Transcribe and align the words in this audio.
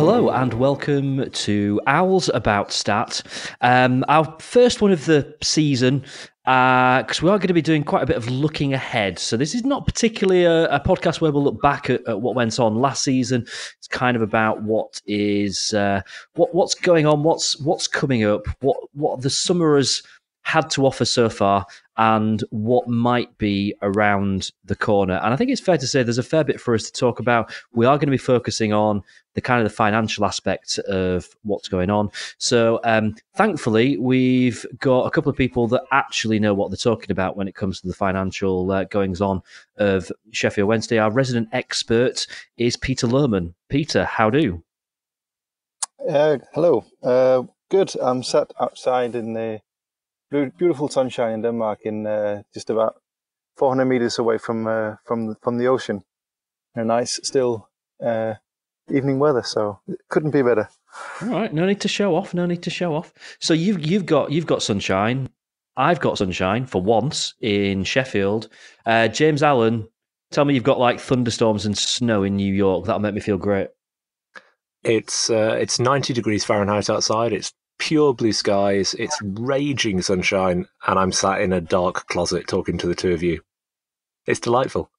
hello, 0.00 0.30
and 0.30 0.54
welcome 0.54 1.28
to 1.30 1.78
Owls 1.86 2.30
About 2.32 2.72
Stat. 2.72 3.22
Um, 3.60 4.02
our 4.08 4.34
first 4.40 4.80
one 4.80 4.92
of 4.92 5.04
the 5.04 5.36
season, 5.42 5.98
because 6.46 7.20
uh, 7.20 7.22
we 7.22 7.28
are 7.28 7.36
going 7.36 7.48
to 7.48 7.52
be 7.52 7.60
doing 7.60 7.84
quite 7.84 8.02
a 8.02 8.06
bit 8.06 8.16
of 8.16 8.26
looking 8.26 8.72
ahead. 8.72 9.18
So, 9.18 9.36
this 9.36 9.54
is 9.54 9.62
not 9.62 9.84
particularly 9.84 10.44
a, 10.44 10.74
a 10.74 10.80
podcast 10.80 11.20
where 11.20 11.30
we'll 11.30 11.44
look 11.44 11.60
back 11.60 11.90
at, 11.90 12.00
at, 12.08 12.22
what 12.22 12.34
went 12.34 12.58
on 12.58 12.76
last 12.76 13.04
season. 13.04 13.42
It's 13.42 13.88
kind 13.88 14.16
of 14.16 14.22
about 14.22 14.62
what 14.62 15.02
is 15.06 15.74
uh, 15.74 16.00
what 16.32 16.54
what's 16.54 16.74
going 16.74 17.04
on, 17.04 17.22
what's 17.22 17.60
what's 17.60 17.86
coming 17.86 18.24
up, 18.24 18.46
what 18.62 18.78
what 18.94 19.20
the 19.20 19.28
summer 19.28 19.76
has 19.76 20.02
had 20.44 20.70
to 20.70 20.86
offer 20.86 21.04
so 21.04 21.28
far 21.28 21.66
and 22.00 22.42
what 22.48 22.88
might 22.88 23.36
be 23.36 23.74
around 23.82 24.52
the 24.64 24.74
corner. 24.74 25.20
And 25.22 25.34
I 25.34 25.36
think 25.36 25.50
it's 25.50 25.60
fair 25.60 25.76
to 25.76 25.86
say 25.86 26.02
there's 26.02 26.16
a 26.16 26.22
fair 26.22 26.44
bit 26.44 26.58
for 26.58 26.74
us 26.74 26.84
to 26.84 26.92
talk 26.92 27.20
about. 27.20 27.52
We 27.74 27.84
are 27.84 27.98
going 27.98 28.06
to 28.06 28.10
be 28.10 28.16
focusing 28.16 28.72
on 28.72 29.02
the 29.34 29.42
kind 29.42 29.60
of 29.60 29.70
the 29.70 29.76
financial 29.76 30.24
aspect 30.24 30.78
of 30.78 31.28
what's 31.42 31.68
going 31.68 31.90
on. 31.90 32.08
So 32.38 32.80
um, 32.84 33.16
thankfully, 33.36 33.98
we've 33.98 34.64
got 34.78 35.02
a 35.02 35.10
couple 35.10 35.28
of 35.28 35.36
people 35.36 35.68
that 35.68 35.82
actually 35.92 36.40
know 36.40 36.54
what 36.54 36.70
they're 36.70 36.78
talking 36.78 37.10
about 37.10 37.36
when 37.36 37.46
it 37.46 37.54
comes 37.54 37.82
to 37.82 37.86
the 37.86 37.92
financial 37.92 38.72
uh, 38.72 38.84
goings 38.84 39.20
on 39.20 39.42
of 39.76 40.10
Sheffield 40.30 40.68
Wednesday. 40.68 40.96
Our 40.96 41.10
resident 41.10 41.50
expert 41.52 42.26
is 42.56 42.78
Peter 42.78 43.08
Lerman. 43.08 43.52
Peter, 43.68 44.06
how 44.06 44.30
do? 44.30 44.62
Uh, 46.08 46.38
hello. 46.54 46.86
Uh, 47.02 47.42
good. 47.68 47.92
I'm 48.00 48.22
sat 48.22 48.52
outside 48.58 49.14
in 49.14 49.34
the 49.34 49.60
beautiful 50.30 50.88
sunshine 50.88 51.32
in 51.32 51.42
Denmark, 51.42 51.80
in 51.84 52.06
uh, 52.06 52.42
just 52.54 52.70
about 52.70 52.94
400 53.56 53.84
meters 53.84 54.18
away 54.18 54.38
from 54.38 54.66
uh, 54.66 54.96
from 55.04 55.36
from 55.42 55.58
the 55.58 55.68
ocean. 55.68 56.02
A 56.74 56.84
nice, 56.84 57.20
still 57.22 57.68
uh, 58.04 58.34
evening 58.90 59.18
weather, 59.18 59.42
so 59.42 59.80
it 59.88 59.98
couldn't 60.08 60.30
be 60.30 60.42
better. 60.42 60.68
All 61.22 61.28
right, 61.28 61.52
no 61.52 61.66
need 61.66 61.80
to 61.80 61.88
show 61.88 62.14
off. 62.16 62.32
No 62.32 62.46
need 62.46 62.62
to 62.62 62.70
show 62.70 62.94
off. 62.94 63.12
So 63.40 63.54
you've 63.54 63.84
you've 63.84 64.06
got 64.06 64.30
you've 64.30 64.46
got 64.46 64.62
sunshine. 64.62 65.28
I've 65.76 66.00
got 66.00 66.18
sunshine 66.18 66.66
for 66.66 66.82
once 66.82 67.34
in 67.40 67.84
Sheffield. 67.84 68.48
Uh, 68.86 69.08
James 69.08 69.42
Allen, 69.42 69.88
tell 70.30 70.44
me 70.44 70.54
you've 70.54 70.64
got 70.64 70.78
like 70.78 71.00
thunderstorms 71.00 71.66
and 71.66 71.76
snow 71.76 72.22
in 72.22 72.36
New 72.36 72.52
York. 72.52 72.84
That'll 72.86 73.00
make 73.00 73.14
me 73.14 73.20
feel 73.20 73.38
great. 73.38 73.68
It's 74.82 75.30
uh, 75.30 75.56
it's 75.60 75.78
90 75.78 76.14
degrees 76.14 76.44
Fahrenheit 76.44 76.90
outside. 76.90 77.32
It's 77.32 77.52
pure 77.80 78.14
blue 78.14 78.32
skies, 78.32 78.94
it's 78.94 79.18
raging 79.22 80.02
sunshine, 80.02 80.66
and 80.86 80.98
I'm 80.98 81.10
sat 81.10 81.40
in 81.40 81.52
a 81.52 81.60
dark 81.60 82.06
closet 82.06 82.46
talking 82.46 82.78
to 82.78 82.86
the 82.86 82.94
two 82.94 83.12
of 83.12 83.22
you. 83.22 83.40
It's 84.26 84.38
delightful. 84.38 84.90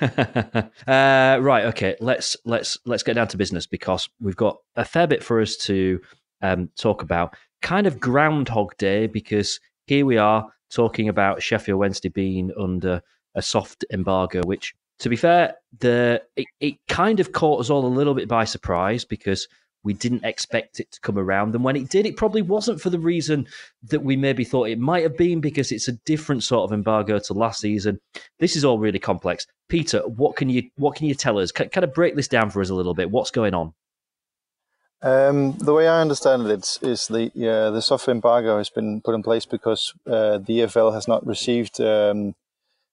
uh, 0.00 0.66
right, 0.86 1.66
okay. 1.66 1.94
Let's 2.00 2.36
let's 2.44 2.76
let's 2.86 3.04
get 3.04 3.14
down 3.14 3.28
to 3.28 3.36
business 3.36 3.66
because 3.66 4.08
we've 4.20 4.36
got 4.36 4.56
a 4.74 4.84
fair 4.84 5.06
bit 5.06 5.22
for 5.22 5.40
us 5.40 5.56
to 5.58 6.00
um, 6.40 6.70
talk 6.76 7.02
about. 7.02 7.36
Kind 7.60 7.86
of 7.86 8.00
Groundhog 8.00 8.76
Day 8.78 9.06
because 9.06 9.60
here 9.86 10.04
we 10.04 10.16
are 10.16 10.48
talking 10.72 11.08
about 11.08 11.42
Sheffield 11.42 11.78
Wednesday 11.78 12.08
being 12.08 12.50
under 12.58 13.02
a 13.34 13.42
soft 13.42 13.84
embargo, 13.92 14.40
which, 14.44 14.74
to 15.00 15.08
be 15.08 15.16
fair, 15.16 15.54
the 15.78 16.22
it, 16.36 16.46
it 16.58 16.74
kind 16.88 17.20
of 17.20 17.32
caught 17.32 17.60
us 17.60 17.70
all 17.70 17.86
a 17.86 17.86
little 17.86 18.14
bit 18.14 18.28
by 18.28 18.44
surprise 18.44 19.04
because 19.04 19.46
we 19.84 19.94
didn't 19.94 20.24
expect 20.24 20.80
it 20.80 20.90
to 20.92 21.00
come 21.00 21.18
around. 21.18 21.54
And 21.54 21.64
when 21.64 21.76
it 21.76 21.88
did, 21.88 22.06
it 22.06 22.16
probably 22.16 22.42
wasn't 22.42 22.80
for 22.80 22.90
the 22.90 22.98
reason 22.98 23.46
that 23.88 24.02
we 24.02 24.16
maybe 24.16 24.44
thought 24.44 24.68
it 24.68 24.78
might 24.78 25.02
have 25.02 25.16
been 25.16 25.40
because 25.40 25.72
it's 25.72 25.88
a 25.88 25.92
different 25.92 26.44
sort 26.44 26.64
of 26.64 26.72
embargo 26.72 27.18
to 27.18 27.32
last 27.32 27.60
season. 27.60 28.00
This 28.38 28.56
is 28.56 28.64
all 28.64 28.78
really 28.78 28.98
complex. 28.98 29.46
Peter, 29.68 30.00
what 30.00 30.36
can 30.36 30.48
you 30.48 30.64
what 30.76 30.96
can 30.96 31.06
you 31.06 31.14
tell 31.14 31.38
us? 31.38 31.50
Kind 31.50 31.76
of 31.76 31.94
break 31.94 32.14
this 32.14 32.28
down 32.28 32.50
for 32.50 32.60
us 32.60 32.70
a 32.70 32.74
little 32.74 32.94
bit. 32.94 33.10
What's 33.10 33.30
going 33.30 33.54
on? 33.54 33.74
Um, 35.02 35.56
the 35.58 35.74
way 35.74 35.88
I 35.88 36.00
understand 36.00 36.46
it 36.46 36.78
is 36.80 37.08
the 37.08 37.26
uh, 37.26 37.70
the 37.72 37.82
soft 37.82 38.06
embargo 38.06 38.58
has 38.58 38.70
been 38.70 39.00
put 39.00 39.16
in 39.16 39.22
place 39.22 39.46
because 39.46 39.92
uh, 40.06 40.38
the 40.38 40.60
EFL 40.60 40.94
has 40.94 41.08
not 41.08 41.26
received 41.26 41.80
um, 41.80 42.36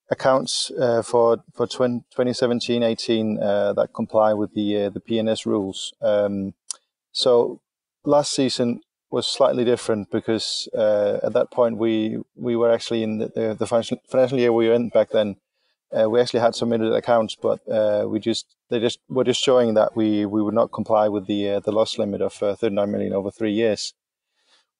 accounts 0.10 0.72
uh, 0.72 1.04
for 1.04 1.44
for 1.54 1.68
2017-18 1.68 3.42
uh, 3.42 3.74
that 3.74 3.94
comply 3.94 4.34
with 4.34 4.54
the 4.56 4.86
uh, 4.86 4.90
the 4.90 5.00
P&S 5.00 5.46
rules. 5.46 5.94
Um, 6.02 6.54
so 7.12 7.62
last 8.04 8.34
season 8.34 8.82
was 9.12 9.28
slightly 9.28 9.66
different 9.66 10.12
because 10.12 10.70
uh, 10.78 11.20
at 11.24 11.34
that 11.34 11.52
point 11.52 11.78
we 11.78 12.20
we 12.36 12.56
were 12.56 12.72
actually 12.72 13.04
in 13.04 13.18
the, 13.18 13.56
the, 13.58 13.66
financial, 13.66 13.98
financial 14.08 14.38
year 14.38 14.54
we 14.54 14.68
were 14.68 14.74
in 14.74 14.90
back 14.90 15.10
then. 15.12 15.38
Uh, 15.92 16.08
we 16.08 16.22
actually 16.22 16.40
had 16.40 16.54
submitted 16.54 16.94
accounts, 16.94 17.36
but 17.36 17.60
uh, 17.68 18.06
we 18.08 18.20
just 18.20 18.56
they 18.70 18.80
just 18.80 19.00
were 19.10 19.24
just 19.24 19.42
showing 19.42 19.74
that 19.74 19.96
we 19.96 20.24
we 20.26 20.42
would 20.44 20.54
not 20.54 20.72
comply 20.72 21.08
with 21.08 21.26
the 21.26 21.50
uh, 21.50 21.60
the 21.60 21.72
loss 21.72 21.98
limit 21.98 22.22
of 22.22 22.42
uh, 22.44 22.56
39 22.56 22.92
million 22.92 23.14
over 23.14 23.32
three 23.32 23.54
years. 23.54 23.96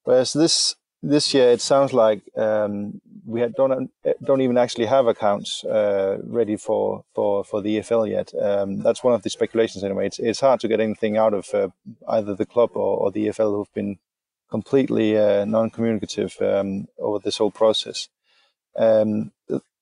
Whereas 0.04 0.34
this 0.34 0.76
this 1.02 1.34
year 1.34 1.50
it 1.50 1.62
sounds 1.62 1.94
like 1.94 2.22
um, 2.36 3.02
we 3.26 3.46
don't 3.48 3.92
don't 4.24 4.42
even 4.42 4.58
actually 4.58 4.86
have 4.86 5.08
accounts 5.08 5.64
uh, 5.64 6.18
ready 6.24 6.58
for, 6.58 7.04
for, 7.14 7.44
for 7.44 7.62
the 7.62 7.78
EFL 7.78 8.10
yet. 8.10 8.34
Um, 8.42 8.80
that's 8.80 9.04
one 9.04 9.14
of 9.14 9.24
the 9.24 9.30
speculations 9.30 9.84
anyway. 9.84 10.08
It's, 10.08 10.20
it's 10.20 10.40
hard 10.40 10.60
to 10.62 10.68
get 10.68 10.80
anything 10.80 11.18
out 11.18 11.34
of 11.34 11.54
uh, 11.54 11.70
either 12.08 12.36
the 12.36 12.46
club 12.46 12.72
or, 12.74 12.98
or, 12.98 13.12
the 13.12 13.28
EFL 13.28 13.56
who've 13.56 13.74
been 13.74 14.00
completely 14.50 15.18
uh, 15.18 15.46
non-communicative 15.46 16.36
um, 16.42 16.88
over 16.98 17.20
this 17.20 17.38
whole 17.38 17.52
process. 17.52 18.10
Um, 18.76 19.32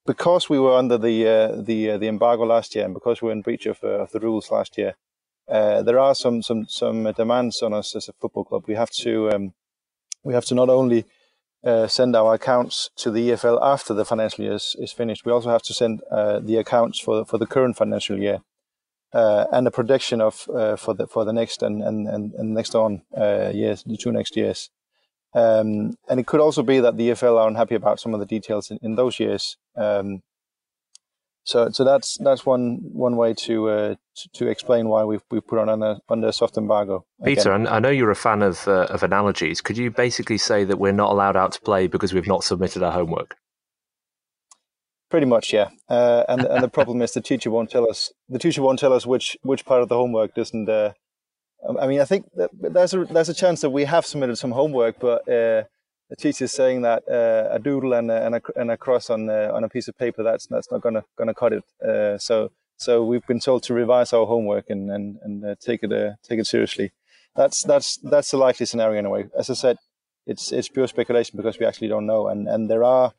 because 0.05 0.49
we 0.49 0.59
were 0.59 0.75
under 0.75 0.97
the 0.97 1.27
uh, 1.27 1.61
the 1.61 1.91
uh, 1.91 1.97
the 1.97 2.07
embargo 2.07 2.45
last 2.45 2.75
year, 2.75 2.85
and 2.85 2.93
because 2.93 3.21
we 3.21 3.27
were 3.27 3.33
in 3.33 3.41
breach 3.41 3.65
of, 3.65 3.79
uh, 3.83 4.03
of 4.03 4.11
the 4.11 4.21
rules 4.21 4.49
last 4.49 4.77
year, 4.77 4.95
there 5.47 5.99
are 5.99 6.15
some 6.15 6.41
some 6.41 6.65
some 6.67 7.11
demands 7.13 7.61
on 7.61 7.73
us 7.73 7.95
as 7.95 8.07
a 8.07 8.13
football 8.13 8.45
club. 8.45 8.63
We 8.67 8.75
have 8.75 8.91
to 8.91 9.29
um, 9.31 9.53
we 10.27 10.33
have 10.33 10.45
to 10.45 10.55
not 10.55 10.69
only 10.69 11.05
uh, 11.63 11.87
send 11.87 12.15
our 12.15 12.33
accounts 12.33 12.89
to 12.97 13.09
the 13.09 13.29
EFL 13.29 13.59
after 13.61 13.93
the 13.93 14.05
financial 14.05 14.43
year 14.43 14.55
is, 14.55 14.75
is 14.77 14.91
finished, 14.91 15.25
we 15.25 15.31
also 15.31 15.49
have 15.49 15.63
to 15.63 15.73
send 15.73 16.01
uh, 16.11 16.39
the 16.39 16.57
accounts 16.57 16.99
for 16.99 17.25
for 17.25 17.37
the 17.37 17.47
current 17.47 17.77
financial 17.77 18.17
year 18.19 18.39
uh, 19.13 19.45
and 19.51 19.65
a 19.67 19.71
projection 19.71 20.19
of 20.21 20.49
uh, 20.53 20.75
for 20.75 20.93
the 20.93 21.07
for 21.07 21.23
the 21.25 21.33
next 21.33 21.63
and 21.63 21.81
and 21.81 22.07
and, 22.07 22.33
and 22.33 22.53
next 22.53 22.75
on 22.75 23.01
uh, 23.15 23.51
years, 23.53 23.83
the 23.83 23.97
two 23.97 24.11
next 24.11 24.35
years. 24.35 24.69
Um, 25.33 25.97
and 26.09 26.19
it 26.19 26.27
could 26.27 26.39
also 26.39 26.63
be 26.63 26.79
that 26.79 26.97
the 26.97 27.09
EFL 27.09 27.37
are 27.39 27.47
unhappy 27.47 27.75
about 27.75 27.99
some 27.99 28.13
of 28.13 28.19
the 28.19 28.25
details 28.25 28.71
in, 28.71 28.79
in 28.81 28.95
those 28.95 29.19
years. 29.19 29.57
Um, 29.75 30.23
so, 31.47 31.69
so 31.71 31.85
that's 31.85 32.17
that's 32.17 32.45
one 32.45 32.79
one 32.91 33.15
way 33.15 33.33
to 33.33 33.69
uh, 33.69 33.95
to, 34.17 34.29
to, 34.33 34.47
explain 34.47 34.89
why 34.89 35.05
we've 35.05 35.21
we 35.31 35.39
put 35.39 35.59
on 35.59 35.69
under, 35.69 35.97
under 36.09 36.29
soft 36.33 36.57
embargo. 36.57 37.05
Peter, 37.23 37.53
again. 37.53 37.67
I 37.67 37.79
know 37.79 37.89
you're 37.89 38.11
a 38.11 38.17
fan 38.17 38.41
of 38.41 38.67
uh, 38.67 38.87
of 38.89 39.01
analogies. 39.01 39.61
Could 39.61 39.77
you 39.77 39.89
basically 39.89 40.37
say 40.37 40.65
that 40.65 40.77
we're 40.77 40.91
not 40.91 41.09
allowed 41.09 41.37
out 41.37 41.53
to 41.53 41.61
play 41.61 41.87
because 41.87 42.13
we've 42.13 42.27
not 42.27 42.43
submitted 42.43 42.83
our 42.83 42.91
homework? 42.91 43.37
Pretty 45.09 45.25
much, 45.25 45.53
yeah. 45.53 45.69
Uh, 45.87 46.25
and 46.27 46.41
and 46.41 46.61
the 46.61 46.67
problem 46.67 47.01
is 47.01 47.13
the 47.13 47.21
teacher 47.21 47.49
won't 47.49 47.71
tell 47.71 47.89
us. 47.89 48.11
The 48.27 48.39
teacher 48.39 48.61
won't 48.61 48.79
tell 48.79 48.91
us 48.91 49.05
which 49.05 49.37
which 49.41 49.63
part 49.63 49.81
of 49.81 49.87
the 49.87 49.95
homework 49.95 50.35
doesn't. 50.35 50.67
Uh, 50.67 50.91
I 51.79 51.87
mean, 51.87 52.01
I 52.01 52.05
think 52.05 52.25
that 52.35 52.49
there's 52.53 52.93
a 52.93 53.05
there's 53.05 53.29
a 53.29 53.33
chance 53.33 53.61
that 53.61 53.69
we 53.69 53.85
have 53.85 54.05
submitted 54.05 54.35
some 54.35 54.51
homework, 54.51 54.99
but 54.99 55.25
uh, 55.29 55.63
the 56.09 56.15
teacher's 56.15 56.51
saying 56.51 56.81
that 56.83 57.03
uh, 57.09 57.49
a 57.51 57.59
doodle 57.59 57.93
and 57.93 58.09
a, 58.09 58.25
and 58.25 58.35
a, 58.35 58.41
and 58.55 58.71
a 58.71 58.77
cross 58.77 59.09
on 59.09 59.29
uh, 59.29 59.51
on 59.53 59.63
a 59.63 59.69
piece 59.69 59.87
of 59.87 59.97
paper 59.97 60.23
that's 60.23 60.47
that's 60.47 60.71
not 60.71 60.81
gonna 60.81 61.03
gonna 61.17 61.33
cut 61.33 61.53
it. 61.53 61.63
Uh, 61.85 62.17
so 62.17 62.51
so 62.77 63.03
we've 63.03 63.25
been 63.27 63.39
told 63.39 63.63
to 63.63 63.73
revise 63.73 64.13
our 64.13 64.25
homework 64.25 64.69
and 64.69 64.89
and 64.89 65.17
and 65.23 65.45
uh, 65.45 65.55
take 65.59 65.83
it 65.83 65.91
uh, 65.91 66.11
take 66.23 66.39
it 66.39 66.47
seriously. 66.47 66.91
That's 67.35 67.63
that's 67.63 67.97
that's 67.97 68.31
the 68.31 68.37
likely 68.37 68.65
scenario 68.65 68.97
anyway. 68.97 69.27
As 69.37 69.49
I 69.49 69.53
said, 69.53 69.77
it's 70.25 70.51
it's 70.51 70.69
pure 70.69 70.87
speculation 70.87 71.37
because 71.37 71.59
we 71.59 71.65
actually 71.65 71.89
don't 71.89 72.05
know, 72.05 72.27
and 72.27 72.47
and 72.47 72.69
there 72.69 72.83
are 72.83 73.13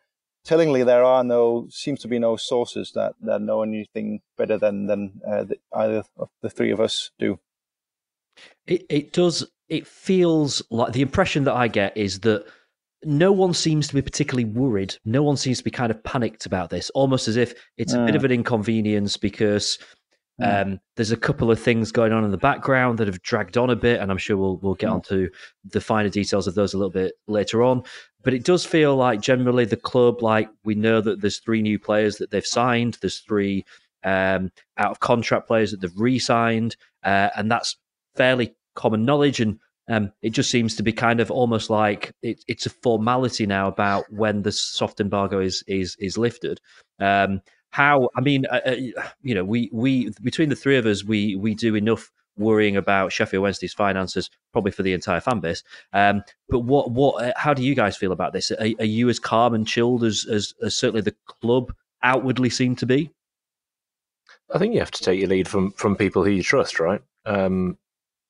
tellingly 0.45 0.83
there 0.83 1.05
are 1.05 1.23
no 1.23 1.67
seems 1.71 2.01
to 2.01 2.09
be 2.09 2.19
no 2.19 2.37
sources 2.37 2.93
that 2.95 3.15
that 3.21 3.43
know 3.43 3.63
anything 3.63 4.21
better 4.37 4.57
than 4.57 4.87
than 4.87 5.21
uh, 5.27 5.45
the, 5.45 5.57
either 5.75 6.05
of 6.17 6.31
the 6.43 6.51
three 6.51 6.71
of 6.71 6.81
us 6.81 7.11
do. 7.19 7.39
It 8.67 8.87
it 8.89 9.13
does. 9.13 9.47
It 9.69 9.87
feels 9.87 10.63
like 10.71 10.95
the 10.95 11.03
impression 11.03 11.45
that 11.45 11.55
I 11.55 11.69
get 11.69 11.95
is 11.95 12.21
that 12.21 12.47
no 13.05 13.33
one 13.33 13.55
seems 13.55 13.89
to 13.89 13.95
be 13.95 14.03
particularly 14.03 14.45
worried. 14.45 14.97
No 15.05 15.23
one 15.23 15.37
seems 15.37 15.59
to 15.59 15.65
be 15.65 15.71
kind 15.71 15.91
of 15.91 16.03
panicked 16.03 16.47
about 16.47 16.71
this, 16.71 16.91
almost 16.91 17.29
as 17.29 17.37
if 17.37 17.55
it's 17.77 17.93
a 17.93 18.05
bit 18.05 18.17
of 18.17 18.25
an 18.25 18.33
inconvenience 18.33 19.17
because 19.17 19.79
um, 20.41 20.79
there's 20.97 21.11
a 21.11 21.17
couple 21.17 21.51
of 21.51 21.61
things 21.61 21.91
going 21.91 22.13
on 22.13 22.25
in 22.25 22.31
the 22.31 22.39
background 22.39 22.99
that 22.99 23.09
have 23.09 23.23
dragged 23.23 23.57
on 23.57 23.71
a 23.71 23.77
bit, 23.77 24.01
and 24.01 24.11
I'm 24.11 24.19
sure 24.19 24.37
we'll 24.37 24.59
we'll 24.59 24.75
get 24.75 24.91
mm. 24.91 24.95
onto 24.95 25.29
the 25.65 25.81
finer 25.81 26.09
details 26.09 26.47
of 26.47 26.55
those 26.55 26.75
a 26.75 26.79
little 26.79 26.93
bit 26.93 27.15
later 27.27 27.63
on. 27.63 27.83
But 28.23 28.35
it 28.35 28.45
does 28.45 28.65
feel 28.65 28.95
like 28.97 29.21
generally 29.21 29.65
the 29.65 29.77
club, 29.77 30.23
like 30.23 30.49
we 30.65 30.75
know 30.75 31.01
that 31.01 31.21
there's 31.21 31.39
three 31.39 31.63
new 31.63 31.79
players 31.79 32.17
that 32.17 32.31
they've 32.31 32.47
signed, 32.47 32.99
there's 33.01 33.21
three 33.21 33.65
um, 34.05 34.51
out 34.77 34.91
of 34.91 35.01
contract 35.01 35.49
players 35.49 35.73
that 35.73 35.81
they've 35.81 36.01
re-signed, 36.01 36.77
uh, 37.03 37.31
and 37.37 37.51
that's 37.51 37.77
fairly 38.17 38.55
common 38.75 39.05
knowledge. 39.05 39.41
And 39.41 39.59
um, 39.89 40.13
it 40.23 40.31
just 40.31 40.51
seems 40.51 40.77
to 40.77 40.83
be 40.83 40.93
kind 40.93 41.21
of 41.21 41.31
almost 41.31 41.71
like 41.71 42.13
it, 42.23 42.45
it's 42.47 42.67
a 42.67 42.71
formality 42.71 43.47
now 43.47 43.69
about 43.69 44.05
when 44.13 44.43
the 44.43 44.53
soft 44.53 45.01
embargo 45.01 45.41
is 45.41 45.65
is 45.67 45.97
is 45.99 46.19
lifted. 46.19 46.61
Um, 47.01 47.41
how 47.71 48.09
I 48.17 48.21
mean, 48.21 48.47
uh, 48.47 48.61
uh, 48.65 48.77
you 49.23 49.35
know, 49.35 49.45
we 49.45 49.71
we 49.73 50.11
between 50.23 50.49
the 50.49 50.57
three 50.57 50.77
of 50.77 50.87
us, 50.87 51.05
we 51.05 51.37
we 51.37 51.55
do 51.55 51.75
enough 51.75 52.11
worrying 52.37 52.77
about 52.77 53.13
Sheffield 53.13 53.43
Wednesday's 53.43 53.75
finances, 53.75 54.31
probably 54.53 54.71
for 54.71 54.83
the 54.83 54.93
entire 54.93 55.21
fan 55.21 55.41
base. 55.41 55.63
Um, 55.93 56.23
but 56.49 56.61
what 56.61 56.91
what 56.91 57.25
uh, 57.25 57.33
how 57.37 57.55
do 57.55 57.63
you 57.63 57.75
guys 57.75 57.97
feel 57.97 58.13
about 58.13 58.33
this? 58.33 58.51
Are, 58.51 58.69
are 58.79 58.85
you 58.85 59.09
as 59.09 59.19
calm 59.19 59.55
and 59.55 59.67
chilled 59.67 60.05
as, 60.05 60.27
as 60.31 60.55
as 60.63 60.77
certainly 60.77 61.03
the 61.03 61.17
club 61.27 61.73
outwardly 62.03 62.51
seem 62.51 62.77
to 62.77 62.87
be? 62.87 63.11
I 64.55 64.59
think 64.59 64.73
you 64.73 64.81
have 64.81 64.91
to 64.93 65.03
take 65.03 65.19
your 65.21 65.29
lead 65.29 65.49
from 65.49 65.73
from 65.73 65.97
people 65.97 66.25
who 66.25 66.31
you 66.31 66.43
trust, 66.43 66.79
right? 66.79 67.01
Um, 67.25 67.77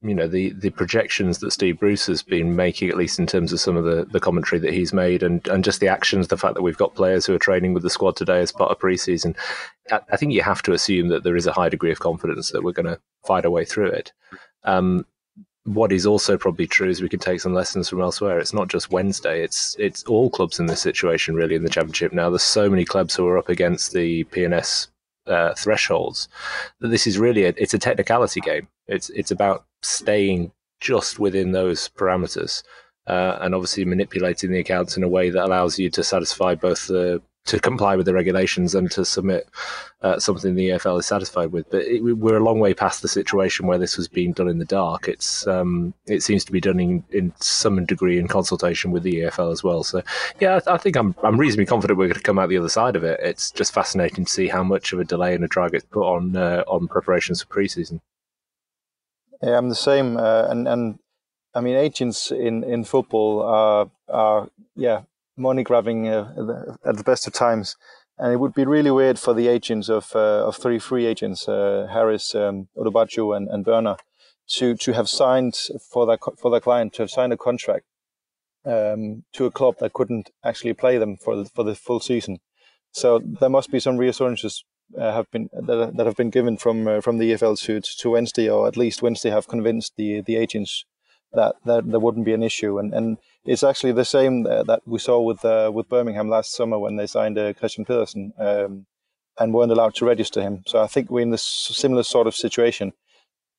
you 0.00 0.14
know 0.14 0.28
the 0.28 0.50
the 0.50 0.70
projections 0.70 1.38
that 1.38 1.50
Steve 1.50 1.80
Bruce 1.80 2.06
has 2.06 2.22
been 2.22 2.54
making, 2.54 2.88
at 2.88 2.96
least 2.96 3.18
in 3.18 3.26
terms 3.26 3.52
of 3.52 3.60
some 3.60 3.76
of 3.76 3.84
the, 3.84 4.04
the 4.04 4.20
commentary 4.20 4.60
that 4.60 4.72
he's 4.72 4.92
made, 4.92 5.22
and, 5.22 5.46
and 5.48 5.64
just 5.64 5.80
the 5.80 5.88
actions, 5.88 6.28
the 6.28 6.36
fact 6.36 6.54
that 6.54 6.62
we've 6.62 6.76
got 6.76 6.94
players 6.94 7.26
who 7.26 7.34
are 7.34 7.38
training 7.38 7.74
with 7.74 7.82
the 7.82 7.90
squad 7.90 8.14
today 8.14 8.40
as 8.40 8.52
part 8.52 8.70
of 8.70 8.78
preseason, 8.78 9.36
I, 9.90 10.00
I 10.12 10.16
think 10.16 10.32
you 10.32 10.42
have 10.42 10.62
to 10.62 10.72
assume 10.72 11.08
that 11.08 11.24
there 11.24 11.36
is 11.36 11.46
a 11.46 11.52
high 11.52 11.68
degree 11.68 11.90
of 11.90 11.98
confidence 11.98 12.52
that 12.52 12.62
we're 12.62 12.72
going 12.72 12.86
to 12.86 13.00
fight 13.26 13.44
our 13.44 13.50
way 13.50 13.64
through 13.64 13.88
it. 13.88 14.12
Um, 14.64 15.04
what 15.64 15.92
is 15.92 16.06
also 16.06 16.38
probably 16.38 16.66
true 16.66 16.88
is 16.88 17.02
we 17.02 17.08
can 17.08 17.18
take 17.18 17.40
some 17.40 17.52
lessons 17.52 17.88
from 17.88 18.00
elsewhere. 18.00 18.38
It's 18.38 18.54
not 18.54 18.68
just 18.68 18.92
Wednesday; 18.92 19.42
it's 19.42 19.74
it's 19.80 20.04
all 20.04 20.30
clubs 20.30 20.60
in 20.60 20.66
this 20.66 20.80
situation 20.80 21.34
really 21.34 21.56
in 21.56 21.64
the 21.64 21.68
championship 21.68 22.12
now. 22.12 22.30
There's 22.30 22.42
so 22.42 22.70
many 22.70 22.84
clubs 22.84 23.16
who 23.16 23.26
are 23.26 23.36
up 23.36 23.48
against 23.48 23.92
the 23.92 24.24
P&S 24.24 24.88
uh, 25.28 25.54
thresholds 25.54 26.28
that 26.80 26.88
this 26.88 27.06
is 27.06 27.18
really 27.18 27.44
a, 27.44 27.54
it's 27.56 27.74
a 27.74 27.78
technicality 27.78 28.40
game. 28.40 28.68
It's 28.86 29.10
it's 29.10 29.30
about 29.30 29.64
staying 29.82 30.52
just 30.80 31.18
within 31.18 31.52
those 31.52 31.88
parameters. 31.88 32.62
Uh, 33.06 33.38
and 33.40 33.54
obviously 33.54 33.86
manipulating 33.86 34.50
the 34.50 34.58
accounts 34.58 34.94
in 34.94 35.02
a 35.02 35.08
way 35.08 35.30
that 35.30 35.42
allows 35.42 35.78
you 35.78 35.88
to 35.88 36.04
satisfy 36.04 36.54
both 36.54 36.88
the 36.88 37.22
to 37.48 37.58
comply 37.58 37.96
with 37.96 38.04
the 38.04 38.12
regulations 38.12 38.74
and 38.74 38.90
to 38.90 39.04
submit 39.04 39.48
uh, 40.02 40.18
something 40.18 40.54
the 40.54 40.68
EFL 40.68 41.00
is 41.00 41.06
satisfied 41.06 41.50
with. 41.50 41.68
But 41.70 41.82
it, 41.82 42.02
we're 42.02 42.36
a 42.36 42.44
long 42.44 42.60
way 42.60 42.74
past 42.74 43.00
the 43.00 43.08
situation 43.08 43.66
where 43.66 43.78
this 43.78 43.96
was 43.96 44.06
being 44.06 44.32
done 44.32 44.48
in 44.48 44.58
the 44.58 44.66
dark. 44.66 45.08
It's 45.08 45.46
um, 45.46 45.94
it 46.06 46.22
seems 46.22 46.44
to 46.44 46.52
be 46.52 46.60
done 46.60 46.78
in, 46.78 47.04
in 47.10 47.32
some 47.40 47.84
degree 47.86 48.18
in 48.18 48.28
consultation 48.28 48.90
with 48.90 49.02
the 49.02 49.22
EFL 49.22 49.50
as 49.50 49.64
well. 49.64 49.82
So 49.82 50.02
yeah, 50.40 50.60
I, 50.66 50.74
I 50.74 50.76
think 50.76 50.96
I'm 50.96 51.14
I'm 51.22 51.38
reasonably 51.38 51.66
confident 51.66 51.98
we're 51.98 52.08
going 52.08 52.16
to 52.16 52.22
come 52.22 52.38
out 52.38 52.50
the 52.50 52.58
other 52.58 52.68
side 52.68 52.96
of 52.96 53.02
it. 53.02 53.18
It's 53.22 53.50
just 53.50 53.72
fascinating 53.72 54.26
to 54.26 54.30
see 54.30 54.48
how 54.48 54.62
much 54.62 54.92
of 54.92 55.00
a 55.00 55.04
delay 55.04 55.34
and 55.34 55.44
a 55.44 55.48
drag 55.48 55.74
it's 55.74 55.84
put 55.86 56.04
on 56.04 56.36
uh, 56.36 56.64
on 56.66 56.86
preparations 56.86 57.42
for 57.42 57.48
preseason. 57.48 58.00
Yeah, 59.42 59.56
I'm 59.56 59.70
the 59.70 59.74
same, 59.74 60.18
uh, 60.18 60.48
and 60.48 60.68
and 60.68 60.98
I 61.54 61.62
mean 61.62 61.76
agents 61.76 62.30
in 62.30 62.62
in 62.62 62.84
football 62.84 63.42
are 63.42 63.90
are 64.08 64.50
yeah 64.76 65.02
money 65.38 65.62
grabbing 65.62 66.08
uh, 66.08 66.76
at 66.84 66.96
the 66.96 67.04
best 67.04 67.26
of 67.26 67.32
times, 67.32 67.76
and 68.18 68.32
it 68.32 68.36
would 68.36 68.54
be 68.54 68.64
really 68.64 68.90
weird 68.90 69.18
for 69.18 69.34
the 69.34 69.48
agents 69.48 69.88
of 69.88 70.14
uh, 70.14 70.46
of 70.46 70.56
three 70.56 70.78
free 70.78 71.06
agents, 71.06 71.48
uh, 71.48 71.88
Harris, 71.90 72.34
um, 72.34 72.68
and 72.76 73.48
and 73.48 73.64
Börner, 73.64 73.98
to 74.48 74.76
to 74.76 74.92
have 74.92 75.08
signed 75.08 75.56
for 75.90 76.06
their 76.06 76.18
for 76.36 76.50
their 76.50 76.60
client 76.60 76.94
to 76.94 77.02
have 77.02 77.10
signed 77.10 77.32
a 77.32 77.36
contract 77.36 77.86
um, 78.64 79.24
to 79.32 79.46
a 79.46 79.50
club 79.50 79.76
that 79.80 79.92
couldn't 79.92 80.30
actually 80.44 80.74
play 80.74 80.98
them 80.98 81.16
for 81.16 81.36
the, 81.36 81.44
for 81.46 81.64
the 81.64 81.74
full 81.74 82.00
season. 82.00 82.38
So 82.92 83.20
there 83.24 83.48
must 83.50 83.70
be 83.70 83.80
some 83.80 83.96
reassurances 83.96 84.64
uh, 84.96 85.12
have 85.12 85.30
been 85.30 85.50
that, 85.52 85.96
that 85.96 86.06
have 86.06 86.16
been 86.16 86.30
given 86.30 86.56
from 86.56 86.88
uh, 86.88 87.00
from 87.00 87.18
the 87.18 87.32
EFL 87.32 87.60
to 87.60 87.80
to 87.80 88.10
Wednesday, 88.10 88.48
or 88.48 88.66
at 88.66 88.76
least 88.76 89.02
Wednesday 89.02 89.30
have 89.30 89.48
convinced 89.48 89.94
the 89.96 90.22
the 90.22 90.36
agents 90.36 90.84
that 91.32 91.56
that 91.64 91.90
there 91.90 92.00
wouldn't 92.00 92.24
be 92.24 92.34
an 92.34 92.42
issue, 92.42 92.78
and 92.78 92.92
and 92.94 93.18
it's 93.44 93.62
actually 93.62 93.92
the 93.92 94.04
same 94.04 94.46
uh, 94.46 94.62
that 94.64 94.82
we 94.86 94.98
saw 94.98 95.20
with 95.20 95.44
uh, 95.44 95.70
with 95.72 95.88
Birmingham 95.88 96.28
last 96.28 96.54
summer 96.54 96.78
when 96.78 96.96
they 96.96 97.06
signed 97.06 97.38
uh, 97.38 97.52
Kristian 97.52 97.86
Pedersen 97.86 98.32
um, 98.38 98.86
and 99.38 99.54
weren't 99.54 99.72
allowed 99.72 99.94
to 99.96 100.06
register 100.06 100.40
him. 100.40 100.62
So 100.66 100.82
I 100.82 100.86
think 100.86 101.10
we're 101.10 101.20
in 101.20 101.30
this 101.30 101.42
similar 101.42 102.02
sort 102.02 102.26
of 102.26 102.34
situation. 102.34 102.92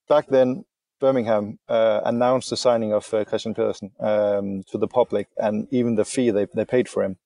Back 0.07 0.27
then, 0.27 0.66
Birmingham 1.00 1.60
uh, 1.69 2.01
announced 2.04 2.50
the 2.50 2.57
signing 2.57 2.94
of 2.94 3.06
Kristian 3.06 3.56
Pedersen 3.56 3.92
um, 4.00 4.63
to 4.72 4.77
the 4.77 4.88
public, 4.88 5.27
and 5.38 5.68
even 5.72 5.95
the 5.95 6.06
fee 6.06 6.31
they 6.31 6.48
they 6.54 6.65
paid 6.65 6.89
for 6.89 7.04
him. 7.04 7.18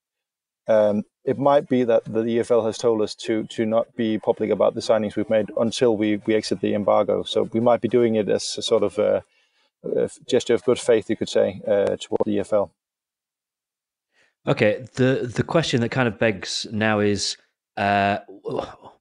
Um, 0.67 1.03
it 1.25 1.37
might 1.37 1.67
be 1.67 1.83
that 1.83 2.05
the 2.05 2.21
EFL 2.21 2.65
has 2.65 2.77
told 2.77 3.01
us 3.01 3.15
to 3.15 3.45
to 3.45 3.65
not 3.65 3.95
be 3.95 4.17
public 4.17 4.49
about 4.49 4.75
the 4.75 4.81
signings 4.81 5.15
we've 5.15 5.29
made 5.29 5.51
until 5.57 5.95
we, 5.95 6.17
we 6.25 6.35
exit 6.35 6.61
the 6.61 6.73
embargo. 6.73 7.23
So 7.23 7.43
we 7.43 7.59
might 7.59 7.81
be 7.81 7.87
doing 7.87 8.15
it 8.15 8.29
as 8.29 8.55
a 8.57 8.61
sort 8.61 8.83
of 8.83 8.97
a, 8.99 9.23
gesture 10.27 10.53
of 10.53 10.63
good 10.63 10.79
faith, 10.79 11.09
you 11.09 11.15
could 11.15 11.29
say, 11.29 11.61
uh, 11.67 11.95
toward 11.99 12.21
the 12.25 12.37
EFL. 12.37 12.69
Okay, 14.45 14.85
the 14.95 15.31
the 15.33 15.43
question 15.43 15.81
that 15.81 15.89
kind 15.89 16.07
of 16.07 16.19
begs 16.19 16.67
now 16.71 16.99
is 16.99 17.37
uh, 17.77 18.19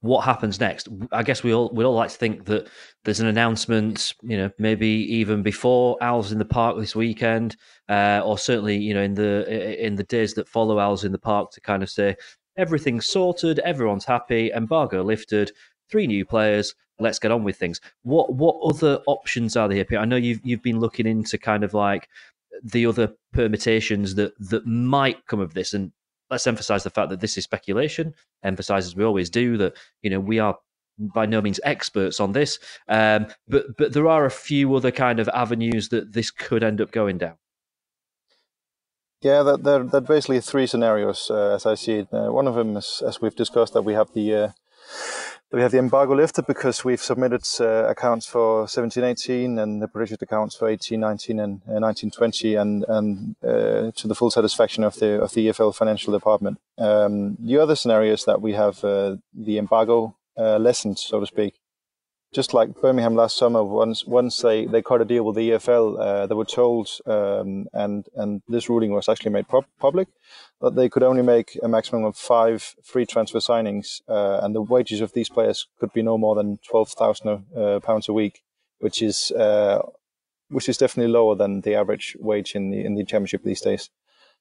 what 0.00 0.24
happens 0.24 0.60
next? 0.60 0.88
I 1.10 1.22
guess 1.22 1.42
we 1.42 1.52
all 1.52 1.70
we 1.72 1.84
all 1.84 1.94
like 1.94 2.10
to 2.10 2.16
think 2.16 2.44
that 2.46 2.68
there's 3.04 3.20
an 3.20 3.26
announcement, 3.26 4.14
you 4.22 4.36
know, 4.36 4.50
maybe 4.58 4.86
even 4.86 5.42
before 5.42 5.96
Owls 6.00 6.32
in 6.32 6.38
the 6.38 6.44
Park 6.44 6.78
this 6.78 6.94
weekend, 6.94 7.56
uh, 7.88 8.22
or 8.24 8.38
certainly, 8.38 8.76
you 8.76 8.94
know, 8.94 9.02
in 9.02 9.14
the 9.14 9.84
in 9.84 9.96
the 9.96 10.04
days 10.04 10.34
that 10.34 10.48
follow 10.48 10.78
Owls 10.78 11.04
in 11.04 11.12
the 11.12 11.18
Park 11.18 11.50
to 11.52 11.60
kind 11.60 11.82
of 11.82 11.90
say 11.90 12.16
everything's 12.56 13.06
sorted, 13.06 13.58
everyone's 13.60 14.04
happy, 14.04 14.50
embargo 14.52 15.02
lifted, 15.02 15.50
three 15.90 16.06
new 16.06 16.24
players, 16.24 16.74
let's 16.98 17.18
get 17.18 17.30
on 17.30 17.44
with 17.44 17.56
things. 17.56 17.80
What 18.02 18.32
what 18.34 18.56
other 18.62 19.00
options 19.06 19.56
are 19.56 19.68
there 19.68 19.84
here? 19.88 19.98
I 19.98 20.04
know 20.04 20.16
you've 20.16 20.40
you've 20.44 20.62
been 20.62 20.80
looking 20.80 21.06
into 21.06 21.38
kind 21.38 21.64
of 21.64 21.74
like 21.74 22.08
the 22.62 22.86
other 22.86 23.12
permutations 23.32 24.14
that 24.14 24.32
that 24.50 24.66
might 24.66 25.26
come 25.26 25.40
of 25.40 25.54
this, 25.54 25.74
and 25.74 25.92
let's 26.30 26.46
emphasize 26.46 26.84
the 26.84 26.90
fact 26.90 27.10
that 27.10 27.20
this 27.20 27.36
is 27.36 27.44
speculation. 27.44 28.14
Emphasize 28.42 28.86
as 28.86 28.96
we 28.96 29.04
always 29.04 29.30
do 29.30 29.56
that 29.58 29.76
you 30.02 30.10
know 30.10 30.20
we 30.20 30.38
are 30.38 30.56
by 30.98 31.26
no 31.26 31.40
means 31.40 31.58
experts 31.64 32.20
on 32.20 32.32
this, 32.32 32.58
um, 32.88 33.26
but 33.48 33.76
but 33.76 33.92
there 33.92 34.08
are 34.08 34.24
a 34.24 34.30
few 34.30 34.74
other 34.74 34.90
kind 34.90 35.20
of 35.20 35.28
avenues 35.30 35.88
that 35.88 36.12
this 36.12 36.30
could 36.30 36.62
end 36.62 36.80
up 36.80 36.92
going 36.92 37.18
down. 37.18 37.36
Yeah, 39.22 39.44
that 39.44 39.62
there, 39.62 39.84
that 39.84 40.06
basically 40.06 40.40
three 40.40 40.66
scenarios 40.66 41.30
uh, 41.30 41.54
as 41.54 41.64
I 41.64 41.76
see 41.76 42.00
it. 42.00 42.08
Uh, 42.12 42.32
one 42.32 42.48
of 42.48 42.56
them 42.56 42.76
is, 42.76 43.02
as 43.06 43.20
we've 43.20 43.34
discussed, 43.34 43.72
that 43.72 43.82
we 43.82 43.94
have 43.94 44.12
the 44.12 44.34
uh, 44.34 44.48
we 45.52 45.60
have 45.60 45.70
the 45.70 45.78
embargo 45.78 46.14
lifted 46.14 46.46
because 46.46 46.84
we've 46.84 47.02
submitted 47.02 47.46
uh, 47.60 47.86
accounts 47.88 48.26
for 48.26 48.60
1718 48.60 49.58
and 49.58 49.82
the 49.82 49.88
projected 49.88 50.22
accounts 50.22 50.56
for 50.56 50.68
1819 50.68 51.38
and 51.38 51.60
uh, 51.68 51.78
1920 51.80 52.54
and 52.54 52.84
and 52.88 53.36
uh, 53.44 53.92
to 53.94 54.08
the 54.08 54.14
full 54.14 54.30
satisfaction 54.30 54.82
of 54.82 54.96
the 54.96 55.20
of 55.20 55.32
the 55.34 55.48
EFL 55.48 55.74
financial 55.74 56.12
department. 56.12 56.58
Um, 56.78 57.36
the 57.38 57.58
other 57.58 57.76
scenario 57.76 58.14
is 58.14 58.24
that 58.24 58.40
we 58.40 58.54
have 58.54 58.82
uh, 58.82 59.16
the 59.34 59.58
embargo 59.58 60.16
uh, 60.38 60.56
lessened, 60.56 60.98
so 60.98 61.20
to 61.20 61.26
speak, 61.26 61.60
just 62.32 62.54
like 62.54 62.80
Birmingham 62.80 63.14
last 63.14 63.36
summer, 63.36 63.62
once 63.62 64.06
once 64.06 64.38
they, 64.38 64.64
they 64.64 64.80
cut 64.80 65.02
a 65.02 65.04
deal 65.04 65.24
with 65.24 65.36
the 65.36 65.50
EFL, 65.50 66.00
uh, 66.00 66.26
they 66.26 66.34
were 66.34 66.46
told, 66.46 66.88
um, 67.06 67.66
and 67.74 68.06
and 68.16 68.42
this 68.48 68.70
ruling 68.70 68.92
was 68.92 69.08
actually 69.08 69.32
made 69.32 69.46
public, 69.78 70.08
that 70.62 70.74
they 70.74 70.88
could 70.88 71.02
only 71.02 71.22
make 71.22 71.58
a 71.62 71.68
maximum 71.68 72.04
of 72.04 72.16
five 72.16 72.74
free 72.82 73.04
transfer 73.04 73.38
signings, 73.38 74.00
uh, 74.08 74.40
and 74.42 74.54
the 74.54 74.62
wages 74.62 75.02
of 75.02 75.12
these 75.12 75.28
players 75.28 75.68
could 75.78 75.92
be 75.92 76.02
no 76.02 76.16
more 76.16 76.34
than 76.34 76.58
twelve 76.66 76.88
thousand 76.88 77.44
uh, 77.54 77.80
pounds 77.80 78.08
a 78.08 78.14
week, 78.14 78.42
which 78.78 79.02
is 79.02 79.30
uh, 79.32 79.80
which 80.48 80.70
is 80.70 80.78
definitely 80.78 81.12
lower 81.12 81.34
than 81.34 81.60
the 81.60 81.74
average 81.74 82.16
wage 82.18 82.54
in 82.54 82.70
the 82.70 82.82
in 82.82 82.94
the 82.94 83.04
championship 83.04 83.42
these 83.44 83.60
days. 83.60 83.90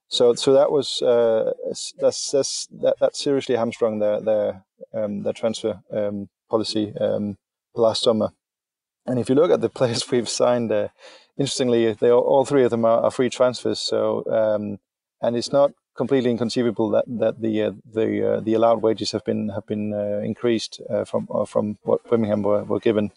So 0.08 0.34
so 0.36 0.54
that 0.54 0.72
was 0.72 1.02
uh, 1.02 1.52
that's, 2.00 2.32
that's 2.32 2.68
that 2.82 3.00
that 3.02 3.18
seriously 3.18 3.58
hamstrung 3.58 4.00
their 4.00 4.22
their 4.22 4.64
um, 4.94 5.24
their 5.24 5.34
transfer 5.34 5.82
um, 5.92 6.30
policy. 6.50 6.94
Um, 6.98 7.38
last 7.76 8.04
summer. 8.04 8.30
And 9.06 9.20
if 9.20 9.30
you 9.30 9.36
look 9.36 9.52
at 9.52 9.62
the 9.62 9.70
players 9.80 10.10
we've 10.10 10.30
signed, 10.30 10.72
uh, 10.72 10.90
interestingly, 11.38 11.94
they 11.94 12.12
all, 12.12 12.46
three 12.46 12.64
of 12.64 12.72
them 12.72 12.86
are, 12.86 13.02
are 13.02 13.12
free 13.12 13.30
transfers. 13.30 13.80
So, 13.80 14.24
um, 14.30 14.80
and 15.22 15.36
it's 15.36 15.52
not 15.52 15.72
completely 15.96 16.32
inconceivable 16.32 16.90
that 16.90 17.06
that 17.08 17.42
the 17.42 17.64
uh, 17.64 17.72
the 17.94 18.34
uh, 18.34 18.40
the 18.40 18.54
allowed 18.54 18.82
wages 18.82 19.12
have 19.12 19.26
been 19.26 19.50
have 19.50 19.66
been 19.68 19.94
uh, 19.94 20.22
increased 20.24 20.82
uh, 20.90 21.06
from 21.06 21.28
uh, 21.34 21.46
from 21.46 21.78
what 21.84 22.04
Birmingham 22.10 22.44
were, 22.44 22.64
were 22.64 22.80
given. 22.80 23.12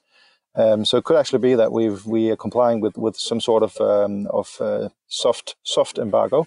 Um, 0.57 0.85
so 0.85 0.99
it 0.99 1.05
could 1.05 1.17
actually 1.17 1.41
be 1.41 1.55
that 1.55 1.73
we've 1.73 2.05
we 2.07 2.31
are 2.31 2.37
complying 2.37 2.81
with, 2.81 2.97
with 2.97 3.17
some 3.17 3.41
sort 3.41 3.63
of 3.63 3.81
um, 3.81 4.27
of 4.29 4.61
soft 5.09 5.57
soft 5.63 5.99
embargo. 5.99 6.47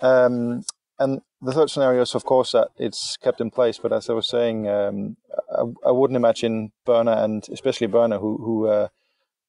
Um, 0.00 0.64
and 0.98 1.22
the 1.42 1.52
third 1.52 1.70
scenario 1.70 2.02
is, 2.02 2.14
of 2.14 2.24
course, 2.24 2.52
that 2.52 2.68
it's 2.76 3.16
kept 3.16 3.40
in 3.40 3.50
place. 3.50 3.78
But 3.78 3.92
as 3.92 4.10
I 4.10 4.12
was 4.12 4.28
saying, 4.28 4.68
um, 4.68 5.16
I, 5.50 5.88
I, 5.88 5.90
wouldn't 5.90 6.16
imagine 6.16 6.72
Börner 6.86 7.16
and 7.24 7.46
especially 7.50 7.88
Börner, 7.88 8.20
who 8.20 8.36
who, 8.36 8.66
uh, 8.66 8.88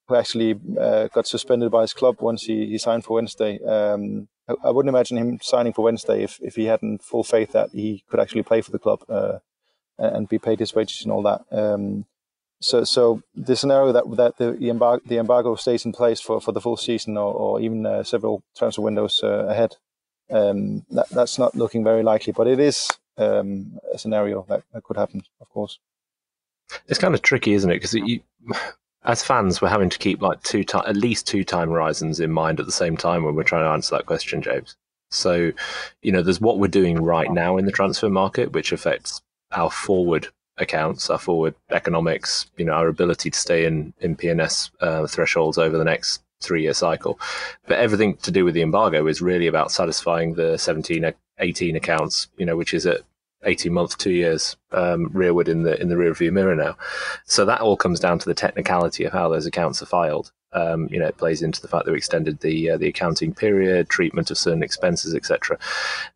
who 0.07 0.15
actually 0.15 0.59
uh, 0.79 1.07
got 1.07 1.27
suspended 1.27 1.71
by 1.71 1.81
his 1.81 1.93
club 1.93 2.17
once 2.21 2.43
he, 2.43 2.67
he 2.67 2.77
signed 2.77 3.03
for 3.03 3.15
Wednesday. 3.15 3.59
Um, 3.63 4.29
I, 4.47 4.53
I, 4.65 4.71
wouldn't 4.71 4.93
imagine 4.93 5.17
him 5.17 5.39
signing 5.41 5.73
for 5.73 5.83
Wednesday 5.83 6.23
if, 6.23 6.39
if 6.41 6.55
he 6.55 6.65
hadn't 6.65 7.03
full 7.03 7.23
faith 7.23 7.51
that 7.51 7.71
he 7.71 8.03
could 8.09 8.19
actually 8.19 8.43
play 8.43 8.61
for 8.61 8.71
the 8.71 8.79
club 8.79 9.03
uh, 9.09 9.39
and 9.97 10.29
be 10.29 10.39
paid 10.39 10.59
his 10.59 10.73
wages 10.73 11.03
and 11.03 11.11
all 11.11 11.23
that. 11.23 11.41
Um, 11.51 12.05
so, 12.61 12.83
so 12.83 13.23
the 13.35 13.55
scenario 13.55 13.91
that 13.91 14.05
that 14.15 14.37
the, 14.37 14.69
embargo, 14.69 15.03
the 15.05 15.17
embargo 15.17 15.55
stays 15.55 15.83
in 15.83 15.91
place 15.91 16.21
for, 16.21 16.39
for 16.39 16.51
the 16.51 16.61
full 16.61 16.77
season 16.77 17.17
or, 17.17 17.33
or 17.33 17.59
even 17.59 17.85
uh, 17.85 18.03
several 18.03 18.43
transfer 18.55 18.81
windows 18.81 19.19
uh, 19.23 19.47
ahead 19.47 19.75
um, 20.31 20.85
that, 20.91 21.09
that's 21.09 21.37
not 21.37 21.55
looking 21.55 21.83
very 21.83 22.03
likely, 22.03 22.33
but 22.33 22.47
it 22.47 22.59
is 22.59 22.87
um, 23.17 23.77
a 23.93 23.97
scenario 23.97 24.45
that, 24.49 24.63
that 24.73 24.83
could 24.83 24.97
happen, 24.97 25.23
of 25.39 25.49
course. 25.49 25.79
It's 26.87 26.99
kind 26.99 27.13
of 27.13 27.21
tricky, 27.21 27.53
isn't 27.53 27.69
it? 27.69 27.81
Because 27.81 27.95
as 29.03 29.23
fans, 29.23 29.61
we're 29.61 29.69
having 29.69 29.89
to 29.89 29.99
keep 29.99 30.21
like 30.21 30.41
two 30.43 30.63
at 30.73 30.95
least 30.95 31.27
two 31.27 31.43
time 31.43 31.69
horizons 31.69 32.19
in 32.19 32.31
mind 32.31 32.59
at 32.59 32.65
the 32.65 32.71
same 32.71 32.95
time 32.95 33.23
when 33.23 33.35
we're 33.35 33.43
trying 33.43 33.65
to 33.65 33.71
answer 33.71 33.95
that 33.95 34.05
question, 34.05 34.41
James. 34.41 34.75
So, 35.09 35.51
you 36.01 36.11
know, 36.11 36.21
there's 36.21 36.39
what 36.39 36.59
we're 36.59 36.67
doing 36.67 37.03
right 37.03 37.29
now 37.31 37.57
in 37.57 37.65
the 37.65 37.71
transfer 37.71 38.09
market, 38.09 38.53
which 38.53 38.71
affects 38.71 39.21
our 39.51 39.69
forward 39.69 40.29
accounts, 40.57 41.09
our 41.09 41.17
forward 41.17 41.55
economics, 41.71 42.49
you 42.55 42.63
know, 42.63 42.73
our 42.73 42.87
ability 42.87 43.31
to 43.31 43.39
stay 43.39 43.65
in 43.65 43.93
in 43.99 44.15
P&S 44.15 44.71
uh, 44.79 45.05
thresholds 45.07 45.57
over 45.57 45.77
the 45.77 45.83
next 45.83 46.21
three 46.41 46.63
year 46.63 46.73
cycle. 46.73 47.19
But 47.67 47.79
everything 47.79 48.17
to 48.17 48.31
do 48.31 48.45
with 48.45 48.53
the 48.53 48.61
embargo 48.61 49.07
is 49.07 49.21
really 49.21 49.47
about 49.47 49.71
satisfying 49.71 50.33
the 50.33 50.57
17, 50.57 51.13
18 51.39 51.75
accounts, 51.75 52.27
you 52.37 52.45
know, 52.45 52.57
which 52.57 52.73
is 52.73 52.85
at 52.85 53.01
18 53.43 53.73
months, 53.73 53.95
two 53.95 54.11
years 54.11 54.55
um, 54.71 55.09
rearward 55.13 55.49
in 55.49 55.63
the 55.63 55.79
in 55.81 55.89
the 55.89 55.97
rear 55.97 56.13
view 56.13 56.31
mirror 56.31 56.55
now. 56.55 56.77
So 57.25 57.45
that 57.45 57.61
all 57.61 57.77
comes 57.77 57.99
down 57.99 58.19
to 58.19 58.25
the 58.25 58.33
technicality 58.33 59.03
of 59.03 59.13
how 59.13 59.29
those 59.29 59.45
accounts 59.45 59.81
are 59.81 59.87
filed. 59.87 60.31
Um, 60.53 60.89
you 60.91 60.99
know, 60.99 61.07
it 61.07 61.17
plays 61.17 61.41
into 61.41 61.61
the 61.61 61.69
fact 61.69 61.85
that 61.85 61.91
we 61.91 61.97
extended 61.97 62.41
the 62.41 62.71
uh, 62.71 62.77
the 62.77 62.87
accounting 62.87 63.33
period, 63.33 63.89
treatment 63.89 64.31
of 64.31 64.37
certain 64.37 64.63
expenses, 64.63 65.15
etc. 65.15 65.57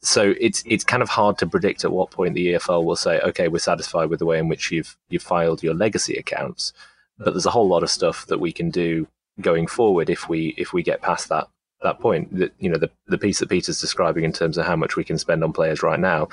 So 0.02 0.34
it's 0.40 0.62
it's 0.66 0.84
kind 0.84 1.02
of 1.02 1.10
hard 1.10 1.38
to 1.40 1.48
predict 1.48 1.86
at 1.86 1.92
what 1.92 2.12
point 2.12 2.36
the 2.36 2.54
EFL 2.54 2.84
will 2.84 2.98
say, 2.98 3.20
okay, 3.22 3.48
we're 3.48 3.60
satisfied 3.60 4.10
with 4.10 4.20
the 4.20 4.26
way 4.26 4.38
in 4.38 4.50
which 4.50 4.72
you've 4.72 4.98
you've 5.10 5.24
filed 5.24 5.64
your 5.64 5.74
legacy 5.74 6.16
accounts. 6.16 6.74
But 7.18 7.34
there's 7.34 7.46
a 7.46 7.52
whole 7.52 7.68
lot 7.68 7.84
of 7.84 7.90
stuff 7.90 8.28
that 8.28 8.42
we 8.42 8.52
can 8.52 8.70
do 8.70 9.08
going 9.42 9.68
forward 9.68 10.10
if 10.10 10.30
we 10.30 10.54
if 10.58 10.74
we 10.74 10.84
get 10.84 11.02
past 11.02 11.30
that 11.30 11.48
that 11.82 12.00
point 12.00 12.36
that 12.38 12.54
you 12.60 12.70
know 12.70 12.78
the 12.78 12.90
the 13.08 13.18
piece 13.18 13.40
that 13.40 13.50
Peter's 13.50 13.82
describing 13.82 14.24
in 14.24 14.34
terms 14.34 14.58
of 14.58 14.66
how 14.66 14.76
much 14.76 14.96
we 14.96 15.04
can 15.04 15.18
spend 15.18 15.44
on 15.44 15.54
players 15.54 15.84
right 15.84 16.00
now, 16.00 16.28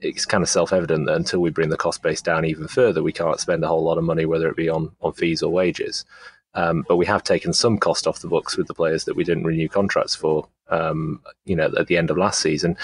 it's 0.00 0.24
kind 0.24 0.42
of 0.42 0.48
self 0.48 0.72
evident 0.72 1.06
that 1.06 1.16
until 1.16 1.40
we 1.40 1.50
bring 1.50 1.68
the 1.68 1.76
cost 1.76 2.02
base 2.02 2.20
down 2.20 2.44
even 2.44 2.68
further, 2.68 3.02
we 3.02 3.12
can't 3.12 3.40
spend 3.40 3.64
a 3.64 3.68
whole 3.68 3.84
lot 3.84 3.98
of 3.98 4.04
money, 4.04 4.26
whether 4.26 4.48
it 4.48 4.56
be 4.56 4.68
on 4.68 4.90
on 5.00 5.12
fees 5.12 5.42
or 5.42 5.52
wages. 5.52 6.04
Um, 6.54 6.84
but 6.88 6.96
we 6.96 7.04
have 7.06 7.22
taken 7.22 7.52
some 7.52 7.76
cost 7.76 8.06
off 8.06 8.20
the 8.20 8.28
books 8.28 8.56
with 8.56 8.66
the 8.66 8.74
players 8.74 9.04
that 9.04 9.14
we 9.14 9.24
didn't 9.24 9.44
renew 9.44 9.68
contracts 9.68 10.14
for. 10.14 10.48
Um, 10.68 11.20
you 11.44 11.54
know, 11.54 11.70
at 11.78 11.86
the 11.86 11.98
end 11.98 12.10
of 12.10 12.16
last 12.16 12.40
season, 12.40 12.78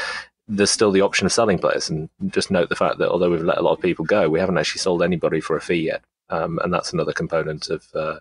there's 0.46 0.70
still 0.70 0.90
the 0.90 1.00
option 1.00 1.24
of 1.24 1.32
selling 1.32 1.58
players. 1.58 1.88
And 1.88 2.10
just 2.28 2.50
note 2.50 2.68
the 2.68 2.76
fact 2.76 2.98
that 2.98 3.08
although 3.08 3.30
we've 3.30 3.42
let 3.42 3.56
a 3.56 3.62
lot 3.62 3.72
of 3.72 3.80
people 3.80 4.04
go, 4.04 4.28
we 4.28 4.40
haven't 4.40 4.58
actually 4.58 4.80
sold 4.80 5.02
anybody 5.02 5.40
for 5.40 5.56
a 5.56 5.60
fee 5.60 5.86
yet. 5.86 6.04
Um, 6.32 6.58
and 6.64 6.72
that's 6.72 6.94
another 6.94 7.12
component 7.12 7.68
of, 7.68 7.84
uh, 7.94 8.18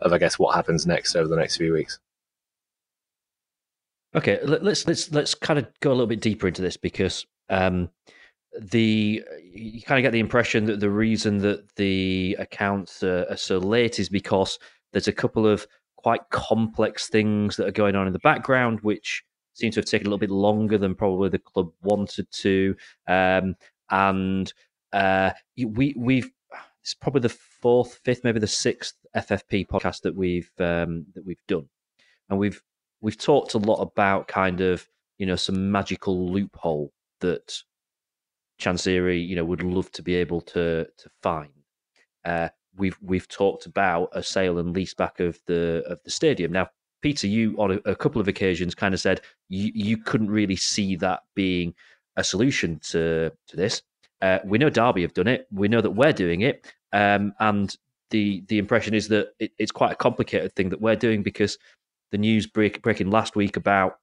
of 0.00 0.12
I 0.12 0.18
guess 0.18 0.38
what 0.38 0.54
happens 0.54 0.86
next 0.86 1.14
over 1.14 1.28
the 1.28 1.36
next 1.36 1.58
few 1.58 1.74
weeks. 1.74 1.98
Okay, 4.14 4.40
let's 4.42 4.88
let's 4.88 5.12
let's 5.12 5.34
kind 5.34 5.58
of 5.58 5.68
go 5.80 5.90
a 5.90 5.92
little 5.92 6.06
bit 6.06 6.20
deeper 6.20 6.48
into 6.48 6.62
this 6.62 6.76
because 6.76 7.26
um, 7.48 7.88
the 8.58 9.22
you 9.52 9.82
kind 9.82 9.98
of 9.98 10.02
get 10.02 10.10
the 10.12 10.18
impression 10.18 10.64
that 10.64 10.80
the 10.80 10.90
reason 10.90 11.38
that 11.38 11.72
the 11.76 12.36
accounts 12.40 13.04
are, 13.04 13.24
are, 13.30 13.36
so 13.36 13.58
late 13.58 14.00
is 14.00 14.08
because 14.08 14.58
there's 14.92 15.06
a 15.06 15.12
couple 15.12 15.46
of 15.46 15.64
quite 15.96 16.22
complex 16.30 17.08
things 17.08 17.56
that 17.56 17.68
are 17.68 17.72
going 17.72 17.94
on 17.94 18.08
in 18.08 18.12
the 18.12 18.18
background, 18.20 18.80
which 18.80 19.22
seem 19.52 19.70
to 19.70 19.78
have 19.78 19.84
taken 19.84 20.06
a 20.06 20.10
little 20.10 20.18
bit 20.18 20.30
longer 20.30 20.76
than 20.76 20.94
probably 20.96 21.28
the 21.28 21.38
club 21.38 21.70
wanted 21.82 22.26
to, 22.32 22.74
um, 23.06 23.54
and 23.90 24.52
uh, 24.92 25.30
we 25.56 25.94
we've 25.96 26.30
it's 26.82 26.94
probably 26.94 27.20
the 27.20 27.28
fourth, 27.28 28.00
fifth, 28.04 28.24
maybe 28.24 28.40
the 28.40 28.46
sixth 28.46 28.94
FFP 29.16 29.66
podcast 29.66 30.02
that 30.02 30.14
we've 30.14 30.50
um, 30.58 31.04
that 31.14 31.24
we've 31.24 31.44
done, 31.46 31.68
and 32.28 32.38
we've 32.38 32.62
we've 33.00 33.18
talked 33.18 33.54
a 33.54 33.58
lot 33.58 33.80
about 33.80 34.28
kind 34.28 34.60
of 34.60 34.86
you 35.18 35.26
know 35.26 35.36
some 35.36 35.70
magical 35.70 36.30
loophole 36.30 36.92
that 37.20 37.62
Chansiri 38.60 39.26
you 39.26 39.36
know 39.36 39.44
would 39.44 39.62
love 39.62 39.90
to 39.92 40.02
be 40.02 40.14
able 40.14 40.40
to 40.42 40.86
to 40.96 41.10
find. 41.22 41.50
Uh, 42.24 42.48
we've 42.76 42.98
we've 43.02 43.28
talked 43.28 43.66
about 43.66 44.08
a 44.12 44.22
sale 44.22 44.58
and 44.58 44.74
leaseback 44.74 45.20
of 45.20 45.38
the 45.46 45.82
of 45.86 45.98
the 46.04 46.10
stadium. 46.10 46.52
Now, 46.52 46.68
Peter, 47.02 47.26
you 47.26 47.54
on 47.58 47.72
a, 47.72 47.90
a 47.90 47.96
couple 47.96 48.20
of 48.20 48.28
occasions 48.28 48.74
kind 48.74 48.94
of 48.94 49.00
said 49.00 49.20
you 49.48 49.70
you 49.74 49.96
couldn't 49.98 50.30
really 50.30 50.56
see 50.56 50.96
that 50.96 51.20
being 51.34 51.74
a 52.16 52.24
solution 52.24 52.78
to 52.90 53.30
to 53.48 53.56
this. 53.56 53.82
Uh, 54.22 54.38
we 54.44 54.58
know 54.58 54.70
Derby 54.70 55.02
have 55.02 55.14
done 55.14 55.28
it. 55.28 55.46
We 55.50 55.68
know 55.68 55.80
that 55.80 55.90
we're 55.90 56.12
doing 56.12 56.42
it, 56.42 56.66
um, 56.92 57.32
and 57.40 57.74
the 58.10 58.44
the 58.48 58.58
impression 58.58 58.94
is 58.94 59.08
that 59.08 59.28
it, 59.38 59.52
it's 59.58 59.72
quite 59.72 59.92
a 59.92 59.96
complicated 59.96 60.54
thing 60.54 60.68
that 60.70 60.80
we're 60.80 60.96
doing 60.96 61.22
because 61.22 61.58
the 62.10 62.18
news 62.18 62.46
break, 62.46 62.82
breaking 62.82 63.10
last 63.10 63.36
week 63.36 63.56
about 63.56 63.98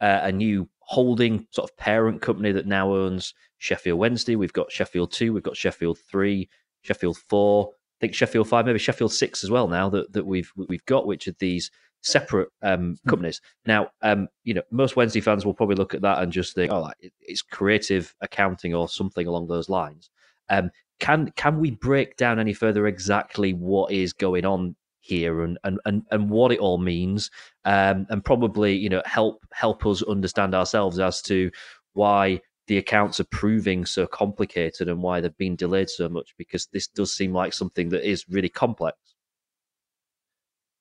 uh, 0.00 0.20
a 0.22 0.32
new 0.32 0.68
holding 0.80 1.46
sort 1.50 1.68
of 1.70 1.76
parent 1.76 2.22
company 2.22 2.52
that 2.52 2.66
now 2.66 2.94
owns 2.94 3.34
Sheffield 3.58 3.98
Wednesday. 3.98 4.36
We've 4.36 4.52
got 4.52 4.72
Sheffield 4.72 5.12
two, 5.12 5.32
we've 5.32 5.42
got 5.42 5.56
Sheffield 5.56 5.98
three, 6.10 6.48
Sheffield 6.82 7.18
four. 7.28 7.70
I 7.72 7.96
think 8.00 8.14
Sheffield 8.14 8.48
five, 8.48 8.64
maybe 8.64 8.78
Sheffield 8.78 9.12
six 9.12 9.44
as 9.44 9.50
well. 9.50 9.68
Now 9.68 9.90
that, 9.90 10.12
that 10.14 10.24
we've 10.24 10.50
we've 10.56 10.84
got, 10.86 11.06
which 11.06 11.28
are 11.28 11.34
these 11.38 11.70
separate 12.02 12.48
um, 12.62 12.96
hmm. 13.02 13.08
companies. 13.08 13.40
Now, 13.66 13.88
um, 14.02 14.28
you 14.44 14.54
know, 14.54 14.62
most 14.70 14.96
Wednesday 14.96 15.20
fans 15.20 15.44
will 15.44 15.54
probably 15.54 15.76
look 15.76 15.94
at 15.94 16.02
that 16.02 16.22
and 16.22 16.32
just 16.32 16.54
think, 16.54 16.72
"Oh, 16.72 16.90
it's 17.20 17.42
creative 17.42 18.14
accounting 18.20 18.74
or 18.74 18.88
something 18.88 19.26
along 19.26 19.48
those 19.48 19.68
lines." 19.68 20.10
Um, 20.48 20.70
can 20.98 21.32
can 21.36 21.60
we 21.60 21.70
break 21.70 22.16
down 22.16 22.38
any 22.38 22.52
further 22.52 22.86
exactly 22.86 23.52
what 23.54 23.92
is 23.92 24.12
going 24.12 24.44
on 24.44 24.76
here 25.00 25.42
and 25.42 25.58
and 25.64 25.80
and, 25.86 26.02
and 26.10 26.30
what 26.30 26.52
it 26.52 26.58
all 26.58 26.78
means, 26.78 27.30
um, 27.64 28.06
and 28.10 28.24
probably 28.24 28.76
you 28.76 28.88
know 28.88 29.02
help 29.04 29.44
help 29.52 29.86
us 29.86 30.02
understand 30.02 30.54
ourselves 30.54 30.98
as 30.98 31.22
to 31.22 31.50
why 31.94 32.40
the 32.66 32.78
accounts 32.78 33.18
are 33.18 33.24
proving 33.24 33.84
so 33.84 34.06
complicated 34.06 34.88
and 34.88 35.02
why 35.02 35.20
they've 35.20 35.36
been 35.36 35.56
delayed 35.56 35.90
so 35.90 36.08
much 36.08 36.34
because 36.38 36.68
this 36.72 36.86
does 36.86 37.12
seem 37.12 37.32
like 37.32 37.52
something 37.52 37.88
that 37.88 38.08
is 38.08 38.28
really 38.28 38.48
complex. 38.48 38.96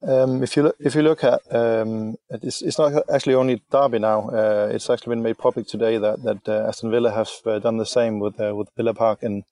Um, 0.02 0.44
if 0.44 0.56
you 0.56 0.64
look, 0.64 0.76
if 0.80 0.96
you 0.96 1.02
look 1.02 1.26
at 1.26 1.42
um, 1.54 2.16
it's, 2.30 2.62
it's 2.62 2.80
not 2.80 3.04
actually 3.14 3.36
only 3.36 3.62
Derby 3.70 4.00
now. 4.00 4.30
Uh, 4.30 4.70
it's 4.74 4.90
actually 4.90 5.16
been 5.16 5.24
made 5.24 5.38
public 5.38 5.68
today 5.68 5.98
that 5.98 6.24
that 6.24 6.48
uh, 6.48 6.68
Aston 6.68 6.90
Villa 6.90 7.12
have 7.12 7.30
uh, 7.46 7.60
done 7.60 7.78
the 7.78 7.86
same 7.86 8.20
with 8.20 8.40
uh, 8.40 8.56
with 8.56 8.70
Villa 8.78 8.94
Park 8.94 9.24
and 9.24 9.44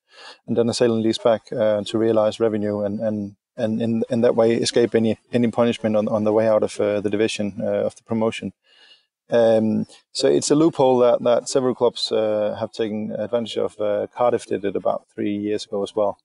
and 0.46 0.56
done 0.56 0.70
a 0.70 0.74
sale 0.74 0.94
and 0.94 1.02
lease 1.02 1.18
back 1.18 1.52
uh, 1.52 1.82
to 1.84 1.98
realise 1.98 2.40
revenue 2.40 2.80
and 2.80 2.98
and 3.00 3.36
and 3.58 3.82
in, 3.82 4.04
in 4.08 4.22
that 4.22 4.36
way 4.36 4.54
escape 4.54 4.94
any 4.94 5.18
any 5.32 5.50
punishment 5.50 5.96
on, 5.96 6.08
on 6.08 6.24
the 6.24 6.32
way 6.32 6.48
out 6.48 6.62
of 6.62 6.80
uh, 6.80 7.02
the 7.02 7.10
division 7.10 7.60
of 7.60 7.94
the 7.96 8.02
promotion. 8.04 8.52
Um, 9.30 9.84
so 10.12 10.28
it's 10.28 10.50
a 10.50 10.54
loophole 10.54 10.98
that, 11.00 11.22
that 11.24 11.50
several 11.50 11.74
clubs 11.74 12.08
have 12.08 12.72
taken 12.72 13.12
advantage 13.12 13.58
of. 13.58 13.76
Cardiff 14.14 14.46
did 14.46 14.64
it 14.64 14.76
about 14.76 15.04
three 15.14 15.36
years 15.36 15.66
ago 15.66 15.82
as 15.82 15.94
well. 15.94 16.16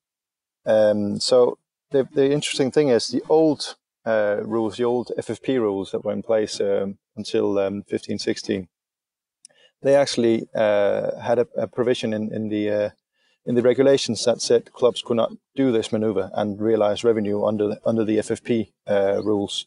Um, 0.65 1.19
so 1.19 1.57
the, 1.91 2.07
the 2.13 2.31
interesting 2.31 2.71
thing 2.71 2.87
is 2.87 3.09
the 3.09 3.21
old 3.27 3.75
uh, 4.05 4.37
rules, 4.43 4.77
the 4.77 4.83
old 4.83 5.11
FFP 5.17 5.59
rules 5.59 5.91
that 5.91 6.03
were 6.03 6.13
in 6.13 6.23
place 6.23 6.59
um, 6.59 6.97
until 7.15 7.57
um, 7.59 7.83
15, 7.83 8.19
16, 8.19 8.67
they 9.81 9.95
actually 9.95 10.47
uh, 10.55 11.19
had 11.19 11.39
a, 11.39 11.47
a, 11.57 11.67
provision 11.67 12.13
in, 12.13 12.33
in 12.33 12.49
the 12.49 12.93
in 13.45 13.55
the 13.55 13.61
regulations 13.61 14.23
that 14.25 14.41
said 14.41 14.71
clubs 14.73 15.01
could 15.01 15.17
not 15.17 15.31
do 15.55 15.71
this 15.71 15.91
maneuver 15.91 16.31
and 16.33 16.61
realize 16.61 17.03
revenue 17.03 17.43
under 17.43 17.67
the, 17.67 17.81
under 17.85 18.05
the 18.05 18.17
FFP 18.17 18.71
uh, 18.87 19.21
rules. 19.23 19.65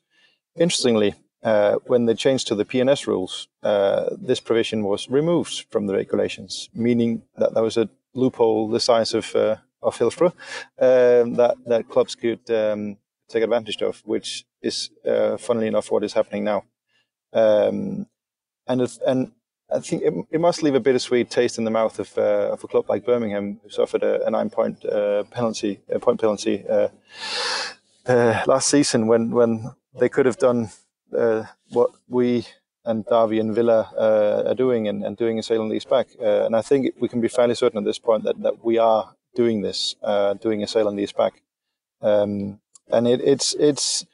Interestingly, 0.56 1.14
uh, 1.42 1.76
when 1.86 2.06
they 2.06 2.14
changed 2.14 2.46
to 2.48 2.54
the 2.54 2.64
P&S 2.64 3.06
rules, 3.06 3.48
uh, 3.62 4.08
this 4.18 4.40
provision 4.40 4.82
was 4.82 5.08
removed 5.10 5.66
from 5.70 5.86
the 5.86 5.94
regulations, 5.94 6.70
meaning 6.74 7.22
that 7.36 7.54
there 7.54 7.62
was 7.62 7.76
a 7.76 7.88
loophole 8.14 8.68
the 8.68 8.80
size 8.80 9.12
of 9.12 9.34
uh, 9.36 9.56
of 9.82 9.96
Hillsborough 9.98 10.34
um, 10.80 11.34
that 11.34 11.54
that 11.66 11.88
clubs 11.88 12.14
could 12.14 12.50
um, 12.50 12.96
take 13.28 13.42
advantage 13.42 13.82
of, 13.82 14.02
which 14.04 14.44
is, 14.62 14.90
uh, 15.04 15.36
funnily 15.36 15.66
enough, 15.66 15.90
what 15.90 16.04
is 16.04 16.12
happening 16.12 16.44
now. 16.44 16.64
Um, 17.32 18.06
and 18.66 18.98
and 19.06 19.32
I 19.72 19.80
think 19.80 20.02
it, 20.02 20.14
it, 20.30 20.40
must 20.40 20.62
leave 20.62 20.76
a 20.76 20.80
bittersweet 20.80 21.28
taste 21.28 21.58
in 21.58 21.64
the 21.64 21.70
mouth 21.70 21.98
of, 21.98 22.16
uh, 22.16 22.52
of 22.52 22.62
a 22.62 22.68
club 22.68 22.88
like 22.88 23.04
Birmingham, 23.04 23.60
who 23.62 23.70
suffered 23.70 24.02
a, 24.02 24.24
a 24.24 24.30
nine-point 24.30 24.84
uh, 24.84 25.24
penalty, 25.24 25.80
a 25.88 25.98
point 25.98 26.20
penalty 26.20 26.64
uh, 26.68 26.88
uh 28.06 28.44
last 28.46 28.68
season, 28.68 29.08
when 29.08 29.30
when 29.30 29.72
they 29.98 30.08
could 30.08 30.26
have 30.26 30.38
done 30.38 30.70
uh, 31.16 31.44
what 31.70 31.90
we 32.08 32.46
and 32.84 33.04
Derby 33.06 33.40
and 33.40 33.52
Villa 33.52 33.90
are 34.46 34.54
doing, 34.54 34.86
and, 34.86 35.02
and, 35.04 35.16
doing 35.16 35.40
a 35.40 35.42
sale 35.42 35.62
and 35.62 35.70
lease 35.70 35.84
back. 35.84 36.06
and 36.20 36.54
I 36.54 36.62
think 36.62 36.94
we 37.00 37.08
can 37.08 37.20
be 37.20 37.26
fairly 37.26 37.56
certain 37.56 37.78
at 37.78 37.84
this 37.84 37.98
point 37.98 38.22
that, 38.22 38.40
that 38.42 38.64
we 38.64 38.78
are 38.78 39.12
doing 39.34 39.62
this, 39.62 39.96
doing 40.40 40.62
a 40.62 40.68
sale 40.68 40.86
and 40.86 40.96
lease 40.96 41.10
back. 41.10 41.42
Um, 42.00 42.60
and 42.90 43.06
it, 43.08 43.20
it's 43.20 43.54
it's 43.54 44.06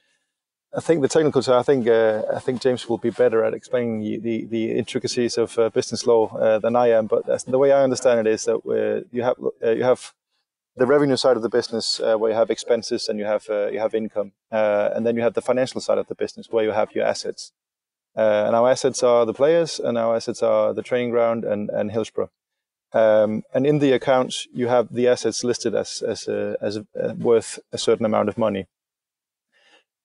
I 0.75 0.79
think 0.79 1.01
the 1.01 1.07
technical 1.07 1.41
side. 1.43 1.59
I 1.59 1.63
think 1.63 1.87
uh, 1.87 2.23
I 2.33 2.39
think 2.39 2.61
James 2.61 2.89
will 2.89 2.97
be 2.97 3.11
better 3.11 3.43
at 3.43 3.53
explaining 3.53 4.21
the 4.21 4.45
the 4.45 4.71
intricacies 4.71 5.37
of 5.37 5.57
uh, 5.59 5.69
business 5.69 6.07
law 6.07 6.35
uh, 6.35 6.59
than 6.59 6.75
I 6.75 6.87
am. 6.89 7.05
But 7.07 7.25
the 7.45 7.59
way 7.59 7.71
I 7.71 7.83
understand 7.83 8.27
it 8.27 8.31
is 8.33 8.45
that 8.45 8.55
uh, 8.55 9.07
you 9.11 9.21
have 9.23 9.35
uh, 9.63 9.69
you 9.69 9.83
have 9.83 10.13
the 10.75 10.87
revenue 10.87 11.17
side 11.17 11.37
of 11.37 11.43
the 11.43 11.49
business 11.49 11.99
uh, 11.99 12.15
where 12.17 12.31
you 12.31 12.37
have 12.37 12.49
expenses 12.49 13.07
and 13.07 13.19
you 13.19 13.25
have 13.25 13.45
you 13.71 13.79
have 13.79 13.93
income, 13.93 14.31
and 14.49 15.05
then 15.05 15.15
you 15.15 15.21
have 15.21 15.35
the 15.35 15.41
financial 15.41 15.79
side 15.79 15.99
of 15.99 16.07
the 16.07 16.15
business 16.15 16.47
where 16.49 16.63
you 16.63 16.71
have 16.71 16.95
your 16.95 17.05
assets. 17.05 17.51
and 18.15 18.55
our 18.55 18.69
assets 18.69 19.03
are 19.03 19.25
the 19.25 19.33
players, 19.33 19.79
and 19.79 19.97
our 19.97 20.15
assets 20.15 20.41
are 20.41 20.73
the 20.73 20.83
training 20.83 21.11
ground 21.11 21.43
and 21.45 21.69
and 21.69 21.91
Hillsborough. 21.91 22.31
Um, 22.93 23.43
and 23.53 23.65
in 23.65 23.79
the 23.79 23.91
accounts, 23.91 24.47
you 24.53 24.67
have 24.67 24.93
the 24.93 25.07
assets 25.07 25.43
listed 25.43 25.73
as 25.73 26.01
as 26.01 26.27
as 26.61 26.79
worth 27.17 27.59
a 27.71 27.77
certain 27.77 28.05
amount 28.05 28.29
of 28.29 28.37
money 28.37 28.67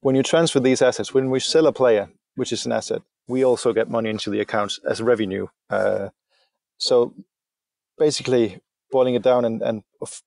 when 0.00 0.14
you 0.14 0.22
transfer 0.22 0.60
these 0.60 0.82
assets, 0.82 1.12
when 1.12 1.30
we 1.30 1.40
sell 1.40 1.66
a 1.66 1.72
player, 1.72 2.10
which 2.36 2.52
is 2.52 2.66
an 2.66 2.72
asset, 2.72 3.02
we 3.26 3.44
also 3.44 3.72
get 3.72 3.90
money 3.90 4.10
into 4.10 4.30
the 4.30 4.40
accounts 4.40 4.78
as 4.88 5.02
revenue. 5.02 5.48
Uh, 5.68 6.10
so 6.78 7.14
basically, 7.98 8.60
boiling 8.90 9.14
it 9.14 9.22
down 9.22 9.44
and, 9.44 9.60
and 9.60 9.82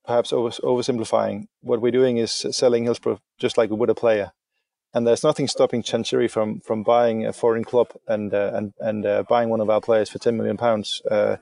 perhaps 0.05 0.33
over, 0.33 0.49
oversimplifying, 0.49 1.45
what 1.61 1.81
we're 1.81 1.91
doing 1.91 2.17
is 2.17 2.31
selling 2.31 2.83
Hillsborough 2.83 3.21
just 3.39 3.57
like 3.57 3.69
we 3.69 3.75
would 3.75 3.89
a 3.89 3.95
player. 3.95 4.33
And 4.93 5.07
there's 5.07 5.23
nothing 5.23 5.47
stopping 5.47 5.83
Chansiri 5.83 6.29
from 6.29 6.59
from 6.59 6.83
buying 6.83 7.25
a 7.25 7.31
foreign 7.31 7.63
club 7.63 7.91
and 8.09 8.33
uh, 8.33 8.51
and 8.53 8.73
and 8.81 9.05
uh, 9.05 9.23
buying 9.23 9.47
one 9.47 9.61
of 9.61 9.69
our 9.69 9.79
players 9.79 10.09
for 10.09 10.19
10 10.19 10.35
million 10.35 10.57
pounds 10.57 11.01
uh, 11.09 11.37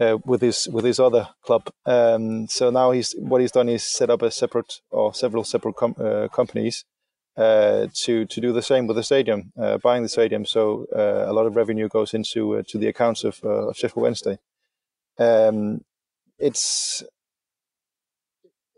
uh, 0.00 0.18
with 0.24 0.40
his 0.40 0.68
with 0.68 0.84
his 0.84 0.98
other 0.98 1.28
club. 1.42 1.70
Um, 1.86 2.48
so 2.48 2.70
now 2.70 2.90
he's 2.90 3.14
what 3.18 3.40
he's 3.40 3.52
done 3.52 3.68
is 3.68 3.84
set 3.84 4.10
up 4.10 4.22
a 4.22 4.30
separate 4.30 4.80
or 4.90 5.14
several 5.14 5.44
separate 5.44 5.76
com- 5.76 5.96
uh, 5.98 6.28
companies 6.28 6.84
uh, 7.36 7.86
to 8.02 8.24
to 8.26 8.40
do 8.40 8.52
the 8.52 8.62
same 8.62 8.86
with 8.86 8.96
the 8.96 9.02
stadium, 9.02 9.52
buying 9.82 10.02
the 10.02 10.08
stadium. 10.08 10.44
So 10.44 10.86
a 10.92 11.32
lot 11.32 11.46
of 11.46 11.56
revenue 11.56 11.88
goes 11.88 12.14
into 12.14 12.62
to 12.62 12.78
the 12.78 12.88
accounts 12.88 13.24
of, 13.24 13.42
of 13.44 13.76
Sheffield 13.76 14.02
Wednesday. 14.02 14.38
Um, 15.18 15.84
it's 16.38 17.04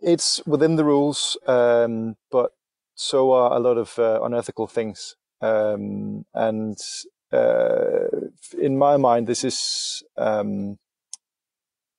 it's 0.02 0.44
within 0.46 0.76
the 0.76 0.84
rules, 0.84 1.38
um, 1.46 2.16
but 2.30 2.50
so 2.94 3.32
are 3.32 3.56
a 3.56 3.60
lot 3.60 3.78
of 3.78 3.98
uh, 3.98 4.20
unethical 4.22 4.66
things. 4.66 5.16
Um, 5.40 6.24
and 6.34 6.76
uh, 7.32 8.08
in 8.60 8.76
my 8.78 8.96
mind, 8.96 9.26
this 9.26 9.44
is, 9.44 10.02
um, 10.16 10.78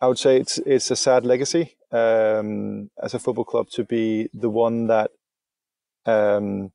I 0.03 0.07
would 0.07 0.19
say, 0.19 0.35
it's 0.35 0.57
it's 0.65 0.91
a 0.91 0.97
sad 0.97 1.25
legacy 1.25 1.77
um, 1.89 2.89
as 3.01 3.13
a 3.13 3.19
football 3.19 3.45
club 3.45 3.69
to 3.69 3.85
be 3.85 4.27
the 4.33 4.49
one 4.49 4.87
that 4.87 5.11
um, 6.05 6.73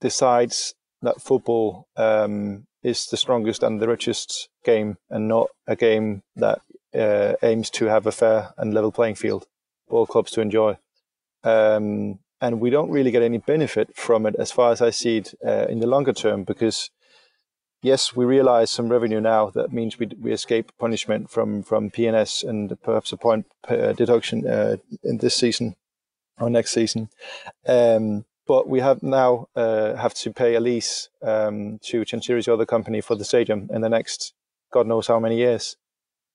decides 0.00 0.74
that 1.02 1.20
football 1.20 1.86
um, 1.96 2.66
is 2.82 3.06
the 3.06 3.16
strongest 3.16 3.62
and 3.62 3.80
the 3.80 3.86
richest 3.86 4.48
game, 4.64 4.96
and 5.08 5.28
not 5.28 5.50
a 5.68 5.76
game 5.76 6.24
that 6.34 6.62
uh, 6.98 7.34
aims 7.44 7.70
to 7.70 7.84
have 7.84 8.08
a 8.08 8.12
fair 8.12 8.52
and 8.58 8.74
level 8.74 8.90
playing 8.90 9.14
field 9.14 9.46
for 9.86 10.00
all 10.00 10.06
clubs 10.06 10.32
to 10.32 10.40
enjoy. 10.40 10.76
Um, 11.44 12.18
and 12.40 12.60
we 12.60 12.70
don't 12.70 12.90
really 12.90 13.12
get 13.12 13.22
any 13.22 13.38
benefit 13.38 13.94
from 13.94 14.26
it 14.26 14.34
as 14.36 14.50
far 14.50 14.72
as 14.72 14.82
I 14.82 14.90
see 14.90 15.18
it 15.18 15.34
uh, 15.46 15.66
in 15.68 15.78
the 15.78 15.86
longer 15.86 16.12
term 16.12 16.42
because 16.42 16.90
yes, 17.84 18.16
we 18.16 18.24
realize 18.24 18.70
some 18.70 18.88
revenue 18.88 19.20
now. 19.20 19.50
That 19.50 19.72
means 19.72 19.98
we, 19.98 20.06
we 20.20 20.32
escape 20.32 20.72
punishment 20.78 21.30
from, 21.30 21.62
from 21.62 21.90
P&S 21.90 22.42
and 22.42 22.80
perhaps 22.82 23.12
a 23.12 23.16
point 23.16 23.46
uh, 23.68 23.92
deduction 23.92 24.46
uh, 24.46 24.76
in 25.02 25.18
this 25.18 25.36
season 25.36 25.76
or 26.40 26.50
next 26.50 26.72
season. 26.72 27.10
Um, 27.66 28.24
but 28.46 28.68
we 28.68 28.80
have 28.80 29.02
now 29.02 29.48
uh, 29.54 29.94
have 29.94 30.14
to 30.14 30.32
pay 30.32 30.54
a 30.54 30.60
lease 30.60 31.08
um, 31.22 31.78
to 31.84 32.04
Chansiri's 32.04 32.48
other 32.48 32.66
company 32.66 33.00
for 33.00 33.14
the 33.14 33.24
stadium 33.24 33.68
in 33.72 33.82
the 33.82 33.88
next 33.88 34.34
God 34.72 34.86
knows 34.86 35.06
how 35.06 35.20
many 35.20 35.36
years. 35.36 35.76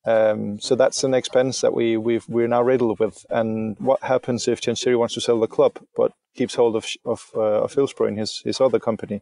Um, 0.05 0.59
so 0.61 0.75
that's 0.75 1.03
an 1.03 1.13
expense 1.13 1.59
that 1.61 1.73
we 1.73 1.97
we 1.97 2.43
are 2.43 2.47
now 2.47 2.61
riddled 2.61 2.99
with. 2.99 3.25
And 3.29 3.75
what 3.79 4.01
happens 4.01 4.47
if 4.47 4.61
Chancery 4.61 4.95
wants 4.95 5.13
to 5.15 5.21
sell 5.21 5.39
the 5.39 5.47
club 5.47 5.79
but 5.95 6.13
keeps 6.35 6.55
hold 6.55 6.75
of 6.77 6.87
of, 7.05 7.29
uh, 7.35 7.63
of 7.63 7.73
Hillsborough 7.73 8.07
in 8.07 8.17
his 8.17 8.41
his 8.45 8.61
other 8.61 8.79
company? 8.79 9.21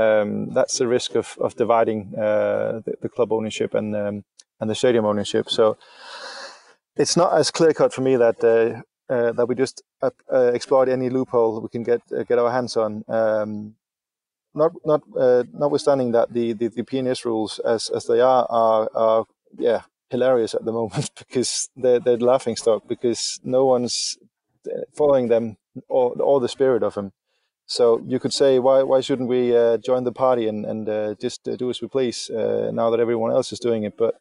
Um, 0.00 0.54
that's 0.54 0.78
the 0.78 0.86
risk 0.86 1.14
of 1.14 1.36
of 1.40 1.56
dividing 1.56 2.14
uh, 2.16 2.80
the, 2.84 2.94
the, 3.02 3.08
club 3.08 3.32
ownership 3.32 3.74
and 3.74 3.94
um, 3.94 4.24
and 4.60 4.70
the 4.70 4.74
stadium 4.74 5.04
ownership. 5.04 5.50
So 5.50 5.76
it's 6.96 7.16
not 7.16 7.34
as 7.34 7.50
clear 7.50 7.72
cut 7.72 7.92
for 7.92 8.02
me 8.02 8.16
that. 8.16 8.42
Uh, 8.44 8.82
uh 9.12 9.32
that 9.32 9.48
we 9.48 9.56
just 9.56 9.82
uh, 10.02 10.10
uh, 10.32 10.52
exploit 10.54 10.88
any 10.88 11.10
loophole 11.10 11.60
we 11.60 11.68
can 11.68 11.82
get 11.82 12.00
get 12.28 12.38
our 12.38 12.52
hands 12.52 12.76
on. 12.76 13.04
Um, 13.08 13.74
not 14.54 14.72
not 14.84 15.02
notwithstanding 15.52 16.12
that 16.12 16.32
the, 16.32 16.52
the, 16.52 16.68
the 16.68 16.84
P&S 16.84 17.24
rules 17.24 17.58
as 17.58 17.90
as 17.90 18.04
they 18.06 18.20
are 18.20 18.46
are, 18.48 18.88
are 18.94 19.24
yeah 19.58 19.82
hilarious 20.10 20.54
at 20.54 20.64
the 20.64 20.72
moment 20.80 21.10
because 21.18 21.68
they're 21.76 22.00
they're 22.00 22.18
laughing 22.32 22.56
stock 22.56 22.82
because 22.88 23.40
no 23.42 23.64
one's 23.64 24.16
uh, 24.66 24.84
following 24.94 25.28
them 25.28 25.56
or 25.88 26.12
or 26.20 26.40
the 26.40 26.48
spirit 26.48 26.82
of 26.82 26.94
them. 26.94 27.12
So 27.70 28.02
you 28.04 28.18
could 28.18 28.32
say, 28.32 28.58
why 28.58 28.82
why 28.82 29.00
shouldn't 29.00 29.28
we 29.28 29.56
uh, 29.56 29.76
join 29.76 30.02
the 30.02 30.10
party 30.10 30.48
and 30.48 30.66
and 30.66 30.88
uh, 30.88 31.14
just 31.14 31.46
uh, 31.46 31.54
do 31.54 31.70
as 31.70 31.80
we 31.80 31.86
please 31.86 32.28
uh, 32.28 32.72
now 32.74 32.90
that 32.90 32.98
everyone 32.98 33.30
else 33.30 33.52
is 33.52 33.60
doing 33.60 33.84
it? 33.84 33.96
But 33.96 34.14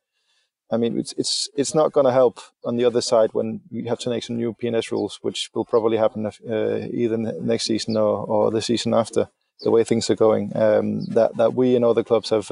I 0.71 0.77
mean, 0.77 0.99
it's 0.99 1.13
it's 1.17 1.49
it's 1.55 1.73
not 1.73 1.91
going 1.91 2.05
to 2.05 2.11
help 2.11 2.39
on 2.63 2.77
the 2.77 2.85
other 2.85 3.01
side 3.01 3.31
when 3.33 3.61
we 3.71 3.87
have 3.87 3.97
to 3.99 4.09
make 4.11 4.23
some 4.23 4.37
new 4.37 4.53
P&S 4.53 4.91
rules, 4.91 5.17
which 5.23 5.49
will 5.55 5.65
probably 5.65 5.97
happen 5.97 6.27
uh, 6.27 6.87
either 6.93 7.17
next 7.17 7.65
season 7.65 7.97
or, 7.97 8.23
or 8.27 8.51
the 8.51 8.61
season 8.61 8.93
after. 8.93 9.29
The 9.61 9.71
way 9.71 9.83
things 9.83 10.09
are 10.09 10.15
going, 10.27 10.55
um, 10.55 11.05
that 11.15 11.35
that 11.37 11.55
we 11.55 11.75
and 11.75 11.83
other 11.83 12.03
clubs 12.03 12.29
have 12.29 12.49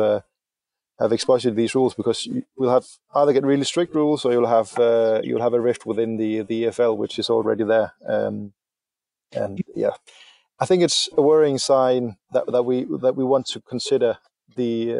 have 0.99 1.11
exposure 1.13 1.49
to 1.49 1.55
these 1.55 1.75
rules 1.75 1.93
because 1.93 2.27
we'll 2.57 2.71
have 2.71 2.87
either 3.13 3.33
get 3.33 3.45
really 3.45 3.65
strict 3.65 3.93
rules 3.93 4.25
or 4.25 4.31
you'll 4.31 4.47
have 4.47 4.77
uh, 4.79 5.21
you'll 5.23 5.43
have 5.43 5.53
a 5.53 5.61
rift 5.61 5.85
within 5.85 6.17
the 6.17 6.41
the 6.41 6.63
EFL 6.63 6.97
which 6.97 7.19
is 7.19 7.29
already 7.29 7.63
there. 7.63 7.93
Um, 8.07 8.53
and 9.31 9.61
yeah, 9.75 9.91
I 10.59 10.65
think 10.65 10.83
it's 10.83 11.09
a 11.15 11.21
worrying 11.21 11.57
sign 11.57 12.17
that 12.31 12.45
that 12.47 12.63
we 12.63 12.85
that 13.01 13.15
we 13.15 13.23
want 13.23 13.45
to 13.47 13.61
consider 13.61 14.17
the 14.55 14.97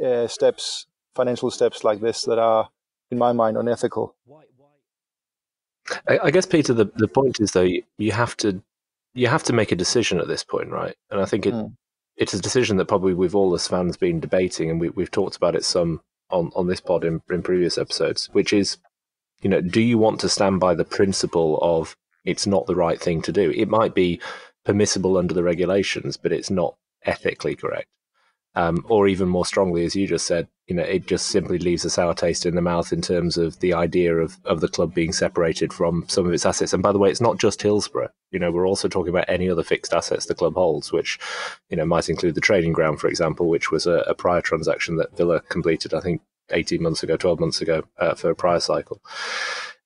uh, 0.00 0.04
uh, 0.04 0.28
steps, 0.28 0.86
financial 1.14 1.50
steps 1.50 1.84
like 1.84 2.00
this 2.00 2.22
that 2.22 2.38
are, 2.38 2.70
in 3.10 3.18
my 3.18 3.32
mind, 3.32 3.56
unethical. 3.56 4.16
I, 6.08 6.18
I 6.24 6.30
guess 6.30 6.46
Peter, 6.46 6.72
the, 6.72 6.86
the 6.96 7.08
point 7.08 7.40
is 7.40 7.52
though 7.52 7.62
you, 7.62 7.82
you 7.98 8.12
have 8.12 8.36
to 8.38 8.62
you 9.14 9.26
have 9.26 9.42
to 9.44 9.52
make 9.52 9.72
a 9.72 9.76
decision 9.76 10.20
at 10.20 10.28
this 10.28 10.44
point, 10.44 10.70
right? 10.70 10.96
And 11.10 11.20
I 11.20 11.24
think 11.24 11.46
it, 11.46 11.54
mm 11.54 11.72
it's 12.20 12.34
a 12.34 12.40
decision 12.40 12.76
that 12.76 12.84
probably 12.84 13.14
we've 13.14 13.34
all 13.34 13.54
as 13.54 13.66
fans 13.66 13.96
been 13.96 14.20
debating, 14.20 14.70
and 14.70 14.78
we, 14.78 14.90
we've 14.90 15.10
talked 15.10 15.36
about 15.36 15.56
it 15.56 15.64
some 15.64 16.02
on, 16.28 16.52
on 16.54 16.66
this 16.66 16.80
pod 16.80 17.02
in, 17.02 17.22
in 17.30 17.42
previous 17.42 17.78
episodes, 17.78 18.28
which 18.32 18.52
is, 18.52 18.76
you 19.40 19.48
know, 19.48 19.62
do 19.62 19.80
you 19.80 19.96
want 19.96 20.20
to 20.20 20.28
stand 20.28 20.60
by 20.60 20.74
the 20.74 20.84
principle 20.84 21.58
of 21.62 21.96
it's 22.26 22.46
not 22.46 22.66
the 22.66 22.76
right 22.76 23.00
thing 23.00 23.22
to 23.22 23.32
do? 23.32 23.50
It 23.50 23.68
might 23.68 23.94
be 23.94 24.20
permissible 24.70 25.16
under 25.16 25.34
the 25.34 25.42
regulations, 25.42 26.16
but 26.16 26.32
it's 26.32 26.50
not 26.50 26.76
ethically 27.04 27.56
correct 27.56 27.88
um, 28.54 28.84
or 28.88 29.06
even 29.06 29.28
more 29.28 29.46
strongly, 29.46 29.84
as 29.84 29.94
you 29.94 30.06
just 30.06 30.26
said, 30.26 30.48
you 30.66 30.74
know, 30.74 30.82
it 30.82 31.06
just 31.06 31.26
simply 31.26 31.58
leaves 31.58 31.84
a 31.84 31.90
sour 31.90 32.14
taste 32.14 32.46
in 32.46 32.56
the 32.56 32.62
mouth 32.62 32.92
in 32.92 33.00
terms 33.00 33.36
of 33.36 33.58
the 33.60 33.72
idea 33.72 34.16
of, 34.16 34.38
of 34.44 34.60
the 34.60 34.68
club 34.68 34.92
being 34.92 35.12
separated 35.12 35.72
from 35.72 36.04
some 36.08 36.26
of 36.26 36.32
its 36.32 36.46
assets. 36.46 36.72
And 36.72 36.82
by 36.82 36.92
the 36.92 36.98
way, 36.98 37.10
it's 37.10 37.20
not 37.20 37.38
just 37.38 37.62
Hillsborough. 37.62 38.10
You 38.32 38.38
know, 38.38 38.50
we're 38.50 38.66
also 38.66 38.88
talking 38.88 39.10
about 39.10 39.28
any 39.28 39.48
other 39.48 39.62
fixed 39.62 39.92
assets 39.92 40.26
the 40.26 40.34
club 40.34 40.54
holds, 40.54 40.92
which, 40.92 41.18
you 41.68 41.76
know, 41.76 41.84
might 41.84 42.08
include 42.08 42.34
the 42.34 42.40
training 42.40 42.72
ground, 42.72 43.00
for 43.00 43.08
example, 43.08 43.48
which 43.48 43.70
was 43.70 43.86
a, 43.86 44.04
a 44.06 44.14
prior 44.14 44.40
transaction 44.40 44.96
that 44.96 45.16
Villa 45.16 45.40
completed, 45.48 45.94
I 45.94 46.00
think, 46.00 46.20
18 46.50 46.82
months 46.82 47.02
ago, 47.04 47.16
12 47.16 47.38
months 47.38 47.60
ago 47.60 47.84
uh, 47.98 48.14
for 48.14 48.30
a 48.30 48.36
prior 48.36 48.60
cycle. 48.60 49.00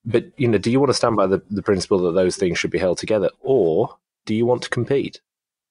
But, 0.07 0.27
you 0.39 0.49
know, 0.49 0.59
do 0.59 0.71
you 0.71 0.81
want 0.81 0.91
to 0.91 0.95
stand 0.95 1.17
by 1.17 1.27
the, 1.27 1.43
the 1.51 1.63
principle 1.63 1.99
that 2.03 2.13
those 2.13 2.37
things 2.37 2.59
should 2.59 2.71
be 2.71 2.79
held 2.79 2.99
together? 2.99 3.31
Or 3.41 3.99
do 4.27 4.35
you 4.35 4.47
want 4.47 4.63
to 4.63 4.71
compete? 4.71 5.21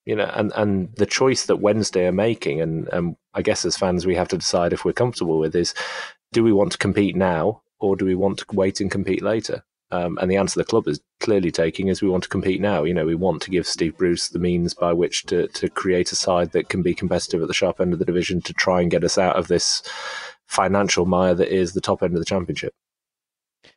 you 0.05 0.15
know, 0.15 0.29
and, 0.33 0.51
and 0.55 0.93
the 0.95 1.05
choice 1.05 1.45
that 1.45 1.57
Wednesday 1.57 2.07
are 2.07 2.11
making, 2.11 2.61
and, 2.61 2.87
and 2.89 3.15
I 3.33 3.41
guess 3.41 3.65
as 3.65 3.77
fans 3.77 4.05
we 4.05 4.15
have 4.15 4.27
to 4.29 4.37
decide 4.37 4.73
if 4.73 4.83
we're 4.83 4.93
comfortable 4.93 5.39
with 5.39 5.55
is, 5.55 5.73
do 6.33 6.43
we 6.43 6.51
want 6.51 6.71
to 6.73 6.77
compete 6.77 7.15
now 7.15 7.61
or 7.79 7.95
do 7.95 8.05
we 8.05 8.15
want 8.15 8.39
to 8.39 8.45
wait 8.51 8.81
and 8.81 8.91
compete 8.91 9.21
later? 9.21 9.63
Um, 9.91 10.17
and 10.19 10.29
the 10.29 10.37
answer 10.37 10.59
the 10.59 10.65
club 10.65 10.87
is 10.87 10.99
clearly 11.19 11.51
taking 11.51 11.87
is 11.87 12.01
we 12.01 12.09
want 12.09 12.23
to 12.23 12.29
compete 12.29 12.59
now. 12.59 12.83
You 12.83 12.95
know, 12.95 13.05
we 13.05 13.15
want 13.15 13.43
to 13.43 13.51
give 13.51 13.67
Steve 13.67 13.95
Bruce 13.95 14.29
the 14.29 14.39
means 14.39 14.73
by 14.73 14.91
which 14.91 15.23
to 15.27 15.47
to 15.49 15.69
create 15.69 16.11
a 16.11 16.15
side 16.15 16.51
that 16.53 16.69
can 16.69 16.81
be 16.81 16.95
competitive 16.95 17.43
at 17.43 17.47
the 17.47 17.53
sharp 17.53 17.79
end 17.79 17.93
of 17.93 17.99
the 17.99 18.05
division 18.05 18.41
to 18.41 18.53
try 18.53 18.81
and 18.81 18.89
get 18.89 19.03
us 19.03 19.19
out 19.19 19.35
of 19.35 19.49
this 19.49 19.83
financial 20.47 21.05
mire 21.05 21.35
that 21.35 21.53
is 21.53 21.73
the 21.73 21.81
top 21.81 22.01
end 22.01 22.15
of 22.15 22.19
the 22.19 22.25
championship. 22.25 22.73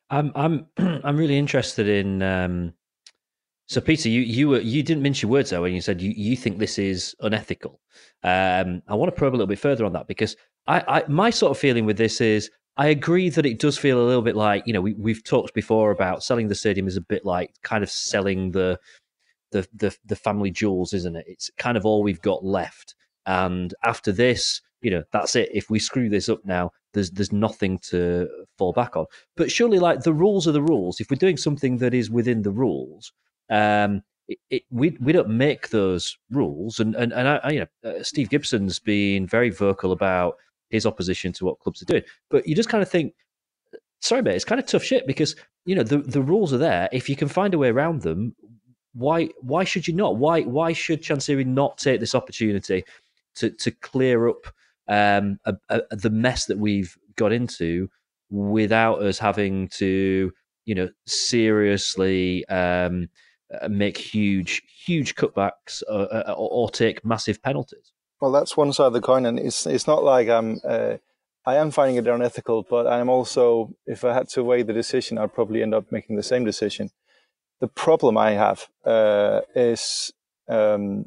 I'm 0.08 0.32
I'm 0.34 0.66
I'm 0.78 1.18
really 1.18 1.36
interested 1.36 1.86
in 1.86 2.22
um, 2.22 2.72
so, 3.68 3.80
Peter, 3.80 4.08
you 4.08 4.20
you 4.20 4.48
were 4.48 4.60
you 4.60 4.82
didn't 4.82 5.02
mince 5.02 5.22
your 5.22 5.30
words 5.30 5.50
though 5.50 5.62
when 5.62 5.74
you 5.74 5.80
said 5.80 6.00
you, 6.00 6.12
you 6.16 6.36
think 6.36 6.58
this 6.58 6.78
is 6.78 7.16
unethical. 7.20 7.80
Um, 8.22 8.82
I 8.86 8.94
want 8.94 9.12
to 9.12 9.18
probe 9.18 9.32
a 9.32 9.36
little 9.36 9.46
bit 9.46 9.58
further 9.58 9.84
on 9.84 9.92
that 9.94 10.06
because 10.06 10.36
I, 10.66 10.84
I 10.86 11.02
my 11.08 11.30
sort 11.30 11.50
of 11.50 11.58
feeling 11.58 11.84
with 11.84 11.98
this 11.98 12.20
is 12.20 12.50
I 12.76 12.88
agree 12.88 13.28
that 13.30 13.46
it 13.46 13.58
does 13.58 13.76
feel 13.76 14.00
a 14.00 14.06
little 14.06 14.22
bit 14.22 14.36
like 14.36 14.64
you 14.66 14.72
know 14.72 14.80
we 14.80 14.94
we've 14.94 15.24
talked 15.24 15.52
before 15.52 15.90
about 15.90 16.22
selling 16.22 16.46
the 16.46 16.54
stadium 16.54 16.86
is 16.86 16.96
a 16.96 17.00
bit 17.00 17.24
like 17.24 17.54
kind 17.62 17.82
of 17.82 17.90
selling 17.90 18.52
the 18.52 18.78
the 19.50 19.66
the, 19.74 19.96
the 20.04 20.16
family 20.16 20.50
jewels, 20.52 20.92
isn't 20.92 21.16
it? 21.16 21.24
It's 21.26 21.50
kind 21.58 21.76
of 21.76 21.84
all 21.84 22.02
we've 22.02 22.22
got 22.22 22.44
left, 22.44 22.94
and 23.26 23.74
after 23.82 24.12
this, 24.12 24.60
you 24.80 24.92
know, 24.92 25.02
that's 25.10 25.34
it. 25.34 25.48
If 25.52 25.70
we 25.70 25.80
screw 25.80 26.08
this 26.08 26.28
up 26.28 26.44
now, 26.44 26.70
there's 26.92 27.10
there's 27.10 27.32
nothing 27.32 27.78
to 27.90 28.28
fall 28.58 28.72
back 28.72 28.96
on. 28.96 29.06
But 29.36 29.50
surely, 29.50 29.80
like 29.80 30.02
the 30.02 30.14
rules 30.14 30.46
are 30.46 30.52
the 30.52 30.62
rules. 30.62 31.00
If 31.00 31.10
we're 31.10 31.16
doing 31.16 31.36
something 31.36 31.78
that 31.78 31.94
is 31.94 32.10
within 32.10 32.42
the 32.42 32.52
rules, 32.52 33.12
um, 33.50 34.02
it, 34.28 34.38
it, 34.50 34.62
we 34.70 34.96
we 35.00 35.12
don't 35.12 35.28
make 35.28 35.70
those 35.70 36.16
rules, 36.30 36.80
and 36.80 36.94
and 36.94 37.12
and 37.12 37.28
I, 37.28 37.36
I, 37.36 37.50
you 37.50 37.60
know 37.60 37.90
uh, 37.90 38.02
Steve 38.02 38.30
Gibson's 38.30 38.78
been 38.78 39.26
very 39.26 39.50
vocal 39.50 39.92
about 39.92 40.36
his 40.70 40.86
opposition 40.86 41.32
to 41.34 41.44
what 41.44 41.60
clubs 41.60 41.80
are 41.82 41.86
doing, 41.86 42.02
but 42.28 42.46
you 42.46 42.54
just 42.56 42.68
kind 42.68 42.82
of 42.82 42.90
think, 42.90 43.14
sorry, 44.00 44.22
mate, 44.22 44.34
it's 44.34 44.44
kind 44.44 44.60
of 44.60 44.66
tough 44.66 44.82
shit 44.82 45.06
because 45.06 45.36
you 45.64 45.74
know 45.74 45.84
the 45.84 45.98
the 45.98 46.22
rules 46.22 46.52
are 46.52 46.58
there. 46.58 46.88
If 46.92 47.08
you 47.08 47.16
can 47.16 47.28
find 47.28 47.54
a 47.54 47.58
way 47.58 47.68
around 47.68 48.02
them, 48.02 48.34
why 48.94 49.28
why 49.40 49.64
should 49.64 49.86
you 49.86 49.94
not? 49.94 50.16
Why 50.16 50.42
why 50.42 50.72
should 50.72 51.02
Chansiri 51.02 51.46
not 51.46 51.78
take 51.78 52.00
this 52.00 52.14
opportunity 52.14 52.84
to 53.36 53.50
to 53.50 53.70
clear 53.70 54.28
up 54.28 54.46
um, 54.88 55.38
a, 55.44 55.54
a, 55.68 55.96
the 55.96 56.10
mess 56.10 56.46
that 56.46 56.58
we've 56.58 56.96
got 57.16 57.32
into 57.32 57.88
without 58.30 59.02
us 59.02 59.18
having 59.18 59.68
to 59.68 60.32
you 60.64 60.74
know 60.74 60.88
seriously 61.06 62.44
um, 62.48 63.08
make 63.68 63.96
huge 63.96 64.62
huge 64.84 65.14
cutbacks 65.14 65.82
or, 65.88 66.12
uh, 66.12 66.22
uh, 66.28 66.34
or, 66.36 66.48
or, 66.50 66.70
take 66.70 67.04
massive 67.04 67.42
penalties? 67.42 67.92
Well, 68.20 68.32
that's 68.32 68.56
one 68.56 68.72
side 68.72 68.86
of 68.86 68.92
the 68.92 69.00
coin, 69.00 69.26
and 69.26 69.38
it's 69.38 69.66
it's 69.66 69.86
not 69.86 70.02
like 70.02 70.28
I'm. 70.28 70.60
Uh, 70.64 70.96
I 71.48 71.54
am 71.56 71.70
finding 71.70 71.96
it 71.96 72.08
unethical, 72.08 72.66
but 72.68 72.88
I'm 72.88 73.08
also, 73.08 73.70
if 73.86 74.04
I 74.04 74.12
had 74.12 74.28
to 74.30 74.42
weigh 74.42 74.64
the 74.64 74.72
decision, 74.72 75.16
I'd 75.16 75.32
probably 75.32 75.62
end 75.62 75.74
up 75.74 75.92
making 75.92 76.16
the 76.16 76.24
same 76.24 76.44
decision 76.44 76.90
the 77.60 77.68
problem 77.68 78.18
I 78.18 78.32
have 78.32 78.68
uh, 78.84 79.40
is 79.54 80.12
um, 80.48 81.06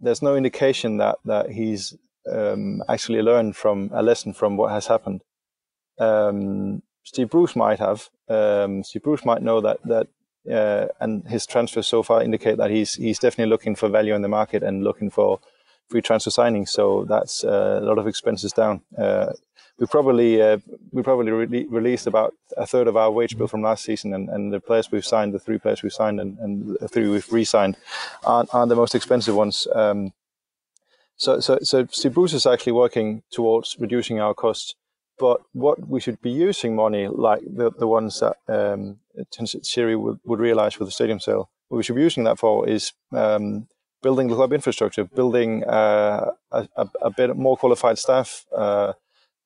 there's 0.00 0.22
no 0.22 0.36
indication 0.36 0.98
that 0.98 1.18
that 1.24 1.50
he's 1.50 1.96
um, 2.30 2.82
actually 2.88 3.22
learned 3.22 3.56
from 3.56 3.90
a 3.92 4.02
lesson 4.02 4.32
from 4.32 4.56
what 4.56 4.70
has 4.72 4.86
happened. 4.86 5.22
Um, 5.98 6.82
Steve 7.04 7.30
Bruce 7.30 7.56
might 7.56 7.78
have. 7.78 8.10
Um, 8.28 8.82
Steve 8.82 9.02
Bruce 9.02 9.24
might 9.24 9.42
know 9.42 9.60
that 9.60 9.78
that, 9.84 10.08
uh, 10.50 10.86
and 11.00 11.26
his 11.28 11.46
transfers 11.46 11.86
so 11.86 12.02
far 12.02 12.22
indicate 12.22 12.56
that 12.58 12.70
he's 12.70 12.94
he's 12.94 13.18
definitely 13.18 13.50
looking 13.50 13.76
for 13.76 13.88
value 13.88 14.14
in 14.14 14.22
the 14.22 14.28
market 14.28 14.62
and 14.62 14.84
looking 14.84 15.10
for 15.10 15.40
free 15.88 16.02
transfer 16.02 16.30
signings. 16.30 16.68
So 16.68 17.04
that's 17.04 17.44
uh, 17.44 17.80
a 17.82 17.84
lot 17.84 17.98
of 17.98 18.06
expenses 18.06 18.52
down. 18.52 18.82
Uh, 18.96 19.32
we 19.78 19.86
probably 19.86 20.40
uh, 20.40 20.58
we 20.92 21.02
probably 21.02 21.32
re- 21.32 21.66
released 21.68 22.06
about 22.06 22.34
a 22.56 22.66
third 22.66 22.88
of 22.88 22.96
our 22.96 23.10
wage 23.10 23.36
bill 23.36 23.46
from 23.46 23.62
last 23.62 23.84
season, 23.84 24.14
and, 24.14 24.28
and 24.28 24.52
the 24.52 24.60
players 24.60 24.90
we've 24.90 25.04
signed, 25.04 25.34
the 25.34 25.38
three 25.38 25.58
players 25.58 25.82
we've 25.82 25.92
signed, 25.92 26.20
and, 26.20 26.38
and 26.38 26.76
the 26.80 26.88
three 26.88 27.08
we've 27.08 27.30
re-signed, 27.32 27.76
aren't, 28.24 28.54
aren't 28.54 28.70
the 28.70 28.76
most 28.76 28.94
expensive 28.94 29.34
ones. 29.34 29.68
Um, 29.74 30.12
so, 31.18 31.40
so, 31.40 31.58
so 31.62 32.10
Bruce 32.10 32.34
is 32.34 32.46
actually 32.46 32.72
working 32.72 33.22
towards 33.30 33.76
reducing 33.78 34.20
our 34.20 34.34
costs. 34.34 34.74
But 35.18 35.40
what 35.52 35.88
we 35.88 36.00
should 36.00 36.20
be 36.20 36.30
using 36.30 36.76
money 36.76 37.08
like 37.08 37.40
the, 37.46 37.70
the 37.70 37.86
ones 37.86 38.20
that 38.20 38.36
um, 38.48 38.98
Chansiri 39.32 39.98
would, 39.98 40.20
would 40.24 40.40
realize 40.40 40.78
with 40.78 40.88
the 40.88 40.92
stadium 40.92 41.20
sale, 41.20 41.48
what 41.68 41.78
we 41.78 41.82
should 41.82 41.96
be 41.96 42.02
using 42.02 42.24
that 42.24 42.38
for 42.38 42.68
is 42.68 42.92
um, 43.12 43.66
building 44.02 44.28
the 44.28 44.34
club 44.34 44.52
infrastructure, 44.52 45.04
building 45.04 45.64
uh, 45.64 46.30
a, 46.52 46.68
a, 46.76 46.88
a, 47.02 47.10
bit 47.10 47.36
more 47.36 47.56
qualified 47.56 47.98
staff, 47.98 48.44
uh, 48.54 48.92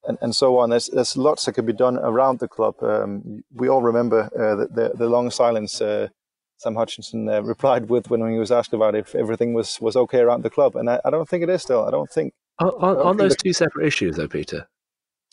and, 0.07 0.19
and 0.21 0.35
so 0.35 0.59
on. 0.59 0.71
There's, 0.71 0.89
there's 0.89 1.17
lots 1.17 1.45
that 1.45 1.53
could 1.53 1.67
be 1.67 1.73
done 1.73 1.99
around 1.99 2.41
the 2.41 2.49
club. 2.49 2.75
Um, 2.83 3.43
we 3.55 3.69
all 3.69 3.83
remember 3.83 4.29
uh, 4.37 4.57
the, 4.57 4.67
the, 4.67 4.97
the, 4.97 5.07
long 5.09 5.31
silence 5.31 5.81
uh, 5.81 6.09
Sam 6.57 6.75
Hutchinson 6.75 7.29
uh, 7.29 7.43
replied 7.43 7.89
with 7.89 8.11
when 8.11 8.29
he 8.31 8.39
was 8.39 8.51
asked 8.51 8.73
about 8.73 8.95
if 8.95 9.15
everything 9.15 9.55
was, 9.55 9.81
was 9.81 9.97
okay 9.97 10.21
around 10.21 10.43
the 10.43 10.51
club. 10.51 10.77
And 10.77 10.91
I, 10.91 11.01
I 11.05 11.11
don't 11.11 11.29
think 11.29 11.43
it 11.43 11.49
is 11.49 11.63
still. 11.63 11.85
I 11.85 11.91
don't 11.91 12.11
think. 12.11 12.35
On, 12.59 12.69
on, 12.69 12.97
on 12.99 13.17
those 13.17 13.37
two 13.37 13.53
separate 13.53 13.87
issues, 13.87 14.17
though, 14.17 14.29
Peter. 14.29 14.69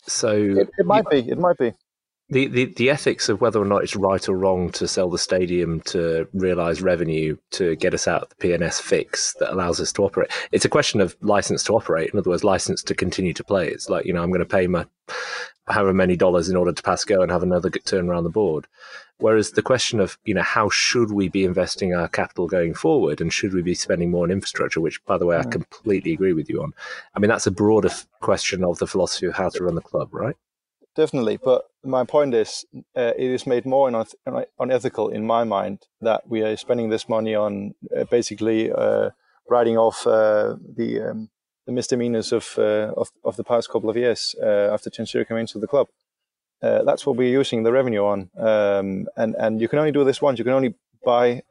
So 0.06 0.32
it, 0.32 0.70
it 0.78 0.86
might 0.86 1.04
you, 1.12 1.22
be. 1.22 1.30
It 1.30 1.38
might 1.38 1.58
be 1.58 1.72
the, 2.30 2.46
the, 2.48 2.66
the 2.76 2.90
ethics 2.90 3.28
of 3.28 3.40
whether 3.40 3.60
or 3.60 3.64
not 3.64 3.82
it's 3.82 3.96
right 3.96 4.28
or 4.28 4.36
wrong 4.36 4.70
to 4.72 4.86
sell 4.86 5.08
the 5.08 5.18
stadium 5.18 5.80
to 5.80 6.28
realize 6.34 6.82
revenue 6.82 7.36
to 7.52 7.74
get 7.76 7.94
us 7.94 8.06
out 8.06 8.22
of 8.22 8.28
the 8.28 8.34
P&S 8.36 8.80
fix 8.80 9.34
that 9.34 9.52
allows 9.52 9.80
us 9.80 9.92
to 9.94 10.04
operate. 10.04 10.30
It's 10.52 10.66
a 10.66 10.68
question 10.68 11.00
of 11.00 11.16
license 11.22 11.64
to 11.64 11.72
operate. 11.72 12.10
In 12.12 12.18
other 12.18 12.28
words, 12.28 12.44
license 12.44 12.82
to 12.82 12.94
continue 12.94 13.32
to 13.32 13.44
play. 13.44 13.68
It's 13.68 13.88
like, 13.88 14.04
you 14.04 14.12
know, 14.12 14.22
I'm 14.22 14.30
going 14.30 14.40
to 14.40 14.46
pay 14.46 14.66
my 14.66 14.86
however 15.68 15.94
many 15.94 16.16
dollars 16.16 16.48
in 16.48 16.56
order 16.56 16.72
to 16.72 16.82
pass 16.82 17.04
go 17.04 17.22
and 17.22 17.30
have 17.30 17.42
another 17.42 17.70
turn 17.70 18.08
around 18.08 18.24
the 18.24 18.30
board. 18.30 18.66
Whereas 19.18 19.52
the 19.52 19.62
question 19.62 19.98
of, 19.98 20.16
you 20.24 20.34
know, 20.34 20.42
how 20.42 20.68
should 20.68 21.10
we 21.10 21.28
be 21.28 21.44
investing 21.44 21.92
our 21.92 22.06
capital 22.06 22.46
going 22.46 22.74
forward 22.74 23.20
and 23.20 23.32
should 23.32 23.52
we 23.52 23.62
be 23.62 23.74
spending 23.74 24.12
more 24.12 24.24
on 24.24 24.30
infrastructure, 24.30 24.80
which, 24.80 25.04
by 25.06 25.18
the 25.18 25.26
way, 25.26 25.36
I 25.36 25.42
mm. 25.42 25.50
completely 25.50 26.12
agree 26.12 26.32
with 26.32 26.48
you 26.48 26.62
on. 26.62 26.72
I 27.14 27.18
mean, 27.18 27.28
that's 27.28 27.46
a 27.46 27.50
broader 27.50 27.90
question 28.20 28.62
of 28.62 28.78
the 28.78 28.86
philosophy 28.86 29.26
of 29.26 29.34
how 29.34 29.48
to 29.48 29.64
run 29.64 29.74
the 29.74 29.80
club, 29.80 30.14
right? 30.14 30.36
definitely. 30.98 31.38
But 31.42 31.62
my 31.84 32.04
point 32.04 32.34
is, 32.34 32.64
uh, 32.74 33.12
it 33.16 33.30
is 33.30 33.46
made 33.46 33.64
more 33.64 34.04
unethical 34.58 35.08
in 35.10 35.24
my 35.24 35.44
mind 35.44 35.86
that 36.00 36.28
we 36.28 36.42
are 36.42 36.56
spending 36.56 36.90
this 36.90 37.08
money 37.08 37.34
on 37.34 37.74
uh, 37.96 38.04
basically 38.04 38.72
uh, 38.72 39.10
writing 39.48 39.78
off 39.78 40.06
uh, 40.06 40.56
the 40.76 41.00
um, 41.00 41.30
the 41.68 41.72
misdemeanors 41.72 42.32
of, 42.32 42.54
uh, 42.56 42.92
of, 42.96 43.10
of 43.24 43.36
the 43.36 43.44
past 43.44 43.68
couple 43.68 43.90
of 43.90 43.96
years 43.96 44.34
uh, 44.42 44.72
after 44.72 44.88
Chansiri 44.88 45.28
came 45.28 45.36
into 45.36 45.58
the 45.58 45.66
club. 45.66 45.86
that's 46.62 47.04
what 47.04 47.16
we're 47.16 47.38
using 47.40 47.62
the 47.62 47.70
revenue 47.70 48.04
on, 48.04 48.30
um, 48.38 49.06
and 49.16 49.36
and 49.44 49.60
you 49.60 49.68
can 49.68 49.78
only 49.78 49.92
do 49.92 50.02
this 50.02 50.22
once. 50.22 50.38
You 50.38 50.46
can 50.48 50.54
only 50.54 50.74
buy 51.04 51.42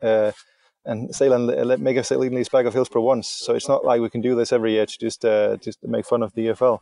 and 0.89 1.15
sale 1.15 1.33
and 1.33 1.83
make 1.83 1.97
a 1.97 2.03
sale 2.03 2.23
and 2.23 2.35
lease 2.35 2.49
back 2.49 2.65
of 2.65 2.73
Hillsborough 2.73 3.03
once. 3.13 3.27
So 3.27 3.53
it's 3.53 3.69
not 3.69 3.85
like 3.85 4.01
we 4.01 4.09
can 4.09 4.21
do 4.21 4.33
this 4.35 4.51
every 4.51 4.71
year 4.71 4.87
to 4.87 4.97
just 5.05 5.21
just 5.65 5.77
make 5.83 6.05
fun 6.05 6.23
of 6.23 6.33
the 6.33 6.47
EFL. 6.47 6.79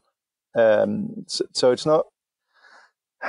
Um, 0.56 1.26
so, 1.28 1.44
so, 1.52 1.72
it's 1.74 1.86
not 1.86 2.06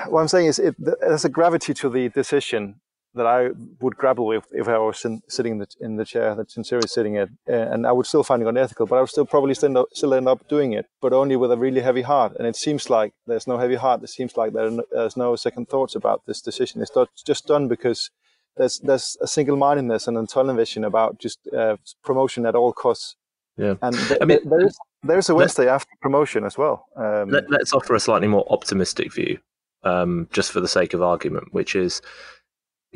what 0.09 0.21
I'm 0.21 0.29
saying 0.29 0.47
is 0.47 0.59
it, 0.61 0.77
there's 0.79 1.25
a 1.25 1.37
gravity 1.38 1.75
to 1.75 1.88
the 1.90 2.09
decision 2.11 2.81
that 3.16 3.26
I 3.26 3.50
would 3.81 3.96
grapple 3.96 4.26
with 4.26 4.46
if 4.52 4.68
I 4.68 4.79
was 4.79 5.05
in, 5.05 5.22
sitting 5.29 5.52
in 5.52 5.59
the, 5.59 5.66
in 5.81 5.96
the, 5.96 6.05
chair 6.05 6.35
that 6.35 6.48
Chansiri 6.48 6.85
is 6.85 6.92
sitting 6.92 7.16
in, 7.16 7.38
and 7.46 7.87
I 7.87 7.92
would 7.92 8.07
still 8.07 8.22
find 8.22 8.42
it 8.42 8.48
unethical, 8.48 8.87
but 8.87 8.96
I 8.96 9.00
would 9.00 9.11
still 9.11 9.26
probably 9.26 9.55
still, 9.55 9.79
up, 9.79 9.88
still 9.92 10.14
end 10.14 10.29
up 10.29 10.48
doing 10.48 10.72
it, 10.72 10.87
but 11.00 11.12
only 11.12 11.37
with 11.37 11.50
a 11.50 11.57
really 11.57 11.81
heavy 11.81 12.02
heart. 12.02 12.37
And 12.38 12.46
it 12.46 12.57
seems 12.57 12.88
like 12.88 13.12
there's 13.26 13.46
no 13.46 13.59
heavy 13.59 13.74
heart. 13.74 14.02
It 14.02 14.11
seems 14.11 14.37
like 14.37 14.52
there's 14.52 15.16
no 15.16 15.35
second 15.37 15.68
thoughts 15.68 15.94
about 15.94 16.22
this 16.26 16.40
decision. 16.40 16.83
It's 16.83 16.92
just 17.24 17.46
done 17.46 17.68
because 17.68 18.11
there's 18.57 18.79
there's 18.81 19.16
a 19.20 19.26
single 19.26 19.57
mindedness 19.57 20.07
and 20.07 20.16
a 20.16 20.26
tunnel 20.26 20.55
vision 20.55 20.85
about 20.85 21.18
just 21.18 21.38
uh, 21.57 21.76
promotion 22.05 22.46
at 22.46 22.55
all 22.55 22.72
costs. 22.72 23.16
Yeah, 23.57 23.74
and 23.81 23.96
th- 23.96 24.20
I 24.20 24.24
mean, 24.26 24.40
there's 24.44 24.76
there's 25.02 25.29
a 25.29 25.35
Wednesday 25.35 25.68
after 25.68 25.90
promotion 26.02 26.44
as 26.44 26.59
well. 26.59 26.87
Um, 26.96 27.31
let, 27.31 27.50
us 27.50 27.72
offer 27.72 27.94
a 27.94 28.00
slightly 28.00 28.29
more 28.29 28.46
optimistic 28.50 29.14
view 29.14 29.38
um, 29.87 30.29
just 30.33 30.52
for 30.52 30.61
the 30.61 30.68
sake 30.68 30.94
of 30.94 31.02
argument, 31.02 31.52
which 31.52 31.74
is, 31.74 32.02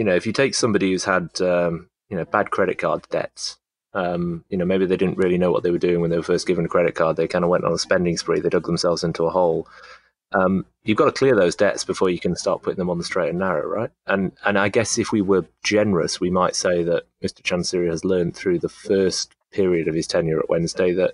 you 0.00 0.04
know, 0.04 0.14
if 0.14 0.24
you 0.24 0.32
take 0.32 0.54
somebody 0.54 0.92
who's 0.92 1.04
had, 1.04 1.28
um, 1.42 1.90
you 2.08 2.16
know, 2.16 2.24
bad 2.24 2.50
credit 2.50 2.78
card 2.78 3.06
debts, 3.10 3.58
um, 3.92 4.42
you 4.48 4.56
know, 4.56 4.64
maybe 4.64 4.86
they 4.86 4.96
didn't 4.96 5.18
really 5.18 5.36
know 5.36 5.52
what 5.52 5.62
they 5.62 5.70
were 5.70 5.76
doing 5.76 6.00
when 6.00 6.08
they 6.08 6.16
were 6.16 6.22
first 6.22 6.46
given 6.46 6.64
a 6.64 6.68
credit 6.68 6.94
card. 6.94 7.16
They 7.16 7.28
kind 7.28 7.44
of 7.44 7.50
went 7.50 7.64
on 7.64 7.74
a 7.74 7.78
spending 7.78 8.16
spree. 8.16 8.40
They 8.40 8.48
dug 8.48 8.64
themselves 8.64 9.04
into 9.04 9.24
a 9.24 9.30
hole. 9.30 9.68
Um, 10.32 10.64
you've 10.84 10.96
got 10.96 11.04
to 11.04 11.12
clear 11.12 11.36
those 11.36 11.54
debts 11.54 11.84
before 11.84 12.08
you 12.08 12.18
can 12.18 12.34
start 12.34 12.62
putting 12.62 12.78
them 12.78 12.88
on 12.88 12.96
the 12.96 13.04
straight 13.04 13.28
and 13.28 13.40
narrow, 13.40 13.68
right? 13.68 13.90
And 14.06 14.32
and 14.46 14.58
I 14.58 14.70
guess 14.70 14.96
if 14.96 15.12
we 15.12 15.20
were 15.20 15.44
generous, 15.64 16.18
we 16.18 16.30
might 16.30 16.56
say 16.56 16.82
that 16.82 17.02
Mr. 17.22 17.42
Chansiri 17.42 17.90
has 17.90 18.02
learned 18.02 18.34
through 18.34 18.60
the 18.60 18.70
first 18.70 19.34
period 19.52 19.86
of 19.86 19.94
his 19.94 20.06
tenure 20.06 20.38
at 20.38 20.48
Wednesday 20.48 20.94
that 20.94 21.12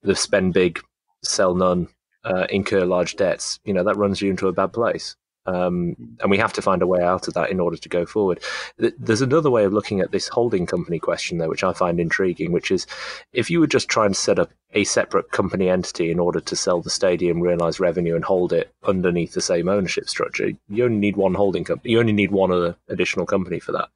the 0.00 0.16
spend 0.16 0.54
big, 0.54 0.80
sell 1.22 1.54
none 1.54 1.88
uh, 2.24 2.46
incur 2.48 2.86
large 2.86 3.16
debts, 3.16 3.60
you 3.66 3.74
know, 3.74 3.84
that 3.84 3.98
runs 3.98 4.22
you 4.22 4.30
into 4.30 4.48
a 4.48 4.52
bad 4.54 4.72
place. 4.72 5.14
Um, 5.46 5.96
and 6.20 6.30
we 6.30 6.38
have 6.38 6.52
to 6.54 6.62
find 6.62 6.80
a 6.80 6.86
way 6.86 7.02
out 7.02 7.28
of 7.28 7.34
that 7.34 7.50
in 7.50 7.60
order 7.60 7.76
to 7.76 7.88
go 7.88 8.06
forward. 8.06 8.40
There's 8.78 9.20
another 9.20 9.50
way 9.50 9.64
of 9.64 9.72
looking 9.72 10.00
at 10.00 10.10
this 10.10 10.28
holding 10.28 10.66
company 10.66 10.98
question, 10.98 11.38
though, 11.38 11.48
which 11.48 11.64
I 11.64 11.72
find 11.72 12.00
intriguing, 12.00 12.52
which 12.52 12.70
is 12.70 12.86
if 13.32 13.50
you 13.50 13.60
were 13.60 13.66
just 13.66 13.88
trying 13.88 14.10
to 14.10 14.18
set 14.18 14.38
up 14.38 14.50
a 14.72 14.84
separate 14.84 15.30
company 15.30 15.68
entity 15.68 16.10
in 16.10 16.18
order 16.18 16.40
to 16.40 16.56
sell 16.56 16.80
the 16.80 16.90
stadium, 16.90 17.40
realize 17.40 17.78
revenue, 17.78 18.16
and 18.16 18.24
hold 18.24 18.52
it 18.52 18.74
underneath 18.84 19.32
the 19.32 19.40
same 19.40 19.68
ownership 19.68 20.08
structure, 20.08 20.50
you 20.68 20.84
only 20.84 20.98
need 20.98 21.16
one 21.16 21.34
holding 21.34 21.64
company. 21.64 21.92
You 21.92 22.00
only 22.00 22.12
need 22.12 22.32
one 22.32 22.50
other 22.50 22.76
additional 22.88 23.26
company 23.26 23.60
for 23.60 23.72
that. 23.72 23.88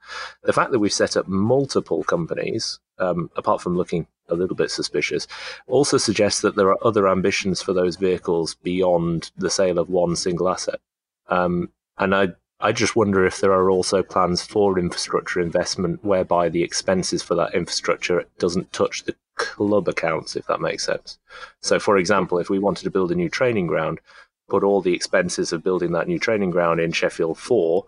The 0.45 0.53
fact 0.53 0.71
that 0.71 0.79
we've 0.79 0.93
set 0.93 1.17
up 1.17 1.27
multiple 1.27 2.05
companies, 2.05 2.79
um, 2.99 3.31
apart 3.37 3.61
from 3.61 3.77
looking 3.77 4.07
a 4.29 4.35
little 4.35 4.55
bit 4.55 4.71
suspicious, 4.71 5.27
also 5.67 5.97
suggests 5.97 6.43
that 6.43 6.55
there 6.55 6.69
are 6.69 6.87
other 6.87 7.09
ambitions 7.09 7.61
for 7.61 7.73
those 7.73 7.97
vehicles 7.97 8.55
beyond 8.55 9.31
the 9.37 9.51
sale 9.51 9.79
of 9.79 9.89
one 9.89 10.15
single 10.15 10.49
asset. 10.49 10.81
Um, 11.29 11.71
and 11.99 12.15
I, 12.15 12.29
I 12.61 12.73
just 12.73 12.97
wonder 12.97 13.25
if 13.25 13.41
there 13.41 13.53
are 13.53 13.71
also 13.71 14.03
plans 14.03 14.43
for 14.43 14.79
infrastructure 14.79 15.41
investment 15.41 16.05
whereby 16.05 16.49
the 16.49 16.63
expenses 16.63 17.23
for 17.23 17.35
that 17.37 17.55
infrastructure 17.55 18.25
doesn't 18.39 18.73
touch 18.73 19.05
the 19.05 19.15
club 19.37 19.89
accounts, 19.89 20.37
if 20.37 20.47
that 20.47 20.61
makes 20.61 20.85
sense. 20.85 21.19
So, 21.63 21.79
for 21.79 21.97
example, 21.97 22.39
if 22.39 22.51
we 22.51 22.59
wanted 22.59 22.85
to 22.85 22.91
build 22.91 23.13
a 23.13 23.17
new 23.17 23.29
training 23.29 23.67
ground, 23.67 24.01
put 24.49 24.65
all 24.65 24.81
the 24.81 24.95
expenses 24.95 25.53
of 25.53 25.63
building 25.63 25.93
that 25.93 26.09
new 26.09 26.19
training 26.19 26.51
ground 26.51 26.81
in 26.81 26.93
Sheffield 26.93 27.39
4 27.39 27.85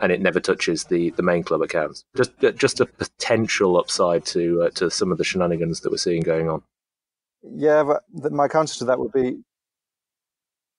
and 0.00 0.10
it 0.10 0.20
never 0.20 0.40
touches 0.40 0.84
the, 0.84 1.10
the 1.10 1.22
main 1.22 1.42
club 1.42 1.62
accounts. 1.62 2.04
Just 2.16 2.32
just 2.56 2.80
a 2.80 2.86
potential 2.86 3.76
upside 3.76 4.24
to 4.26 4.62
uh, 4.62 4.70
to 4.70 4.90
some 4.90 5.12
of 5.12 5.18
the 5.18 5.24
shenanigans 5.24 5.80
that 5.80 5.90
we're 5.90 5.98
seeing 5.98 6.22
going 6.22 6.48
on. 6.48 6.62
Yeah, 7.42 7.84
but 8.12 8.32
my 8.32 8.48
counter 8.48 8.74
to 8.74 8.84
that 8.86 8.98
would 8.98 9.12
be, 9.12 9.42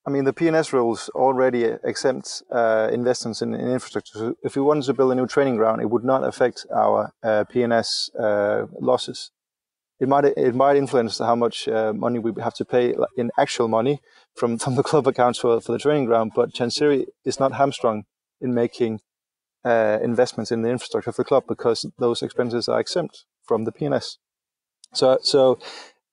I 0.05 0.09
mean, 0.09 0.23
the 0.23 0.33
P&S 0.33 0.73
rules 0.73 1.09
already 1.09 1.63
exempt 1.83 2.41
uh, 2.51 2.89
investments 2.91 3.41
in, 3.41 3.53
in, 3.53 3.71
infrastructure. 3.71 4.17
So 4.17 4.35
if 4.43 4.55
we 4.55 4.61
wanted 4.63 4.85
to 4.85 4.93
build 4.93 5.11
a 5.11 5.15
new 5.15 5.27
training 5.27 5.57
ground, 5.57 5.81
it 5.81 5.89
would 5.91 6.03
not 6.03 6.23
affect 6.23 6.65
our 6.73 7.13
uh, 7.21 7.43
P&S 7.43 8.09
uh, 8.19 8.65
losses. 8.79 9.29
It 9.99 10.09
might 10.09 10.25
it 10.25 10.55
might 10.55 10.77
influence 10.77 11.19
how 11.19 11.35
much 11.35 11.67
uh, 11.67 11.93
money 11.93 12.17
we 12.17 12.33
have 12.41 12.55
to 12.55 12.65
pay 12.65 12.95
in 13.15 13.29
actual 13.37 13.67
money 13.67 14.01
from, 14.35 14.57
from 14.57 14.73
the 14.73 14.81
club 14.81 15.07
accounts 15.07 15.37
for, 15.37 15.61
for 15.61 15.73
the 15.73 15.77
training 15.77 16.05
ground. 16.05 16.31
But 16.35 16.53
Chansiri 16.53 17.05
is 17.23 17.39
not 17.39 17.53
hamstrung 17.53 18.05
in 18.41 18.55
making 18.55 19.01
uh, 19.63 19.99
investments 20.01 20.51
in 20.51 20.63
the 20.63 20.69
infrastructure 20.69 21.11
of 21.11 21.17
the 21.17 21.23
club 21.23 21.43
because 21.47 21.85
those 21.99 22.23
expenses 22.23 22.67
are 22.67 22.79
exempt 22.79 23.25
from 23.43 23.65
the 23.65 23.71
P&S. 23.71 24.17
So, 24.95 25.19
so 25.21 25.59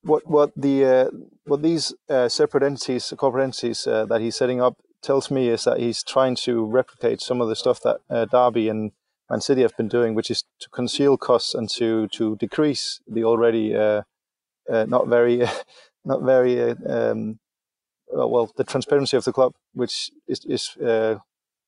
what 0.03 0.27
what 0.27 0.53
the 0.55 0.85
uh, 0.85 1.11
what 1.49 1.63
these 1.63 1.95
uh, 2.09 2.29
separate 2.29 2.63
entities, 2.63 3.13
corporate 3.17 3.45
entities 3.45 3.87
uh, 3.87 4.05
that 4.07 4.21
he's 4.21 4.37
setting 4.37 4.61
up 4.61 4.77
tells 5.03 5.31
me 5.31 5.49
is 5.49 5.65
that 5.65 5.79
he's 5.79 6.03
trying 6.03 6.35
to 6.35 6.65
replicate 6.65 7.21
some 7.21 7.41
of 7.41 7.49
the 7.49 7.57
stuff 7.57 7.81
that 7.83 7.99
uh, 8.11 8.25
Derby 8.27 8.69
and 8.69 8.93
Man 9.31 9.41
City 9.41 9.63
have 9.63 9.77
been 9.77 9.89
doing, 9.89 10.15
which 10.15 10.31
is 10.31 10.45
to 10.61 10.69
conceal 10.71 11.17
costs 11.17 11.55
and 11.55 11.69
to 11.71 12.09
to 12.09 12.37
decrease 12.37 13.01
the 13.07 13.25
already 13.25 13.75
uh, 13.75 14.03
uh, 14.71 14.87
not 14.89 15.09
very 15.09 15.43
not 16.05 16.23
very 16.23 16.71
um, 16.71 17.39
well 18.11 18.51
the 18.57 18.65
transparency 18.65 19.17
of 19.17 19.25
the 19.25 19.33
club, 19.33 19.55
which 19.75 20.11
is 20.27 20.45
is 20.47 20.77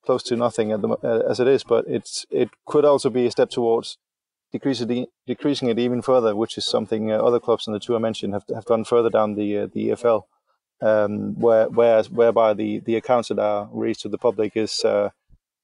close 0.02 0.22
to 0.22 0.36
nothing 0.36 0.68
the, 0.68 1.24
as 1.28 1.40
it 1.40 1.48
is. 1.48 1.64
But 1.64 1.84
it's 1.86 2.26
it 2.30 2.50
could 2.66 2.84
also 2.84 3.10
be 3.10 3.26
a 3.26 3.30
step 3.30 3.50
towards 3.50 3.98
decreasing 4.52 4.90
it, 4.90 5.08
decreasing 5.26 5.68
it 5.68 5.78
even 5.78 6.02
further, 6.02 6.34
which 6.34 6.58
is 6.58 6.64
something 6.64 7.10
uh, 7.10 7.16
other 7.16 7.40
clubs 7.40 7.66
in 7.66 7.72
the 7.72 7.80
two 7.80 7.96
I 7.96 7.98
mentioned 7.98 8.32
have, 8.34 8.44
have 8.54 8.64
done 8.64 8.84
further 8.84 9.10
down 9.10 9.34
the 9.34 9.58
uh, 9.58 9.66
the 9.72 9.90
EFL, 9.90 10.24
um, 10.80 11.38
where 11.38 11.68
where 11.68 12.02
whereby 12.04 12.54
the, 12.54 12.80
the 12.80 12.96
accounts 12.96 13.28
that 13.28 13.38
are 13.38 13.68
released 13.72 14.02
to 14.02 14.08
the 14.08 14.18
public 14.18 14.56
is 14.56 14.84
uh, 14.84 15.10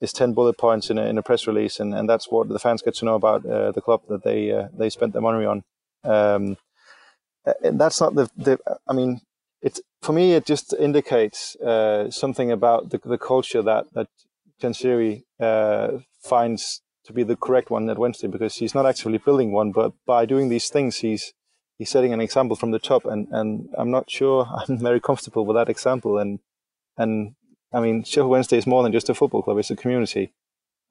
is 0.00 0.12
ten 0.12 0.32
bullet 0.32 0.58
points 0.58 0.90
in 0.90 0.98
a, 0.98 1.04
in 1.06 1.18
a 1.18 1.22
press 1.22 1.46
release, 1.46 1.80
and, 1.80 1.94
and 1.94 2.08
that's 2.08 2.30
what 2.30 2.48
the 2.48 2.58
fans 2.58 2.82
get 2.82 2.94
to 2.96 3.04
know 3.04 3.14
about 3.14 3.44
uh, 3.44 3.72
the 3.72 3.80
club 3.80 4.02
that 4.08 4.24
they 4.24 4.52
uh, 4.52 4.68
they 4.76 4.90
spent 4.90 5.12
their 5.12 5.22
money 5.22 5.44
on. 5.44 5.64
Um, 6.04 6.56
that's 7.62 8.00
not 8.00 8.14
the 8.14 8.30
the. 8.36 8.58
I 8.86 8.92
mean, 8.92 9.20
it's 9.62 9.80
for 10.02 10.12
me. 10.12 10.34
It 10.34 10.46
just 10.46 10.72
indicates 10.74 11.56
uh, 11.56 12.10
something 12.10 12.52
about 12.52 12.90
the 12.90 12.98
the 12.98 13.18
culture 13.18 13.62
that 13.62 13.86
that 13.94 14.08
Chansiri 14.60 15.22
finds 16.22 16.82
to 17.06 17.12
be 17.12 17.22
the 17.22 17.36
correct 17.36 17.70
one 17.70 17.88
at 17.88 17.98
Wednesday 17.98 18.26
because 18.26 18.56
he's 18.56 18.74
not 18.74 18.86
actually 18.86 19.18
building 19.18 19.52
one, 19.52 19.72
but 19.72 19.92
by 20.06 20.26
doing 20.26 20.48
these 20.48 20.68
things, 20.68 20.96
he's 20.98 21.32
he's 21.78 21.90
setting 21.90 22.12
an 22.12 22.20
example 22.20 22.56
from 22.56 22.72
the 22.72 22.78
top, 22.78 23.04
and 23.04 23.28
and 23.30 23.68
I'm 23.78 23.90
not 23.90 24.10
sure 24.10 24.46
I'm 24.68 24.78
very 24.78 25.00
comfortable 25.00 25.46
with 25.46 25.56
that 25.56 25.68
example, 25.68 26.18
and 26.18 26.40
and 26.96 27.34
I 27.72 27.80
mean 27.80 28.04
Sheffield 28.04 28.30
Wednesday 28.30 28.58
is 28.58 28.66
more 28.66 28.82
than 28.82 28.92
just 28.92 29.08
a 29.08 29.14
football 29.14 29.42
club; 29.42 29.58
it's 29.58 29.70
a 29.70 29.76
community, 29.76 30.32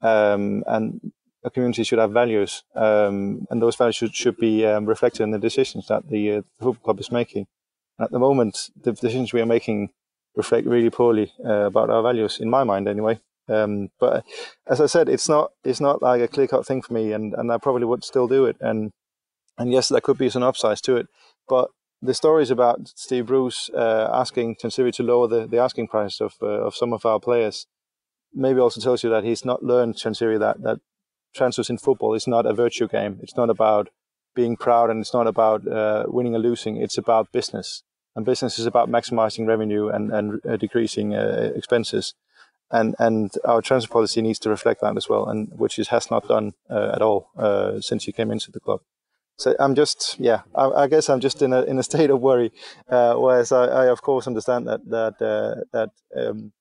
um, 0.02 0.64
and 0.66 1.12
a 1.44 1.50
community 1.50 1.84
should 1.84 1.98
have 1.98 2.12
values, 2.12 2.62
um, 2.74 3.46
and 3.50 3.60
those 3.60 3.76
values 3.76 3.96
should 3.96 4.14
should 4.14 4.36
be 4.36 4.64
um, 4.66 4.86
reflected 4.86 5.22
in 5.22 5.30
the 5.30 5.38
decisions 5.38 5.86
that 5.88 6.08
the, 6.08 6.32
uh, 6.32 6.42
the, 6.58 6.64
football 6.64 6.84
club 6.84 7.00
is 7.00 7.12
making. 7.12 7.46
At 8.00 8.10
the 8.10 8.18
moment, 8.18 8.70
the 8.80 8.92
decisions 8.92 9.32
we 9.32 9.40
are 9.40 9.46
making 9.46 9.90
reflect 10.34 10.66
really 10.66 10.90
poorly 10.90 11.32
uh, 11.44 11.66
about 11.66 11.88
our 11.88 12.02
values, 12.02 12.40
in 12.40 12.50
my 12.50 12.64
mind, 12.64 12.88
anyway. 12.88 13.18
Um, 13.48 13.88
but 14.00 14.24
as 14.66 14.80
I 14.80 14.86
said, 14.86 15.08
it's 15.08 15.28
not 15.28 15.52
it's 15.64 15.80
not 15.80 16.02
like 16.02 16.20
a 16.20 16.28
clear 16.28 16.46
cut 16.46 16.66
thing 16.66 16.82
for 16.82 16.92
me, 16.92 17.12
and, 17.12 17.34
and 17.34 17.52
I 17.52 17.58
probably 17.58 17.84
would 17.84 18.04
still 18.04 18.26
do 18.26 18.44
it. 18.44 18.56
And 18.60 18.90
and 19.58 19.72
yes, 19.72 19.88
there 19.88 20.00
could 20.00 20.18
be 20.18 20.30
some 20.30 20.42
upsides 20.42 20.80
to 20.82 20.96
it, 20.96 21.06
but 21.48 21.70
the 22.02 22.14
stories 22.14 22.50
about 22.50 22.88
Steve 22.94 23.26
Bruce 23.26 23.70
uh, 23.74 24.10
asking 24.12 24.56
Chansiri 24.62 24.92
to 24.94 25.02
lower 25.02 25.26
the, 25.28 25.46
the 25.46 25.58
asking 25.58 25.88
price 25.88 26.20
of 26.20 26.34
uh, 26.42 26.46
of 26.46 26.74
some 26.74 26.92
of 26.92 27.06
our 27.06 27.20
players 27.20 27.66
maybe 28.34 28.60
also 28.60 28.80
tells 28.80 29.02
you 29.02 29.10
that 29.10 29.24
he's 29.24 29.44
not 29.44 29.62
learned 29.62 29.94
Chansiri 29.94 30.38
that 30.38 30.62
that 30.62 30.78
transfers 31.34 31.70
in 31.70 31.78
football 31.78 32.14
is 32.14 32.26
not 32.26 32.46
a 32.46 32.54
virtue 32.54 32.88
game. 32.88 33.18
It's 33.22 33.36
not 33.36 33.50
about 33.50 33.88
being 34.34 34.56
proud, 34.56 34.90
and 34.90 35.00
it's 35.00 35.14
not 35.14 35.26
about 35.26 35.66
uh, 35.66 36.04
winning 36.08 36.34
or 36.34 36.38
losing. 36.38 36.76
It's 36.76 36.98
about 36.98 37.32
business, 37.32 37.82
and 38.14 38.26
business 38.26 38.58
is 38.58 38.66
about 38.66 38.90
maximizing 38.90 39.46
revenue 39.46 39.88
and 39.88 40.12
and 40.12 40.40
uh, 40.44 40.56
decreasing 40.56 41.14
uh, 41.14 41.52
expenses 41.54 42.14
and 42.70 42.94
and 42.98 43.32
our 43.44 43.62
transfer 43.62 43.92
policy 43.92 44.22
needs 44.22 44.38
to 44.40 44.50
reflect 44.50 44.80
that 44.80 44.96
as 44.96 45.08
well, 45.08 45.28
and 45.28 45.48
which 45.52 45.78
it 45.78 45.88
has 45.88 46.10
not 46.10 46.28
done 46.28 46.54
uh, 46.70 46.92
at 46.94 47.02
all 47.02 47.30
uh, 47.36 47.80
since 47.80 48.06
you 48.06 48.12
came 48.12 48.30
into 48.30 48.50
the 48.50 48.60
club. 48.60 48.80
So 49.38 49.54
I'm 49.60 49.74
just, 49.74 50.16
yeah, 50.18 50.42
I, 50.54 50.64
I, 50.70 50.86
guess 50.86 51.10
I'm 51.10 51.20
just 51.20 51.42
in 51.42 51.52
a 51.52 51.62
in 51.62 51.78
a 51.78 51.82
state 51.90 52.10
of 52.10 52.20
worry. 52.20 52.52
Uh, 52.88 53.14
whereas 53.14 53.52
I, 53.52 53.66
I, 53.66 53.86
of 53.86 54.02
course, 54.02 54.26
understand 54.26 54.66
that 54.66 54.80
that 54.88 55.22
uh, 55.22 55.62
that 55.72 55.90
um, 56.16 56.52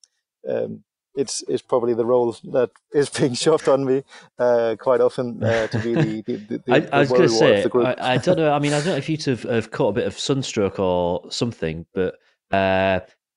um, 0.47 0.83
it's 1.15 1.43
it's 1.47 1.61
probably 1.61 1.93
the 1.93 2.05
role 2.05 2.35
that 2.51 2.71
is 2.93 3.09
being 3.09 3.33
shoved 3.45 3.69
on 3.69 3.85
me 3.85 4.03
uh, 4.37 4.75
quite 4.77 5.01
often 5.01 5.41
uh, 5.43 5.67
to 5.67 5.79
be 5.79 5.93
the. 5.95 6.21
the, 6.21 6.37
the 6.57 6.61
I, 6.93 6.97
I, 6.97 6.99
was 6.99 7.09
going 7.09 7.21
to 7.21 7.29
say, 7.29 7.63
I, 7.63 8.13
I, 8.13 8.17
don't 8.17 8.37
know. 8.37 8.51
I 8.51 8.59
mean, 8.59 8.73
I 8.73 8.79
don't 8.79 8.87
know 8.87 8.97
if 8.97 9.09
you 9.09 9.17
have, 9.25 9.43
have 9.43 9.71
caught 9.71 9.89
a 9.89 9.93
bit 9.93 10.07
of 10.07 10.19
sunstroke 10.19 10.79
or 10.79 11.31
something, 11.31 11.85
but 11.93 12.15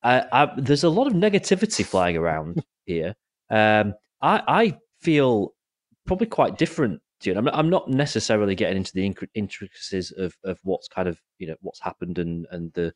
I, 0.03 0.25
I, 0.31 0.51
there's 0.57 0.83
a 0.83 0.89
lot 0.89 1.07
of 1.07 1.13
negativity 1.13 1.85
flying 1.85 2.17
around 2.17 2.63
here. 2.85 3.15
Um, 3.49 3.93
I, 4.21 4.43
I 4.47 4.77
feel 5.01 5.53
probably 6.05 6.27
quite 6.27 6.57
different 6.57 7.01
to 7.21 7.31
you. 7.31 7.37
I'm, 7.37 7.47
I'm 7.49 7.69
not 7.69 7.89
necessarily 7.89 8.55
getting 8.55 8.77
into 8.77 8.93
the 8.93 9.13
intricacies 9.33 10.11
of, 10.11 10.35
of 10.43 10.59
what's 10.63 10.87
kind 10.87 11.07
of 11.07 11.19
you 11.37 11.47
know 11.47 11.55
what's 11.61 11.81
happened 11.81 12.17
and 12.19 12.47
and 12.51 12.71
the 12.73 12.93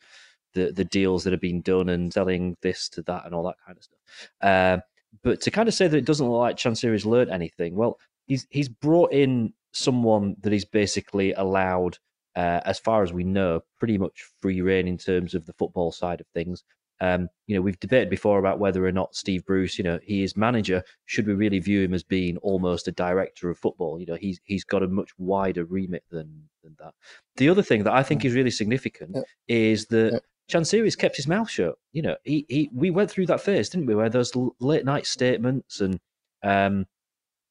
the 0.53 0.71
the 0.71 0.85
deals 0.85 1.23
that 1.23 1.31
have 1.33 1.41
been 1.41 1.61
done 1.61 1.89
and 1.89 2.13
selling 2.13 2.55
this 2.61 2.89
to 2.89 3.01
that 3.03 3.25
and 3.25 3.33
all 3.35 3.43
that 3.43 3.57
kind 3.65 3.77
of 3.77 3.83
stuff. 3.83 3.99
Uh, 4.41 4.77
but 5.23 5.41
to 5.41 5.51
kind 5.51 5.67
of 5.67 5.73
say 5.73 5.87
that 5.87 5.97
it 5.97 6.05
doesn't 6.05 6.27
look 6.27 6.39
like 6.39 6.57
Chansiri 6.57 6.93
has 6.93 7.05
learned 7.05 7.31
anything, 7.31 7.75
well, 7.75 7.99
he's 8.25 8.47
he's 8.49 8.69
brought 8.69 9.11
in 9.11 9.53
someone 9.73 10.35
that 10.41 10.53
he's 10.53 10.65
basically 10.65 11.33
allowed, 11.33 11.97
uh, 12.35 12.61
as 12.65 12.79
far 12.79 13.03
as 13.03 13.11
we 13.11 13.23
know, 13.23 13.61
pretty 13.79 13.97
much 13.97 14.23
free 14.41 14.61
reign 14.61 14.87
in 14.87 14.97
terms 14.97 15.33
of 15.33 15.45
the 15.45 15.53
football 15.53 15.91
side 15.91 16.21
of 16.21 16.27
things. 16.33 16.63
Um, 17.01 17.27
you 17.47 17.55
know, 17.55 17.61
we've 17.61 17.79
debated 17.79 18.09
before 18.09 18.39
about 18.39 18.59
whether 18.59 18.85
or 18.85 18.91
not 18.91 19.15
Steve 19.15 19.45
Bruce, 19.45 19.77
you 19.77 19.83
know, 19.83 19.99
he 20.03 20.23
is 20.23 20.37
manager. 20.37 20.83
Should 21.05 21.27
we 21.27 21.33
really 21.33 21.59
view 21.59 21.81
him 21.83 21.93
as 21.93 22.03
being 22.03 22.37
almost 22.37 22.87
a 22.87 22.91
director 22.91 23.49
of 23.49 23.57
football? 23.57 23.99
You 23.99 24.05
know, 24.05 24.15
he's 24.15 24.39
he's 24.43 24.63
got 24.63 24.83
a 24.83 24.87
much 24.87 25.11
wider 25.17 25.65
remit 25.65 26.03
than 26.09 26.49
than 26.63 26.75
that. 26.79 26.93
The 27.37 27.49
other 27.49 27.63
thing 27.63 27.83
that 27.83 27.93
I 27.93 28.03
think 28.03 28.21
mm. 28.21 28.25
is 28.25 28.35
really 28.35 28.51
significant 28.51 29.15
yeah. 29.15 29.21
is 29.47 29.87
that 29.87 30.13
yeah. 30.13 30.19
Chansiri's 30.51 30.95
kept 30.95 31.17
his 31.17 31.27
mouth 31.27 31.49
shut. 31.49 31.75
You 31.91 32.03
know, 32.03 32.15
he 32.23 32.45
he 32.47 32.69
we 32.73 32.89
went 32.89 33.11
through 33.11 33.25
that 33.27 33.41
phase, 33.41 33.69
didn't 33.69 33.87
we, 33.87 33.95
where 33.95 34.09
those 34.09 34.31
late 34.59 34.85
night 34.85 35.05
statements 35.05 35.81
and 35.81 35.99
um, 36.43 36.85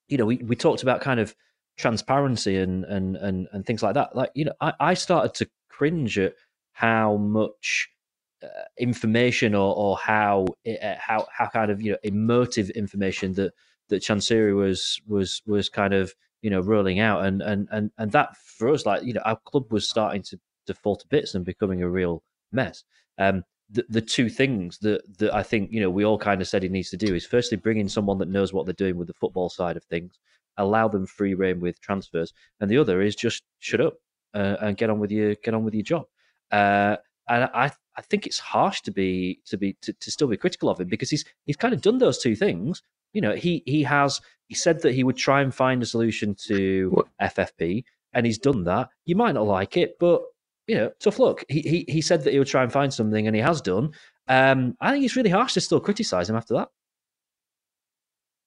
you 0.08 0.18
know, 0.18 0.26
we 0.26 0.36
we 0.36 0.56
talked 0.56 0.82
about 0.82 1.00
kind 1.00 1.20
of 1.20 1.34
transparency 1.78 2.56
and 2.58 2.84
and 2.84 3.16
and 3.16 3.48
and 3.52 3.66
things 3.66 3.82
like 3.82 3.94
that. 3.94 4.14
Like, 4.14 4.30
you 4.34 4.44
know, 4.44 4.52
I 4.60 4.72
I 4.78 4.94
started 4.94 5.34
to 5.34 5.50
cringe 5.68 6.18
at 6.18 6.34
how 6.72 7.16
much 7.16 7.88
information 8.78 9.54
or, 9.54 9.74
or 9.74 9.96
how 9.96 10.46
uh, 10.66 10.94
how 10.98 11.26
how 11.36 11.46
kind 11.46 11.70
of 11.70 11.80
you 11.80 11.92
know 11.92 11.98
emotive 12.02 12.70
information 12.70 13.32
that 13.34 13.52
that 13.88 14.02
Chansiri 14.02 14.56
was 14.56 15.00
was 15.06 15.42
was 15.46 15.68
kind 15.68 15.94
of 15.94 16.14
you 16.42 16.50
know 16.50 16.60
rolling 16.60 17.00
out 17.00 17.24
and 17.24 17.42
and 17.42 17.68
and 17.70 17.90
and 17.98 18.12
that 18.12 18.36
for 18.36 18.68
us 18.68 18.86
like 18.86 19.04
you 19.04 19.12
know 19.12 19.22
our 19.24 19.38
club 19.44 19.72
was 19.72 19.88
starting 19.88 20.22
to 20.22 20.38
to 20.66 20.74
fall 20.74 20.96
to 20.96 21.06
bits 21.08 21.34
and 21.34 21.44
becoming 21.44 21.82
a 21.82 21.88
real 21.88 22.22
mess. 22.52 22.84
Um, 23.18 23.44
the, 23.70 23.84
the 23.88 24.00
two 24.00 24.28
things 24.28 24.78
that, 24.78 25.00
that 25.18 25.34
I 25.34 25.42
think 25.42 25.72
you 25.72 25.80
know 25.80 25.90
we 25.90 26.04
all 26.04 26.18
kind 26.18 26.40
of 26.40 26.48
said 26.48 26.62
he 26.62 26.68
needs 26.68 26.90
to 26.90 26.96
do 26.96 27.14
is 27.14 27.24
firstly 27.26 27.56
bring 27.56 27.78
in 27.78 27.88
someone 27.88 28.18
that 28.18 28.28
knows 28.28 28.52
what 28.52 28.66
they're 28.66 28.74
doing 28.74 28.96
with 28.96 29.08
the 29.08 29.14
football 29.14 29.48
side 29.48 29.76
of 29.76 29.84
things, 29.84 30.18
allow 30.56 30.88
them 30.88 31.06
free 31.06 31.34
reign 31.34 31.60
with 31.60 31.80
transfers, 31.80 32.32
and 32.60 32.70
the 32.70 32.78
other 32.78 33.00
is 33.00 33.16
just 33.16 33.42
shut 33.60 33.80
up 33.80 33.94
uh, 34.34 34.56
and 34.60 34.76
get 34.76 34.90
on 34.90 34.98
with 34.98 35.10
your 35.10 35.34
get 35.36 35.54
on 35.54 35.64
with 35.64 35.74
your 35.74 35.82
job. 35.82 36.04
Uh, 36.50 36.96
and 37.28 37.48
I 37.54 37.70
I 37.96 38.02
think 38.02 38.26
it's 38.26 38.38
harsh 38.38 38.80
to 38.82 38.90
be 38.90 39.40
to 39.46 39.56
be 39.56 39.74
to, 39.82 39.92
to 39.92 40.10
still 40.10 40.28
be 40.28 40.36
critical 40.36 40.68
of 40.68 40.80
him 40.80 40.88
because 40.88 41.10
he's 41.10 41.24
he's 41.46 41.56
kind 41.56 41.74
of 41.74 41.82
done 41.82 41.98
those 41.98 42.18
two 42.18 42.34
things. 42.34 42.82
You 43.12 43.20
know, 43.20 43.34
he 43.34 43.62
he 43.66 43.82
has 43.82 44.20
he 44.48 44.54
said 44.54 44.82
that 44.82 44.94
he 44.94 45.04
would 45.04 45.16
try 45.16 45.42
and 45.42 45.54
find 45.54 45.82
a 45.82 45.86
solution 45.86 46.34
to 46.46 46.90
what? 46.90 47.06
FFP, 47.20 47.84
and 48.12 48.26
he's 48.26 48.38
done 48.38 48.64
that. 48.64 48.88
You 49.04 49.16
might 49.16 49.32
not 49.32 49.46
like 49.46 49.76
it, 49.76 49.98
but 49.98 50.22
you 50.66 50.76
know, 50.76 50.92
tough 51.00 51.18
luck. 51.18 51.44
He 51.48 51.60
he 51.60 51.84
he 51.88 52.00
said 52.00 52.24
that 52.24 52.32
he 52.32 52.38
would 52.38 52.48
try 52.48 52.62
and 52.62 52.72
find 52.72 52.92
something, 52.92 53.26
and 53.26 53.36
he 53.36 53.42
has 53.42 53.60
done. 53.60 53.92
Um, 54.28 54.76
I 54.80 54.92
think 54.92 55.04
it's 55.04 55.16
really 55.16 55.30
harsh 55.30 55.54
to 55.54 55.60
still 55.60 55.80
criticise 55.80 56.30
him 56.30 56.36
after 56.36 56.54
that. 56.54 56.68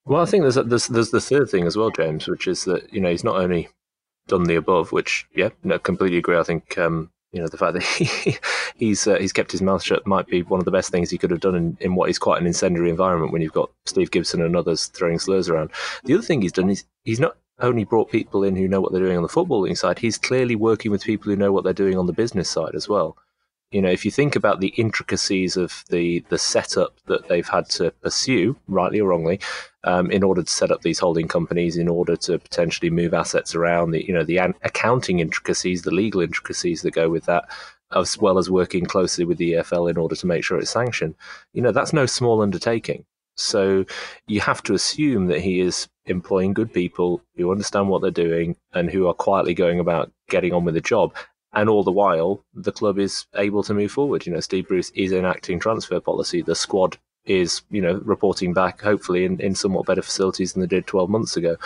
Well, 0.05 0.21
I 0.21 0.25
think 0.25 0.43
there's, 0.43 0.55
there's 0.55 0.87
there's 0.87 1.11
the 1.11 1.21
third 1.21 1.49
thing 1.49 1.65
as 1.65 1.77
well, 1.77 1.89
James, 1.89 2.27
which 2.27 2.47
is 2.47 2.65
that 2.65 2.93
you 2.93 3.01
know 3.01 3.09
he's 3.09 3.23
not 3.23 3.37
only 3.37 3.69
done 4.27 4.43
the 4.43 4.55
above, 4.55 4.91
which 4.91 5.25
yeah, 5.35 5.49
no, 5.63 5.79
completely 5.79 6.17
agree. 6.17 6.37
I 6.37 6.43
think 6.43 6.77
um, 6.77 7.11
you 7.35 7.41
know 7.41 7.47
the 7.47 7.57
fact 7.57 7.73
that 7.73 7.83
he, 7.83 8.37
he's 8.77 9.05
uh, 9.05 9.17
he's 9.17 9.33
kept 9.33 9.51
his 9.51 9.61
mouth 9.61 9.83
shut 9.83 10.07
might 10.07 10.25
be 10.25 10.41
one 10.43 10.59
of 10.59 10.65
the 10.65 10.71
best 10.71 10.89
things 10.89 11.09
he 11.09 11.17
could 11.17 11.31
have 11.31 11.41
done 11.41 11.55
in, 11.55 11.77
in 11.81 11.95
what 11.95 12.09
is 12.09 12.17
quite 12.17 12.39
an 12.39 12.47
incendiary 12.47 12.89
environment 12.89 13.33
when 13.33 13.41
you've 13.41 13.51
got 13.51 13.69
Steve 13.85 14.09
Gibson 14.09 14.41
and 14.41 14.55
others 14.55 14.87
throwing 14.87 15.19
slurs 15.19 15.49
around. 15.49 15.69
The 16.05 16.13
other 16.13 16.23
thing 16.23 16.41
he's 16.41 16.53
done 16.53 16.69
is 16.69 16.85
he's 17.03 17.19
not 17.19 17.35
only 17.59 17.83
brought 17.83 18.09
people 18.09 18.43
in 18.43 18.55
who 18.55 18.67
know 18.67 18.79
what 18.79 18.93
they're 18.93 19.01
doing 19.01 19.17
on 19.17 19.23
the 19.23 19.29
footballing 19.29 19.77
side, 19.77 19.99
he's 19.99 20.17
clearly 20.17 20.55
working 20.55 20.91
with 20.91 21.03
people 21.03 21.29
who 21.29 21.35
know 21.35 21.51
what 21.51 21.65
they're 21.65 21.73
doing 21.73 21.97
on 21.97 22.05
the 22.05 22.13
business 22.13 22.49
side 22.49 22.73
as 22.73 22.87
well 22.87 23.17
you 23.75 23.81
know, 23.81 23.89
if 23.89 24.05
you 24.05 24.11
think 24.11 24.37
about 24.37 24.61
the 24.61 24.73
intricacies 24.77 25.57
of 25.57 25.83
the 25.89 26.23
the 26.29 26.37
setup 26.37 26.95
that 27.07 27.27
they've 27.27 27.49
had 27.49 27.67
to 27.71 27.91
pursue, 28.01 28.55
rightly 28.69 29.01
or 29.01 29.09
wrongly, 29.09 29.41
um, 29.83 30.09
in 30.11 30.23
order 30.23 30.43
to 30.43 30.49
set 30.49 30.71
up 30.71 30.81
these 30.81 30.99
holding 30.99 31.27
companies, 31.27 31.75
in 31.75 31.89
order 31.89 32.15
to 32.15 32.39
potentially 32.39 32.89
move 32.89 33.13
assets 33.13 33.53
around, 33.53 33.91
the 33.91 34.07
you 34.07 34.13
know 34.13 34.23
the 34.23 34.37
accounting 34.37 35.19
intricacies, 35.19 35.81
the 35.81 35.91
legal 35.91 36.21
intricacies 36.21 36.83
that 36.83 36.91
go 36.91 37.09
with 37.09 37.25
that, 37.25 37.49
as 37.93 38.17
well 38.17 38.37
as 38.37 38.49
working 38.49 38.85
closely 38.85 39.25
with 39.25 39.37
the 39.37 39.51
EFL 39.55 39.89
in 39.89 39.97
order 39.97 40.15
to 40.15 40.25
make 40.25 40.45
sure 40.45 40.57
it's 40.57 40.69
sanctioned. 40.69 41.15
You 41.51 41.61
know, 41.61 41.73
that's 41.73 41.91
no 41.91 42.05
small 42.05 42.41
undertaking. 42.41 43.03
So 43.35 43.83
you 44.27 44.39
have 44.39 44.63
to 44.63 44.73
assume 44.73 45.27
that 45.27 45.41
he 45.41 45.59
is 45.59 45.89
employing 46.05 46.53
good 46.53 46.71
people 46.71 47.21
who 47.35 47.51
understand 47.51 47.89
what 47.89 48.01
they're 48.01 48.11
doing 48.11 48.55
and 48.73 48.89
who 48.89 49.07
are 49.07 49.13
quietly 49.13 49.53
going 49.53 49.81
about 49.81 50.13
getting 50.29 50.53
on 50.53 50.63
with 50.63 50.75
the 50.75 50.81
job. 50.81 51.13
And 51.55 51.69
all 51.69 51.83
the 51.83 51.91
while, 51.91 52.43
the 52.53 52.73
club 52.73 52.99
is 52.99 53.25
able 53.35 53.63
to 53.63 53.73
move 53.73 53.91
forward. 53.91 54.25
You 54.25 54.33
know, 54.33 54.41
Steve 54.41 54.67
Bruce 54.67 54.91
is 54.91 55.13
enacting 55.13 55.59
transfer 55.59 55.99
policy. 55.99 56.41
The 56.41 56.53
squad 56.53 56.97
is, 57.25 57.61
you 57.71 57.81
know, 57.81 58.01
reporting 58.03 58.53
back, 58.53 58.81
hopefully, 58.81 59.25
in, 59.25 59.39
in 59.39 59.55
somewhat 59.55 59.85
better 59.85 60.01
facilities 60.01 60.53
than 60.53 60.61
they 60.61 60.67
did 60.67 60.85
12 60.85 61.09
months 61.09 61.37
ago. 61.37 61.57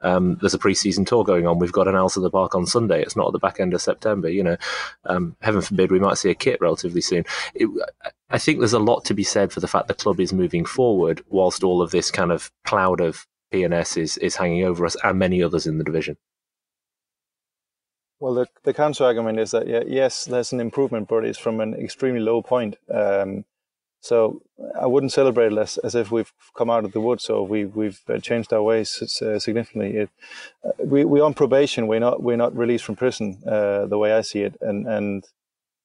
Um, 0.00 0.36
there's 0.40 0.54
a 0.54 0.58
pre-season 0.58 1.04
tour 1.04 1.24
going 1.24 1.46
on. 1.46 1.58
We've 1.58 1.72
got 1.72 1.88
an 1.88 1.94
Owls 1.94 2.16
in 2.16 2.22
the 2.22 2.30
Park 2.30 2.54
on 2.54 2.66
Sunday. 2.66 3.02
It's 3.02 3.16
not 3.16 3.26
at 3.26 3.32
the 3.32 3.38
back 3.38 3.60
end 3.60 3.74
of 3.74 3.82
September. 3.82 4.28
You 4.28 4.42
know, 4.42 4.56
um, 5.04 5.36
heaven 5.40 5.60
forbid 5.60 5.92
we 5.92 6.00
might 6.00 6.18
see 6.18 6.30
a 6.30 6.34
kit 6.34 6.60
relatively 6.60 7.00
soon. 7.00 7.24
It, 7.54 7.68
I 8.30 8.38
think 8.38 8.58
there's 8.58 8.72
a 8.72 8.78
lot 8.78 9.04
to 9.06 9.14
be 9.14 9.22
said 9.22 9.52
for 9.52 9.60
the 9.60 9.68
fact 9.68 9.88
the 9.88 9.94
club 9.94 10.18
is 10.18 10.32
moving 10.32 10.64
forward, 10.64 11.22
whilst 11.28 11.62
all 11.62 11.82
of 11.82 11.90
this 11.90 12.10
kind 12.10 12.32
of 12.32 12.50
cloud 12.64 13.00
of 13.00 13.26
P&S 13.52 13.96
is 13.96 14.16
is 14.18 14.36
hanging 14.36 14.64
over 14.64 14.86
us 14.86 14.96
and 15.04 15.18
many 15.18 15.42
others 15.42 15.66
in 15.66 15.78
the 15.78 15.84
division. 15.84 16.16
Well, 18.22 18.34
the, 18.34 18.46
the 18.62 18.72
counter 18.72 19.02
argument 19.02 19.40
is 19.40 19.50
that 19.50 19.66
yeah, 19.66 19.82
yes, 19.84 20.26
there's 20.26 20.52
an 20.52 20.60
improvement, 20.60 21.08
but 21.08 21.24
it's 21.24 21.40
from 21.40 21.58
an 21.58 21.74
extremely 21.74 22.20
low 22.20 22.40
point. 22.40 22.76
Um, 22.88 23.44
so 24.00 24.42
I 24.80 24.86
wouldn't 24.86 25.10
celebrate 25.10 25.52
it 25.52 25.58
as, 25.58 25.76
as 25.78 25.96
if 25.96 26.12
we've 26.12 26.32
come 26.56 26.70
out 26.70 26.84
of 26.84 26.92
the 26.92 27.00
woods 27.00 27.28
or 27.28 27.44
we, 27.44 27.64
we've 27.64 28.00
uh, 28.08 28.18
changed 28.18 28.52
our 28.52 28.62
ways 28.62 29.20
uh, 29.20 29.40
significantly. 29.40 29.96
It, 29.96 30.10
uh, 30.64 30.70
we, 30.84 31.04
we're 31.04 31.24
on 31.24 31.34
probation. 31.34 31.88
We're 31.88 31.98
not, 31.98 32.22
we're 32.22 32.36
not 32.36 32.56
released 32.56 32.84
from 32.84 32.94
prison, 32.94 33.42
uh, 33.44 33.86
the 33.86 33.98
way 33.98 34.12
I 34.12 34.20
see 34.20 34.42
it. 34.42 34.54
And, 34.60 34.86
and 34.86 35.24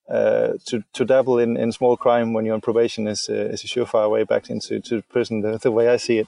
uh, 0.08 0.54
to, 0.67 0.84
to 0.93 1.06
dabble 1.06 1.39
in, 1.39 1.58
in 1.58 1.71
small 1.71 1.97
crime 1.97 2.34
when 2.34 2.45
you're 2.45 2.54
on 2.54 2.62
probation 2.62 3.08
is, 3.08 3.28
uh, 3.32 3.34
is 3.34 3.63
a 3.63 3.67
surefire 3.67 4.12
way 4.12 4.26
back 4.26 4.52
into 4.52 4.80
to 4.82 5.02
prison, 5.02 5.41
the, 5.41 5.58
the 5.58 5.71
way 5.71 5.89
I 5.89 5.97
see 5.97 6.19
it. 6.19 6.28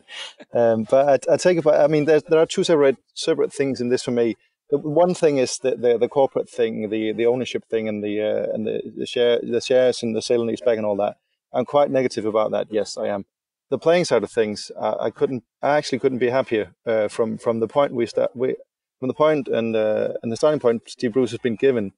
Um, 0.55 0.87
but 0.89 1.29
I, 1.29 1.33
I 1.33 1.37
take 1.37 1.59
it, 1.59 1.67
I 1.67 1.85
mean, 1.85 2.05
there, 2.05 2.19
there 2.19 2.39
are 2.39 2.47
two 2.47 2.63
separate, 2.63 2.97
separate 3.13 3.53
things 3.53 3.79
in 3.79 3.89
this 3.89 4.01
for 4.01 4.11
me 4.11 4.37
the 4.69 4.77
one 4.77 5.13
thing 5.13 5.37
is 5.37 5.57
the, 5.59 5.75
the, 5.75 5.97
the 5.97 6.07
corporate 6.07 6.49
thing, 6.49 6.89
the 6.89 7.11
the 7.13 7.25
ownership 7.25 7.63
thing, 7.69 7.87
and 7.87 8.03
the 8.03 8.21
uh, 8.21 8.53
and 8.53 8.67
the, 8.67 8.81
the 8.95 9.05
share 9.05 9.39
the 9.41 9.61
shares 9.61 10.03
and 10.03 10.15
the 10.15 10.21
sale 10.21 10.41
and 10.41 10.49
leaseback 10.49 10.77
and 10.77 10.85
all 10.85 10.97
that. 10.97 11.17
I'm 11.53 11.65
quite 11.65 11.89
negative 11.89 12.25
about 12.25 12.51
that. 12.51 12.67
Yes, 12.69 12.97
I 12.97 13.07
am. 13.07 13.25
The 13.71 13.79
playing 13.79 14.05
side 14.05 14.23
of 14.23 14.31
things, 14.31 14.71
uh, 14.79 14.95
I 14.99 15.09
couldn't, 15.11 15.43
I 15.61 15.77
actually 15.77 15.99
couldn't 15.99 16.17
be 16.19 16.29
happier 16.29 16.73
uh, 16.85 17.07
from 17.07 17.37
from 17.37 17.59
the 17.59 17.67
point 17.67 17.93
we 17.93 18.05
start, 18.05 18.35
we, 18.35 18.55
from 18.99 19.07
the 19.07 19.13
point 19.13 19.47
and 19.47 19.75
uh, 19.75 20.13
and 20.21 20.31
the 20.31 20.37
starting 20.37 20.59
point 20.59 20.83
Steve 20.87 21.13
Bruce 21.13 21.31
has 21.31 21.39
been 21.39 21.55
given. 21.55 21.93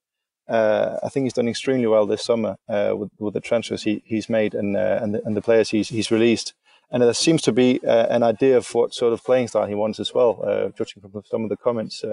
Uh, 0.50 0.98
I 1.04 1.10
think 1.10 1.26
he's 1.26 1.34
done 1.34 1.48
extremely 1.48 1.88
well 1.88 2.06
this 2.06 2.24
summer 2.24 2.58
uh, 2.68 2.94
with 2.96 3.10
with 3.20 3.34
the 3.34 3.42
transfers 3.42 3.84
he, 3.84 4.02
he's 4.06 4.30
made 4.30 4.54
and 4.54 4.76
and 4.78 5.16
the, 5.16 5.22
and 5.26 5.36
the 5.36 5.42
players 5.42 5.70
he's 5.70 5.90
he's 5.90 6.12
released. 6.12 6.54
And 6.94 7.02
there 7.02 7.14
seems 7.14 7.42
to 7.44 7.54
be 7.54 7.80
an 7.84 8.22
idea 8.22 8.58
of 8.58 8.76
what 8.76 8.94
sort 8.94 9.14
of 9.14 9.24
playing 9.24 9.48
style 9.48 9.66
he 9.66 9.76
wants 9.76 9.98
as 9.98 10.14
well, 10.14 10.74
judging 10.78 11.02
from 11.02 11.24
some 11.26 11.44
of 11.46 11.50
the 11.50 11.56
comments 11.56 12.04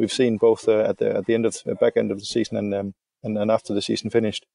we've 0.00 0.12
seen 0.12 0.38
both 0.38 0.66
uh, 0.66 0.80
at 0.80 0.98
the 0.98 1.16
at 1.18 1.26
the 1.26 1.34
end 1.34 1.46
of 1.46 1.58
the 1.64 1.74
back 1.74 1.96
end 1.96 2.10
of 2.10 2.18
the 2.18 2.24
season 2.24 2.56
and 2.56 2.74
um, 2.74 2.94
and, 3.22 3.36
and 3.38 3.50
after 3.50 3.74
the 3.74 3.82
season 3.82 4.10
finished. 4.10 4.46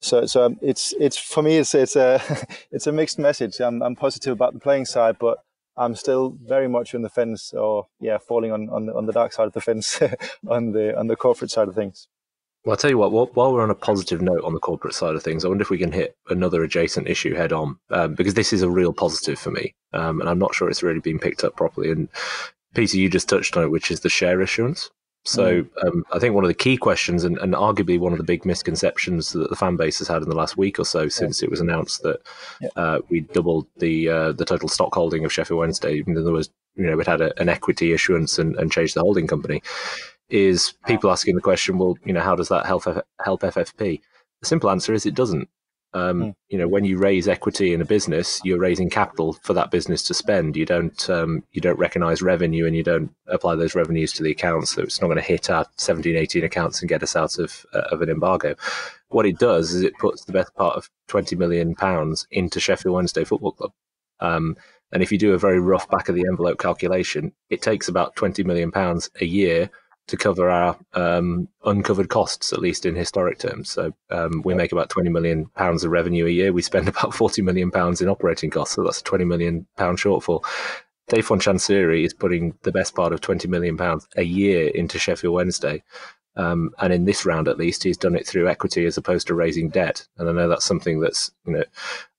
So 0.00 0.26
so 0.26 0.44
um, 0.44 0.58
it's 0.60 0.94
it's 1.00 1.16
for 1.16 1.42
me 1.42 1.56
it's 1.56 1.74
it's 1.74 1.96
a 1.96 2.20
it's 2.70 2.86
a 2.86 2.92
mixed 2.92 3.18
message. 3.18 3.60
I'm 3.60 3.82
I'm 3.82 3.96
positive 3.96 4.34
about 4.34 4.52
the 4.52 4.60
playing 4.60 4.84
side, 4.84 5.16
but 5.18 5.38
I'm 5.76 5.96
still 5.96 6.36
very 6.44 6.68
much 6.68 6.94
on 6.94 7.02
the 7.02 7.08
fence, 7.08 7.54
or 7.54 7.86
yeah, 7.98 8.18
falling 8.18 8.52
on 8.52 8.68
on, 8.68 8.90
on 8.90 9.06
the 9.06 9.12
dark 9.12 9.32
side 9.32 9.46
of 9.46 9.54
the 9.54 9.60
fence 9.60 10.00
on 10.46 10.72
the 10.72 10.96
on 10.96 11.06
the 11.06 11.16
corporate 11.16 11.50
side 11.50 11.68
of 11.68 11.74
things. 11.74 12.08
Well, 12.64 12.74
I'll 12.74 12.76
tell 12.76 12.90
you 12.90 12.98
what, 12.98 13.34
while 13.34 13.52
we're 13.52 13.62
on 13.62 13.70
a 13.70 13.74
positive 13.74 14.22
note 14.22 14.44
on 14.44 14.54
the 14.54 14.60
corporate 14.60 14.94
side 14.94 15.16
of 15.16 15.22
things, 15.24 15.44
I 15.44 15.48
wonder 15.48 15.62
if 15.62 15.70
we 15.70 15.78
can 15.78 15.90
hit 15.90 16.16
another 16.28 16.62
adjacent 16.62 17.08
issue 17.08 17.34
head 17.34 17.52
on, 17.52 17.76
um, 17.90 18.14
because 18.14 18.34
this 18.34 18.52
is 18.52 18.62
a 18.62 18.70
real 18.70 18.92
positive 18.92 19.36
for 19.36 19.50
me. 19.50 19.74
Um, 19.92 20.20
and 20.20 20.30
I'm 20.30 20.38
not 20.38 20.54
sure 20.54 20.70
it's 20.70 20.82
really 20.82 21.00
been 21.00 21.18
picked 21.18 21.42
up 21.42 21.56
properly. 21.56 21.90
And 21.90 22.08
Peter, 22.74 22.96
you 22.96 23.08
just 23.08 23.28
touched 23.28 23.56
on 23.56 23.64
it, 23.64 23.70
which 23.70 23.90
is 23.90 24.00
the 24.00 24.08
share 24.08 24.40
issuance. 24.40 24.90
So 25.24 25.62
mm. 25.62 25.86
um, 25.86 26.04
I 26.12 26.18
think 26.18 26.34
one 26.34 26.42
of 26.42 26.48
the 26.48 26.54
key 26.54 26.76
questions, 26.76 27.22
and, 27.22 27.38
and, 27.38 27.54
arguably 27.54 27.98
one 27.98 28.12
of 28.12 28.18
the 28.18 28.24
big 28.24 28.44
misconceptions 28.44 29.32
that 29.32 29.50
the 29.50 29.56
fan 29.56 29.76
base 29.76 29.98
has 30.00 30.08
had 30.08 30.22
in 30.22 30.28
the 30.28 30.34
last 30.34 30.56
week 30.56 30.80
or 30.80 30.84
so, 30.84 31.08
since 31.08 31.40
yeah. 31.40 31.46
it 31.46 31.50
was 31.50 31.60
announced 31.60 32.02
that 32.02 32.20
yeah. 32.60 32.68
uh, 32.74 32.98
we 33.08 33.20
doubled 33.20 33.66
the 33.76 34.08
uh, 34.08 34.32
the 34.32 34.44
total 34.44 34.68
stock 34.68 34.92
holding 34.94 35.24
of 35.24 35.32
Sheffield 35.32 35.60
Wednesday, 35.60 35.94
even 35.94 36.14
though 36.14 36.24
there 36.24 36.32
was 36.32 36.50
you 36.74 36.86
know 36.86 36.98
it 36.98 37.06
had 37.06 37.20
a, 37.20 37.38
an 37.40 37.48
equity 37.48 37.92
issuance 37.92 38.38
and, 38.38 38.56
and 38.56 38.72
changed 38.72 38.96
the 38.96 39.00
holding 39.00 39.28
company, 39.28 39.62
is 40.28 40.74
people 40.86 41.10
asking 41.10 41.36
the 41.36 41.40
question, 41.40 41.78
well, 41.78 41.96
you 42.04 42.12
know, 42.12 42.20
how 42.20 42.34
does 42.34 42.48
that 42.48 42.66
help 42.66 42.84
help 43.24 43.42
FFP? 43.42 44.00
The 44.40 44.46
simple 44.46 44.70
answer 44.70 44.92
is 44.92 45.06
it 45.06 45.14
doesn't. 45.14 45.48
Um, 45.94 46.22
mm. 46.22 46.34
You 46.48 46.58
know, 46.58 46.68
when 46.68 46.84
you 46.84 46.98
raise 46.98 47.28
equity 47.28 47.74
in 47.74 47.80
a 47.82 47.84
business, 47.84 48.40
you're 48.44 48.58
raising 48.58 48.88
capital 48.88 49.34
for 49.42 49.52
that 49.52 49.70
business 49.70 50.02
to 50.04 50.14
spend. 50.14 50.56
You 50.56 50.64
don't 50.64 51.10
um, 51.10 51.44
you 51.52 51.60
don't 51.60 51.78
recognise 51.78 52.22
revenue 52.22 52.66
and 52.66 52.74
you 52.74 52.82
don't 52.82 53.14
apply 53.26 53.56
those 53.56 53.74
revenues 53.74 54.12
to 54.14 54.22
the 54.22 54.30
accounts. 54.30 54.74
So 54.74 54.82
it's 54.82 55.00
not 55.00 55.08
going 55.08 55.18
to 55.18 55.22
hit 55.22 55.50
our 55.50 55.66
17, 55.76 56.16
18 56.16 56.44
accounts 56.44 56.80
and 56.80 56.88
get 56.88 57.02
us 57.02 57.16
out 57.16 57.38
of 57.38 57.66
uh, 57.74 57.82
of 57.90 58.00
an 58.02 58.08
embargo. 58.08 58.54
What 59.08 59.26
it 59.26 59.38
does 59.38 59.74
is 59.74 59.82
it 59.82 59.98
puts 59.98 60.24
the 60.24 60.32
best 60.32 60.54
part 60.54 60.76
of 60.76 60.88
20 61.08 61.36
million 61.36 61.74
pounds 61.74 62.26
into 62.30 62.60
Sheffield 62.60 62.94
Wednesday 62.94 63.24
Football 63.24 63.52
Club. 63.52 63.72
Um, 64.20 64.56
and 64.92 65.02
if 65.02 65.10
you 65.10 65.18
do 65.18 65.34
a 65.34 65.38
very 65.38 65.58
rough 65.58 65.88
back 65.90 66.08
of 66.08 66.14
the 66.14 66.26
envelope 66.26 66.58
calculation, 66.58 67.32
it 67.50 67.62
takes 67.62 67.88
about 67.88 68.16
20 68.16 68.44
million 68.44 68.70
pounds 68.70 69.10
a 69.20 69.24
year 69.24 69.70
to 70.08 70.16
cover 70.16 70.50
our 70.50 70.76
um, 70.94 71.48
uncovered 71.64 72.08
costs, 72.08 72.52
at 72.52 72.58
least 72.58 72.84
in 72.84 72.94
historic 72.94 73.38
terms. 73.38 73.70
So 73.70 73.92
um, 74.10 74.42
we 74.44 74.54
make 74.54 74.72
about 74.72 74.90
20 74.90 75.08
million 75.10 75.46
pounds 75.54 75.84
of 75.84 75.90
revenue 75.90 76.26
a 76.26 76.30
year. 76.30 76.52
We 76.52 76.62
spend 76.62 76.88
about 76.88 77.14
40 77.14 77.42
million 77.42 77.70
pounds 77.70 78.00
in 78.00 78.08
operating 78.08 78.50
costs. 78.50 78.74
So 78.74 78.82
that's 78.82 79.00
a 79.00 79.04
20 79.04 79.24
million 79.24 79.66
pound 79.76 79.98
shortfall. 79.98 80.44
Dejphon 81.10 81.40
Chansiri 81.40 82.04
is 82.04 82.14
putting 82.14 82.54
the 82.62 82.72
best 82.72 82.94
part 82.94 83.12
of 83.12 83.20
20 83.20 83.48
million 83.48 83.76
pounds 83.76 84.06
a 84.16 84.22
year 84.22 84.68
into 84.68 84.98
Sheffield 84.98 85.34
Wednesday. 85.34 85.82
Um, 86.36 86.70
and 86.78 86.92
in 86.92 87.04
this 87.04 87.26
round, 87.26 87.48
at 87.48 87.58
least, 87.58 87.82
he's 87.82 87.98
done 87.98 88.14
it 88.14 88.26
through 88.26 88.48
equity 88.48 88.86
as 88.86 88.96
opposed 88.96 89.26
to 89.26 89.34
raising 89.34 89.68
debt. 89.68 90.06
And 90.16 90.28
I 90.28 90.32
know 90.32 90.48
that's 90.48 90.64
something 90.64 91.00
that's 91.00 91.30
you 91.46 91.52
know 91.52 91.64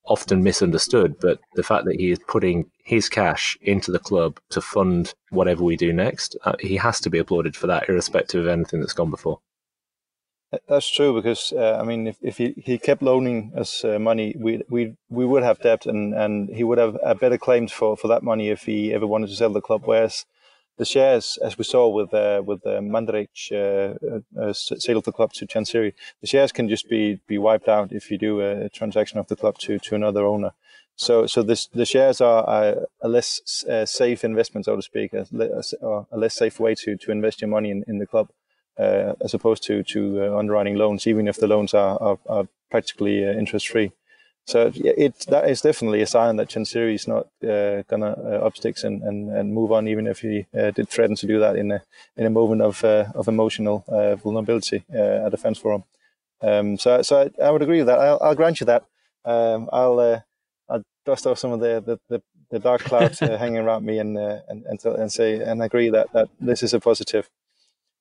often 0.06 0.44
misunderstood, 0.44 1.16
but 1.20 1.39
the 1.56 1.63
fact 1.63 1.86
that 1.86 2.00
he 2.00 2.12
is 2.12 2.20
putting 2.28 2.70
his 2.84 3.10
cash 3.10 3.58
into 3.62 3.92
the 3.92 4.00
club 4.00 4.39
to 4.50 4.62
fund 4.62 5.13
whatever 5.30 5.63
we 5.63 5.78
do 5.78 5.94
next, 5.94 6.36
uh, 6.46 6.54
he 6.60 6.76
has 6.76 7.00
to 7.02 7.10
be 7.10 7.20
applauded 7.20 7.56
for 7.56 7.68
that, 7.68 7.88
irrespective 7.88 8.42
of 8.42 8.48
anything 8.48 8.80
that's 8.80 8.94
gone 8.94 9.10
before. 9.10 9.39
That's 10.68 10.88
true 10.88 11.16
because 11.16 11.52
uh, 11.52 11.80
I 11.82 11.84
mean, 11.84 12.06
if, 12.06 12.18
if 12.22 12.38
he, 12.38 12.54
he 12.58 12.78
kept 12.78 13.02
loaning 13.02 13.54
us 13.56 13.84
uh, 13.84 13.98
money, 13.98 14.36
we 14.38 14.62
we 14.70 14.96
we 15.10 15.26
would 15.26 15.42
have 15.42 15.60
debt, 15.62 15.88
and, 15.88 16.13
and 16.13 16.50
he 16.50 16.63
would 16.63 16.78
have 16.78 16.98
a 17.04 17.16
better 17.16 17.39
claims 17.39 17.72
for, 17.72 17.98
for 17.98 18.08
that 18.10 18.22
money 18.22 18.50
if 18.50 18.63
he 18.63 18.94
ever 18.94 19.08
wanted 19.08 19.30
to 19.30 19.36
sell 19.36 19.52
the 19.52 19.62
club. 19.62 19.82
Whereas 19.86 20.26
the 20.78 20.86
shares, 20.86 21.38
as 21.42 21.58
we 21.58 21.64
saw 21.64 21.88
with 21.88 22.14
uh, 22.14 22.42
with 22.46 22.66
uh, 22.66 22.80
Mandaric 22.82 23.52
uh, 23.52 24.20
uh, 24.42 24.54
sale 24.54 24.98
of 24.98 25.04
the 25.04 25.12
club 25.12 25.34
to 25.34 25.46
Chansiri, 25.46 25.94
the 26.22 26.28
shares 26.28 26.52
can 26.52 26.68
just 26.68 26.90
be 26.90 27.20
be 27.28 27.38
wiped 27.38 27.68
out 27.68 27.92
if 27.92 28.10
you 28.10 28.18
do 28.18 28.42
a 28.42 28.70
transaction 28.70 29.20
of 29.20 29.28
the 29.28 29.36
club 29.36 29.58
to 29.60 29.80
to 29.80 29.96
another 29.96 30.26
owner. 30.26 30.52
So 30.96 31.28
so 31.28 31.44
this 31.44 31.68
the 31.68 31.86
shares 31.86 32.22
are 32.22 32.88
a, 33.02 33.08
less 33.08 33.64
uh, 33.66 33.86
safe 33.86 34.24
investment, 34.24 34.66
so 34.66 34.76
to 34.76 34.82
speak, 34.82 35.14
a, 35.14 35.26
a, 36.12 36.18
less 36.18 36.36
safe 36.36 36.60
way 36.60 36.76
to 36.76 36.98
to 36.98 37.12
invest 37.12 37.42
your 37.42 37.50
money 37.50 37.72
in, 37.72 37.84
in 37.88 38.00
the 38.00 38.08
club. 38.08 38.30
Uh, 38.76 39.14
as 39.24 39.36
opposed 39.36 39.62
to 39.62 39.84
to 39.84 40.24
uh, 40.24 40.36
underwriting 40.36 40.76
loans, 40.76 41.06
even 41.06 41.28
if 41.28 41.38
the 41.38 41.48
loans 41.48 41.76
are 41.76 42.02
are, 42.02 42.18
are 42.28 42.48
practically 42.72 43.24
interest 43.24 43.68
free. 43.68 43.92
So 44.46 44.72
it 44.76 45.26
that 45.30 45.50
is 45.50 45.62
definitely 45.62 46.02
a 46.02 46.08
sign 46.08 46.36
that 46.36 46.50
Chansiri 46.50 46.96
is 46.96 47.08
not 47.08 47.28
uh, 47.48 47.84
gonna 47.84 48.12
uh, 48.12 48.46
up 48.46 48.58
sticks 48.58 48.84
and, 48.84 49.02
and, 49.02 49.30
and 49.30 49.54
move 49.54 49.72
on, 49.72 49.88
even 49.88 50.06
if 50.06 50.20
he 50.20 50.48
uh, 50.58 50.72
did 50.72 50.90
threaten 50.90 51.16
to 51.18 51.28
do 51.28 51.40
that 51.40 51.56
in 51.56 51.72
a 51.72 51.82
in 52.18 52.26
a 52.26 52.30
moment 52.30 52.62
of 52.62 52.84
uh, 52.84 53.06
of 53.16 53.30
emotional 53.30 53.86
uh, 53.88 54.16
vulnerability 54.16 54.84
uh, 54.94 55.26
at 55.26 55.32
the 55.32 55.38
fans 55.38 55.60
forum. 55.60 55.86
Um, 56.41 56.78
so 56.78 57.02
so 57.02 57.22
I, 57.22 57.44
I, 57.44 57.52
would 57.52 57.62
agree 57.62 57.78
with 57.78 57.88
that. 57.88 58.00
I'll, 58.00 58.20
I'll 58.22 58.36
grant 58.36 58.60
you 58.60 58.66
that. 58.66 58.84
Um, 59.24 59.70
I'll 59.72 60.22
I'll 60.70 60.84
dust 61.06 61.26
off 61.26 61.39
some 61.39 61.54
of 61.54 61.62
the 61.62 61.82
the, 61.86 62.00
the, 62.10 62.22
the 62.50 62.60
dark 62.60 62.82
clouds 62.82 63.20
hanging 63.20 63.60
around 63.60 63.86
me 63.86 64.00
and 64.00 64.18
and 64.18 64.66
and, 64.66 64.86
and 64.86 65.12
say 65.12 65.41
and 65.41 65.64
agree 65.64 65.89
that 65.89 66.12
that 66.12 66.28
this 66.41 66.64
is 66.64 66.74
a 66.74 66.82
positive. 66.82 67.30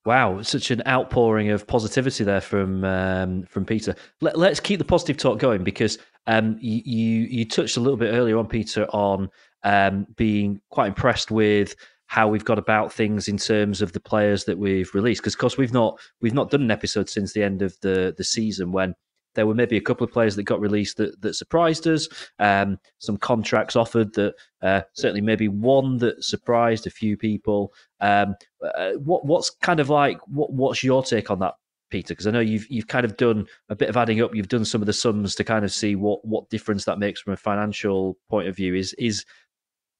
Wow, 0.05 0.41
such 0.41 0.69
an 0.69 0.81
outpouring 0.85 1.49
of 1.49 1.65
positivity 1.65 2.25
there 2.25 2.41
from 2.41 2.83
um, 2.83 3.43
from 3.43 3.65
Peter. 3.65 3.95
Let, 4.19 4.35
us 4.35 4.59
keep 4.59 4.79
the 4.79 4.85
positive 4.85 5.15
talk 5.15 5.39
going 5.39 5.63
because 5.63 5.97
um, 6.27 6.57
you, 6.59 6.81
you, 6.85 7.45
touched 7.45 7.77
a 7.77 7.79
little 7.79 7.97
bit 7.97 8.13
earlier 8.13 8.37
on, 8.37 8.47
Peter, 8.47 8.85
on 8.91 9.29
um, 9.63 10.05
being 10.17 10.59
quite 10.69 10.87
impressed 10.87 11.31
with 11.31 11.75
how 12.07 12.27
we've 12.27 12.43
got 12.43 12.59
about 12.59 12.91
things 12.91 13.29
in 13.29 13.37
terms 13.37 13.81
of 13.81 13.93
the 13.93 13.99
players 13.99 14.43
that 14.43 14.57
we've 14.57 14.93
released. 14.93 15.21
Because, 15.21 15.35
of 15.35 15.39
course, 15.39 15.57
we've 15.57 15.73
not 15.73 15.97
we've 16.21 16.33
not 16.33 16.51
done 16.51 16.63
an 16.63 16.71
episode 16.71 17.09
since 17.09 17.31
the 17.31 17.43
end 17.43 17.61
of 17.61 17.79
the 17.81 18.13
the 18.17 18.25
season 18.25 18.73
when 18.73 18.95
there 19.35 19.47
were 19.47 19.55
maybe 19.55 19.77
a 19.77 19.81
couple 19.81 20.03
of 20.03 20.11
players 20.11 20.35
that 20.35 20.43
got 20.43 20.59
released 20.59 20.97
that, 20.97 21.19
that 21.21 21.35
surprised 21.35 21.87
us. 21.87 22.07
Um, 22.39 22.79
some 22.99 23.17
contracts 23.17 23.75
offered 23.75 24.13
that 24.13 24.35
uh, 24.61 24.81
certainly 24.93 25.21
maybe 25.21 25.47
one 25.47 25.97
that 25.97 26.23
surprised 26.23 26.87
a 26.87 26.91
few 26.91 27.17
people. 27.17 27.73
Um, 27.99 28.35
uh, 28.63 28.93
what 28.93 29.25
what's 29.25 29.49
kind 29.49 29.79
of 29.79 29.89
like 29.89 30.19
what 30.27 30.51
what's 30.53 30.83
your 30.83 31.03
take 31.03 31.31
on 31.31 31.39
that, 31.39 31.55
Peter? 31.89 32.13
Because 32.13 32.27
I 32.27 32.31
know 32.31 32.39
you've 32.39 32.67
you've 32.69 32.87
kind 32.87 33.05
of 33.05 33.17
done 33.17 33.47
a 33.69 33.75
bit 33.75 33.89
of 33.89 33.97
adding 33.97 34.21
up. 34.21 34.35
You've 34.35 34.47
done 34.49 34.65
some 34.65 34.81
of 34.81 34.87
the 34.87 34.93
sums 34.93 35.35
to 35.35 35.43
kind 35.43 35.65
of 35.65 35.71
see 35.71 35.95
what 35.95 36.23
what 36.25 36.49
difference 36.49 36.85
that 36.85 36.99
makes 36.99 37.21
from 37.21 37.33
a 37.33 37.37
financial 37.37 38.17
point 38.29 38.47
of 38.47 38.55
view. 38.55 38.75
Is 38.75 38.93
is 38.93 39.25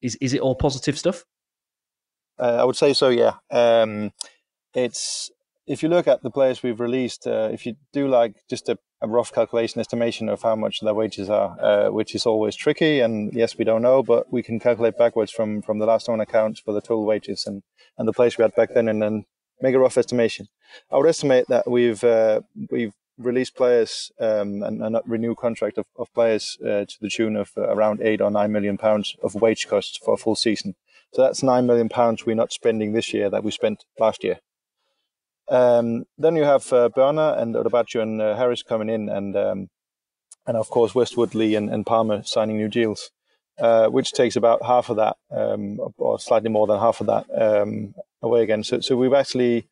is 0.02 0.16
is 0.22 0.34
it 0.34 0.42
all 0.42 0.56
positive 0.56 0.98
stuff? 0.98 1.26
Uh, 2.40 2.58
I 2.60 2.64
would 2.64 2.76
say 2.76 2.94
so. 2.94 3.10
Yeah. 3.10 3.34
Um, 3.52 4.12
it's 4.74 5.32
if 5.68 5.84
you 5.84 5.90
look 5.90 6.08
at 6.08 6.24
the 6.24 6.32
players 6.32 6.62
we've 6.62 6.80
released, 6.80 7.28
uh, 7.28 7.50
if 7.52 7.66
you 7.66 7.76
do 7.94 8.08
like 8.08 8.36
just 8.50 8.70
a, 8.70 8.78
a, 9.04 9.08
rough 9.08 9.32
calculation 9.34 9.80
estimation 9.80 10.30
of 10.30 10.42
how 10.42 10.56
much 10.56 10.80
their 10.82 10.94
wages 10.94 11.30
are, 11.30 11.58
uh, 11.62 11.92
which 11.92 12.16
is 12.16 12.26
always 12.26 12.56
tricky, 12.56 13.00
and 13.00 13.34
yes, 13.34 13.58
we 13.58 13.66
don't 13.66 13.82
know, 13.82 14.02
but 14.02 14.32
we 14.32 14.42
can 14.42 14.60
calculate 14.60 14.98
backwards 14.98 15.32
from 15.32 15.62
from 15.62 15.80
the 15.80 15.86
last 15.86 16.08
known 16.08 16.22
accounts 16.22 16.60
for 16.60 16.74
the 16.74 16.82
total 16.82 17.06
wages 17.06 17.46
and 17.46 17.64
and 17.98 18.08
the 18.08 18.14
place 18.14 18.38
we 18.38 18.44
had 18.44 18.56
back 18.56 18.74
then, 18.74 18.88
and 18.88 19.02
then 19.02 19.26
make 19.62 19.76
a 19.76 19.80
rough 19.80 19.98
estimation. 19.98 20.48
I 20.92 20.98
would 20.98 21.08
estimate 21.08 21.46
that 21.50 21.70
we've 21.70 22.04
uh, 22.04 22.42
we've 22.72 22.94
released 23.18 23.56
players 23.56 24.12
um, 24.20 24.64
and, 24.64 24.82
and 24.82 24.98
renew 25.06 25.36
contract 25.36 25.78
of, 25.78 25.86
of 25.98 26.14
players 26.14 26.58
uh, 26.64 26.86
to 26.86 26.96
the 27.00 27.10
tune 27.10 27.36
of 27.36 27.52
uh, 27.58 27.62
around 27.62 28.02
eight 28.02 28.22
or 28.22 28.32
nine 28.32 28.52
million 28.52 28.78
pounds 28.78 29.16
of 29.24 29.36
wage 29.36 29.68
costs 29.68 29.98
for 30.04 30.16
a 30.16 30.18
full 30.18 30.36
season. 30.36 30.76
So 31.14 31.22
that's 31.22 31.44
nine 31.44 31.68
million 31.68 31.90
pounds 31.90 32.26
we're 32.26 32.36
not 32.36 32.52
spending 32.52 32.94
this 32.94 33.14
year 33.14 33.30
that 33.30 33.44
we 33.44 33.52
spent 33.52 33.86
last 34.00 34.24
year. 34.24 34.40
Um, 35.50 36.06
then 36.18 36.36
you 36.36 36.44
have 36.44 36.72
uh, 36.72 36.90
Börner 36.90 37.38
and 37.38 37.56
Odubajo 37.56 38.02
and 38.02 38.22
uh, 38.22 38.36
Harris 38.36 38.64
coming 38.64 38.90
in, 38.90 39.10
and 39.10 39.36
um, 39.36 39.70
and 40.46 40.58
of 40.58 40.70
course 40.70 40.96
Westwood, 40.96 41.36
Lee, 41.36 41.56
and, 41.56 41.70
and 41.70 41.86
Palmer 41.86 42.24
signing 42.24 42.58
new 42.58 42.70
deals, 42.70 43.12
uh, 43.60 43.88
which 43.88 44.14
takes 44.14 44.36
about 44.36 44.66
half 44.66 44.90
of 44.90 44.98
that, 44.98 45.18
um, 45.32 45.80
or 45.98 46.20
slightly 46.20 46.50
more 46.50 46.68
than 46.68 46.80
half 46.80 47.02
of 47.02 47.08
that, 47.08 47.26
um, 47.40 47.94
away 48.22 48.44
again. 48.44 48.64
So 48.64 48.80
so 48.80 48.96
we've 48.96 49.14
actually 49.14 49.68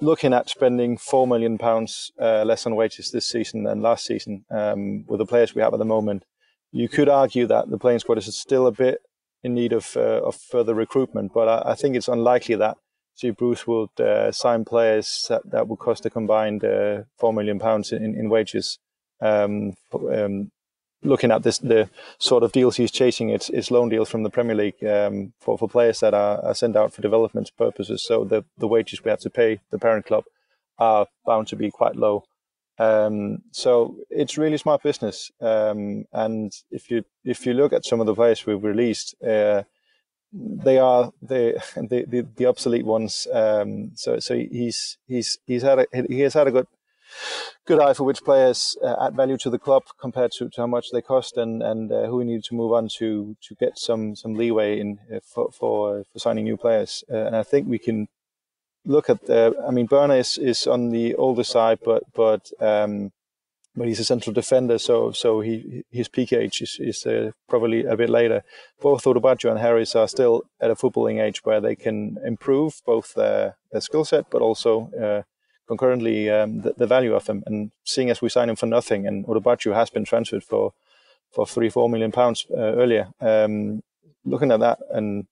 looking 0.00 0.32
at 0.32 0.48
spending 0.48 0.96
four 0.96 1.26
million 1.26 1.58
pounds 1.58 2.10
uh, 2.18 2.42
less 2.44 2.64
on 2.64 2.74
wages 2.74 3.10
this 3.10 3.26
season 3.28 3.64
than 3.64 3.82
last 3.82 4.06
season 4.06 4.44
um, 4.50 5.04
with 5.06 5.18
the 5.18 5.26
players 5.26 5.54
we 5.54 5.62
have 5.62 5.74
at 5.74 5.78
the 5.78 5.84
moment. 5.84 6.24
You 6.72 6.88
could 6.88 7.08
argue 7.08 7.46
that 7.48 7.68
the 7.68 7.78
playing 7.78 7.98
squad 7.98 8.18
is 8.18 8.34
still 8.34 8.66
a 8.66 8.72
bit 8.72 9.00
in 9.42 9.54
need 9.54 9.72
of 9.72 9.96
uh, 9.96 10.22
of 10.22 10.36
further 10.36 10.74
recruitment, 10.74 11.32
but 11.34 11.48
I, 11.48 11.72
I 11.72 11.74
think 11.74 11.96
it's 11.96 12.08
unlikely 12.08 12.54
that 12.56 12.78
Steve 13.14 13.36
Bruce 13.36 13.66
would 13.66 14.00
uh, 14.00 14.32
sign 14.32 14.64
players 14.64 15.26
that, 15.28 15.42
that 15.50 15.68
would 15.68 15.78
cost 15.78 16.06
a 16.06 16.10
combined 16.10 16.64
uh, 16.64 17.02
four 17.18 17.32
million 17.32 17.58
pounds 17.58 17.92
in, 17.92 18.14
in 18.14 18.30
wages. 18.30 18.78
Um, 19.20 19.74
um, 19.92 20.50
looking 21.02 21.30
at 21.30 21.42
this, 21.42 21.58
the 21.58 21.88
sort 22.18 22.42
of 22.42 22.52
deals 22.52 22.76
he's 22.76 22.90
chasing, 22.90 23.30
it's, 23.30 23.48
it's 23.50 23.70
loan 23.70 23.88
deals 23.88 24.08
from 24.08 24.22
the 24.22 24.30
Premier 24.30 24.56
League 24.56 24.82
um, 24.84 25.32
for, 25.40 25.58
for 25.58 25.68
players 25.68 26.00
that 26.00 26.14
are, 26.14 26.44
are, 26.44 26.54
sent 26.54 26.76
out 26.76 26.92
for 26.92 27.02
development 27.02 27.50
purposes. 27.56 28.02
So 28.02 28.24
the, 28.24 28.44
the 28.58 28.68
wages 28.68 29.04
we 29.04 29.10
have 29.10 29.20
to 29.20 29.30
pay 29.30 29.60
the 29.70 29.78
parent 29.78 30.06
club 30.06 30.24
are 30.78 31.06
bound 31.26 31.48
to 31.48 31.56
be 31.56 31.70
quite 31.70 31.96
low. 31.96 32.24
Um, 32.78 33.42
so 33.50 33.96
it's 34.08 34.38
really 34.38 34.56
smart 34.56 34.82
business. 34.82 35.30
Um, 35.40 36.06
and 36.12 36.50
if 36.70 36.90
you 36.90 37.04
if 37.24 37.44
you 37.44 37.52
look 37.52 37.74
at 37.74 37.84
some 37.84 38.00
of 38.00 38.06
the 38.06 38.14
players 38.14 38.46
we've 38.46 38.64
released, 38.64 39.14
uh, 39.22 39.64
they 40.32 40.78
are 40.78 41.12
the 41.22 41.62
the, 41.76 42.26
the, 42.36 42.46
obsolete 42.46 42.84
ones. 42.84 43.26
Um, 43.32 43.92
so 43.94 44.18
so 44.18 44.34
he's 44.34 44.98
he's 45.06 45.38
he's 45.46 45.62
had 45.62 45.80
a, 45.80 45.86
he 46.08 46.20
has 46.20 46.34
had 46.34 46.46
a 46.46 46.52
good 46.52 46.66
good 47.66 47.80
eye 47.80 47.92
for 47.92 48.04
which 48.04 48.22
players 48.22 48.76
uh, 48.82 48.94
add 49.06 49.16
value 49.16 49.36
to 49.38 49.50
the 49.50 49.58
club 49.58 49.82
compared 50.00 50.30
to, 50.32 50.48
to 50.48 50.60
how 50.60 50.66
much 50.66 50.90
they 50.92 51.02
cost 51.02 51.36
and 51.36 51.62
and 51.62 51.90
uh, 51.90 52.06
who 52.06 52.16
we 52.16 52.24
need 52.24 52.44
to 52.44 52.54
move 52.54 52.72
on 52.72 52.88
to 52.98 53.36
to 53.42 53.54
get 53.56 53.78
some 53.78 54.14
some 54.14 54.34
leeway 54.34 54.78
in 54.78 54.98
uh, 55.12 55.18
for 55.24 55.50
for, 55.50 56.04
for 56.12 56.18
signing 56.18 56.44
new 56.44 56.56
players. 56.56 57.04
Uh, 57.10 57.26
and 57.26 57.36
I 57.36 57.42
think 57.42 57.68
we 57.68 57.78
can 57.78 58.08
look 58.84 59.10
at. 59.10 59.28
I 59.28 59.70
mean, 59.70 59.88
Börner 59.88 60.18
is, 60.18 60.38
is 60.38 60.66
on 60.66 60.90
the 60.90 61.14
older 61.16 61.44
side, 61.44 61.80
but 61.84 62.04
but 62.14 62.52
um, 62.60 63.12
but 63.76 63.86
he's 63.86 64.00
a 64.00 64.04
central 64.04 64.34
defender, 64.34 64.78
so 64.78 65.12
so 65.12 65.40
he 65.40 65.84
his 65.90 66.08
peak 66.08 66.32
age 66.32 66.60
is, 66.60 66.76
is 66.80 67.06
uh, 67.06 67.30
probably 67.48 67.84
a 67.84 67.96
bit 67.96 68.10
later. 68.10 68.42
Both 68.80 69.04
Odubajo 69.04 69.50
and 69.50 69.60
Harris 69.60 69.94
are 69.94 70.08
still 70.08 70.42
at 70.60 70.70
a 70.70 70.74
footballing 70.74 71.22
age 71.22 71.44
where 71.44 71.60
they 71.60 71.76
can 71.76 72.18
improve 72.24 72.80
both 72.84 73.14
their, 73.14 73.56
their 73.70 73.80
skill 73.80 74.04
set, 74.04 74.28
but 74.30 74.42
also 74.42 74.90
uh, 75.00 75.22
concurrently 75.68 76.28
um, 76.28 76.62
the, 76.62 76.74
the, 76.76 76.86
value 76.86 77.14
of 77.14 77.26
them. 77.26 77.44
And 77.46 77.70
seeing 77.84 78.10
as 78.10 78.20
we 78.20 78.28
signed 78.28 78.50
him 78.50 78.56
for 78.56 78.66
nothing, 78.66 79.06
and 79.06 79.24
Odubajo 79.26 79.72
has 79.74 79.90
been 79.90 80.04
transferred 80.04 80.44
for 80.44 80.72
for 81.32 81.46
three 81.46 81.70
four 81.70 81.88
million 81.88 82.10
pounds 82.10 82.46
uh, 82.50 82.74
earlier, 82.82 83.08
um, 83.20 83.82
looking 84.24 84.50
at 84.50 84.60
that 84.60 84.78
and 84.90 85.26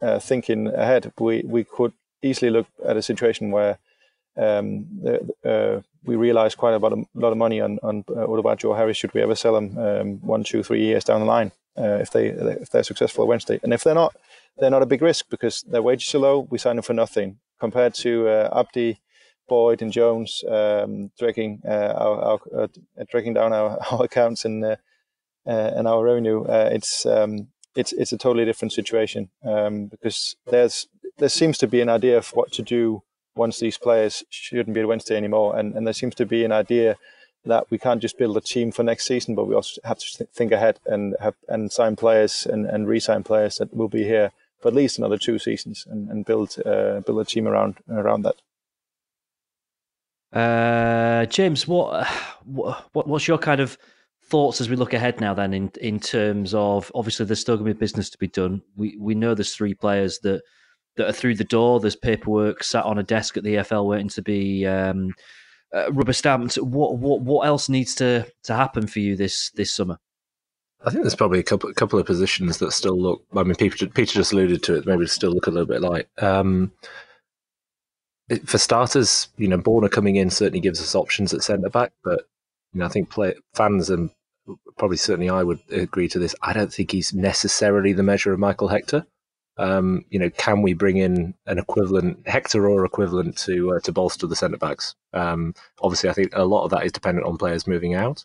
uh, 0.00 0.20
thinking 0.20 0.68
ahead, 0.68 1.12
we 1.18 1.42
we 1.44 1.64
could 1.64 1.92
easily 2.22 2.50
look 2.50 2.68
at 2.86 2.96
a 2.96 3.02
situation 3.02 3.50
where 3.50 3.78
um, 4.36 4.86
the, 5.02 5.14
uh, 5.44 5.82
we 6.04 6.16
realize 6.16 6.54
quite 6.54 6.74
a 6.74 6.78
lot 6.78 6.92
of, 6.92 7.36
money 7.36 7.60
on 7.60 7.78
on 7.82 8.04
uh, 8.10 8.26
Odubajo 8.26 8.70
or 8.70 8.76
Harris 8.76 8.96
should 8.96 9.14
we 9.14 9.22
ever 9.22 9.34
sell 9.34 9.54
them 9.54 9.78
um, 9.78 10.20
one, 10.20 10.44
two, 10.44 10.62
three 10.62 10.84
years 10.84 11.04
down 11.04 11.20
the 11.20 11.26
line 11.26 11.52
uh, 11.78 11.98
if 12.00 12.10
they 12.10 12.26
if 12.28 12.70
they're 12.70 12.82
successful 12.82 13.26
Wednesday. 13.26 13.58
And 13.62 13.72
if 13.72 13.82
they're 13.82 13.94
not, 13.94 14.14
they're 14.58 14.70
not 14.70 14.82
a 14.82 14.86
big 14.86 15.02
risk 15.02 15.26
because 15.30 15.62
their 15.62 15.82
wages 15.82 16.14
are 16.14 16.18
low. 16.18 16.46
We 16.50 16.58
sign 16.58 16.76
them 16.76 16.82
for 16.82 16.94
nothing 16.94 17.38
compared 17.58 17.94
to 17.94 18.28
uh, 18.28 18.60
Abdi, 18.60 19.00
Boyd, 19.48 19.82
and 19.82 19.92
Jones 19.92 20.44
um, 20.48 21.10
dragging 21.18 21.62
uh, 21.66 21.94
our, 21.96 22.20
our 22.22 22.40
uh, 22.62 22.68
dragging 23.10 23.34
down 23.34 23.52
our, 23.52 23.78
our 23.90 24.04
accounts 24.04 24.44
and 24.44 24.64
uh, 24.64 24.76
and 25.46 25.86
our 25.86 26.04
revenue. 26.04 26.44
it's 26.48 27.06
um, 27.06 27.48
it's 27.74 27.92
it's 27.92 28.12
a 28.12 28.18
totally 28.18 28.44
different 28.44 28.72
situation 28.72 29.30
um, 29.44 29.86
because 29.86 30.36
there's 30.46 30.88
there 31.18 31.28
seems 31.28 31.58
to 31.58 31.66
be 31.66 31.80
an 31.80 31.88
idea 31.88 32.16
of 32.16 32.28
what 32.30 32.52
to 32.52 32.62
do 32.62 33.02
once 33.36 33.58
these 33.58 33.78
players 33.78 34.24
shouldn't 34.30 34.74
be 34.74 34.80
at 34.80 34.88
Wednesday 34.88 35.16
anymore. 35.16 35.56
And, 35.56 35.74
and 35.74 35.86
there 35.86 35.94
seems 35.94 36.14
to 36.16 36.26
be 36.26 36.44
an 36.44 36.52
idea 36.52 36.96
that 37.44 37.70
we 37.70 37.78
can't 37.78 38.00
just 38.00 38.18
build 38.18 38.36
a 38.36 38.40
team 38.40 38.72
for 38.72 38.82
next 38.82 39.06
season, 39.06 39.34
but 39.34 39.46
we 39.46 39.54
also 39.54 39.80
have 39.84 39.98
to 39.98 40.24
think 40.32 40.52
ahead 40.52 40.78
and 40.86 41.14
have 41.20 41.34
and 41.48 41.70
sign 41.70 41.96
players 41.96 42.46
and, 42.46 42.66
and 42.66 42.88
re-sign 42.88 43.22
players 43.22 43.56
that 43.56 43.74
will 43.74 43.88
be 43.88 44.04
here 44.04 44.32
for 44.60 44.68
at 44.68 44.74
least 44.74 44.98
another 44.98 45.18
two 45.18 45.38
seasons 45.38 45.86
and, 45.90 46.08
and 46.08 46.24
build 46.24 46.56
uh, 46.64 47.00
build 47.00 47.20
a 47.20 47.24
team 47.24 47.46
around 47.46 47.76
around 47.90 48.22
that. 48.22 48.36
Uh, 50.32 51.26
James, 51.26 51.68
what, 51.68 52.06
what 52.46 53.06
what's 53.06 53.28
your 53.28 53.38
kind 53.38 53.60
of 53.60 53.76
thoughts 54.22 54.60
as 54.60 54.70
we 54.70 54.76
look 54.76 54.94
ahead 54.94 55.20
now? 55.20 55.34
Then, 55.34 55.52
in 55.52 55.70
in 55.80 56.00
terms 56.00 56.54
of 56.54 56.90
obviously 56.94 57.26
there's 57.26 57.40
still 57.40 57.56
going 57.56 57.68
to 57.68 57.74
be 57.74 57.78
business 57.78 58.08
to 58.10 58.18
be 58.18 58.26
done. 58.26 58.62
We 58.74 58.96
we 58.98 59.14
know 59.14 59.34
there's 59.34 59.54
three 59.54 59.74
players 59.74 60.18
that 60.20 60.42
that 60.96 61.08
are 61.08 61.12
through 61.12 61.34
the 61.36 61.44
door. 61.44 61.80
There's 61.80 61.96
paperwork 61.96 62.62
sat 62.62 62.84
on 62.84 62.98
a 62.98 63.02
desk 63.02 63.36
at 63.36 63.44
the 63.44 63.56
EFL 63.56 63.86
waiting 63.86 64.08
to 64.10 64.22
be 64.22 64.66
um, 64.66 65.14
uh, 65.74 65.92
rubber 65.92 66.12
stamped. 66.12 66.56
What 66.56 66.98
what 66.98 67.20
what 67.22 67.46
else 67.46 67.68
needs 67.68 67.94
to 67.96 68.26
to 68.44 68.54
happen 68.54 68.86
for 68.86 69.00
you 69.00 69.16
this 69.16 69.50
this 69.50 69.72
summer? 69.72 69.98
I 70.84 70.90
think 70.90 71.02
there's 71.02 71.14
probably 71.14 71.38
a 71.38 71.44
couple 71.44 71.72
couple 71.74 71.98
of 71.98 72.06
positions 72.06 72.58
that 72.58 72.72
still 72.72 73.00
look. 73.00 73.24
I 73.34 73.42
mean, 73.42 73.54
Peter, 73.54 73.86
Peter 73.86 74.14
just 74.14 74.32
alluded 74.32 74.62
to 74.64 74.76
it. 74.76 74.86
Maybe 74.86 75.06
still 75.06 75.32
look 75.32 75.46
a 75.46 75.50
little 75.50 75.66
bit 75.66 75.80
light. 75.80 76.06
Um, 76.18 76.72
for 78.46 78.58
starters, 78.58 79.28
you 79.36 79.48
know, 79.48 79.58
Börner 79.58 79.90
coming 79.90 80.16
in 80.16 80.30
certainly 80.30 80.60
gives 80.60 80.80
us 80.80 80.94
options 80.94 81.34
at 81.34 81.42
centre 81.42 81.68
back, 81.68 81.92
but 82.02 82.26
you 82.72 82.80
know, 82.80 82.86
I 82.86 82.88
think 82.88 83.10
play, 83.10 83.34
fans 83.54 83.90
and 83.90 84.10
probably 84.76 84.96
certainly 84.96 85.30
I 85.30 85.42
would 85.42 85.60
agree 85.70 86.08
to 86.08 86.18
this. 86.18 86.34
I 86.42 86.52
don't 86.52 86.72
think 86.72 86.92
he's 86.92 87.14
necessarily 87.14 87.92
the 87.92 88.02
measure 88.02 88.32
of 88.32 88.38
Michael 88.38 88.68
Hector. 88.68 89.06
Um, 89.56 90.04
you 90.10 90.18
know, 90.18 90.30
can 90.30 90.62
we 90.62 90.74
bring 90.74 90.96
in 90.96 91.34
an 91.46 91.58
equivalent 91.58 92.26
Hector 92.26 92.68
or 92.68 92.84
equivalent 92.84 93.36
to 93.38 93.74
uh, 93.74 93.80
to 93.80 93.92
bolster 93.92 94.26
the 94.26 94.36
centre 94.36 94.58
backs? 94.58 94.94
Um, 95.12 95.54
obviously, 95.80 96.10
I 96.10 96.12
think 96.12 96.32
a 96.34 96.44
lot 96.44 96.64
of 96.64 96.70
that 96.70 96.84
is 96.84 96.92
dependent 96.92 97.26
on 97.26 97.36
players 97.36 97.66
moving 97.66 97.94
out. 97.94 98.24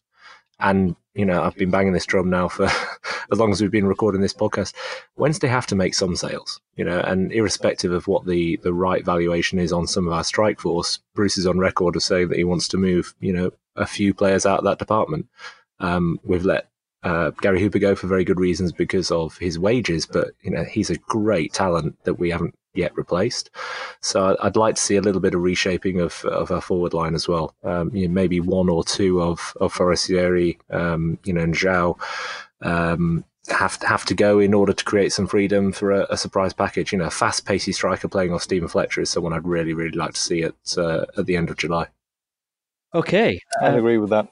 And 0.60 0.96
you 1.14 1.26
know, 1.26 1.44
I've 1.44 1.56
been 1.56 1.72
banging 1.72 1.94
this 1.94 2.06
drum 2.06 2.30
now 2.30 2.48
for 2.48 2.66
as 3.32 3.40
long 3.40 3.52
as 3.52 3.62
we've 3.62 3.72
been 3.72 3.88
recording 3.88 4.22
this 4.22 4.34
podcast. 4.34 4.74
Wednesday 5.18 5.48
have 5.48 5.68
to 5.68 5.76
make 5.76 5.94
some 5.94 6.16
sales, 6.16 6.60
you 6.76 6.84
know, 6.84 7.00
and 7.00 7.32
irrespective 7.32 7.92
of 7.92 8.08
what 8.08 8.26
the 8.26 8.58
the 8.64 8.74
right 8.74 9.06
valuation 9.06 9.60
is 9.60 9.72
on 9.72 9.88
some 9.88 10.08
of 10.08 10.14
our 10.14 10.24
strike 10.24 10.60
force, 10.60 11.00
Bruce 11.14 11.38
is 11.38 11.48
on 11.48 11.60
record 11.60 11.96
of 11.96 12.04
saying 12.04 12.30
that 12.30 12.38
he 12.38 12.44
wants 12.44 12.68
to 12.70 12.78
move, 12.78 13.14
you 13.20 13.34
know, 13.34 13.52
a 13.76 13.86
few 13.86 14.14
players 14.14 14.46
out 14.46 14.60
of 14.60 14.66
that 14.66 14.80
department. 14.80 15.28
Um, 15.80 16.20
we've 16.24 16.46
let 16.46 16.70
uh, 17.04 17.32
Gary 17.42 17.62
Hooper 17.62 17.80
go 17.80 17.96
for 17.96 18.08
very 18.08 18.26
good 18.26 18.40
reasons 18.40 18.72
because 18.72 19.12
of 19.12 19.38
his 19.38 19.58
wages, 19.58 20.06
but 20.06 20.32
you 20.42 20.52
know 20.52 20.64
he's 20.64 20.90
a 20.90 20.98
great 20.98 21.54
talent 21.54 21.98
that 22.04 22.16
we 22.16 22.30
haven't 22.30 22.56
yet 22.74 22.96
replaced. 22.96 23.50
So 24.02 24.38
I'd 24.42 24.56
like 24.56 24.76
to 24.76 24.82
see 24.82 24.96
a 24.96 25.02
little 25.02 25.22
bit 25.22 25.34
of 25.34 25.42
reshaping 25.42 26.00
of 26.00 26.24
of 26.26 26.52
our 26.52 26.62
forward 26.62 26.94
line 26.94 27.16
as 27.16 27.28
well. 27.28 27.56
Um, 27.64 27.96
you 27.96 28.08
know, 28.08 28.14
maybe 28.14 28.40
one 28.40 28.70
or 28.70 28.84
two 28.84 29.22
of 29.22 29.54
of 29.62 29.74
Forestieri, 29.74 30.60
um, 30.70 31.20
you 31.24 31.34
know, 31.34 31.42
and 31.42 31.54
João. 31.54 32.00
Um, 32.62 33.24
have 33.48 33.80
to 33.80 33.88
have 33.88 34.06
to 34.06 34.14
go 34.14 34.38
in 34.38 34.54
order 34.54 34.74
to 34.74 34.86
create 34.86 35.12
some 35.12 35.26
freedom 35.26 35.72
for 35.72 35.92
a, 35.92 36.06
a 36.12 36.18
surprise 36.18 36.54
package. 36.54 36.92
You 36.92 37.00
know, 37.00 37.06
a 37.06 37.12
fast 37.12 37.46
pacey 37.46 37.72
striker 37.72 38.08
playing 38.08 38.34
off 38.34 38.44
Steven 38.44 38.68
Fletcher 38.68 39.02
is 39.02 39.10
someone 39.10 39.34
I'd 39.34 39.48
really 39.48 39.74
really 39.74 39.98
like 39.98 40.14
to 40.14 40.20
see 40.20 40.44
at 40.44 40.78
uh, 40.78 41.06
at 41.18 41.26
the 41.26 41.36
end 41.36 41.50
of 41.50 41.58
July. 41.58 41.88
Okay, 42.94 43.40
I 43.62 43.70
agree 43.70 43.98
with 43.98 44.10
that. 44.10 44.32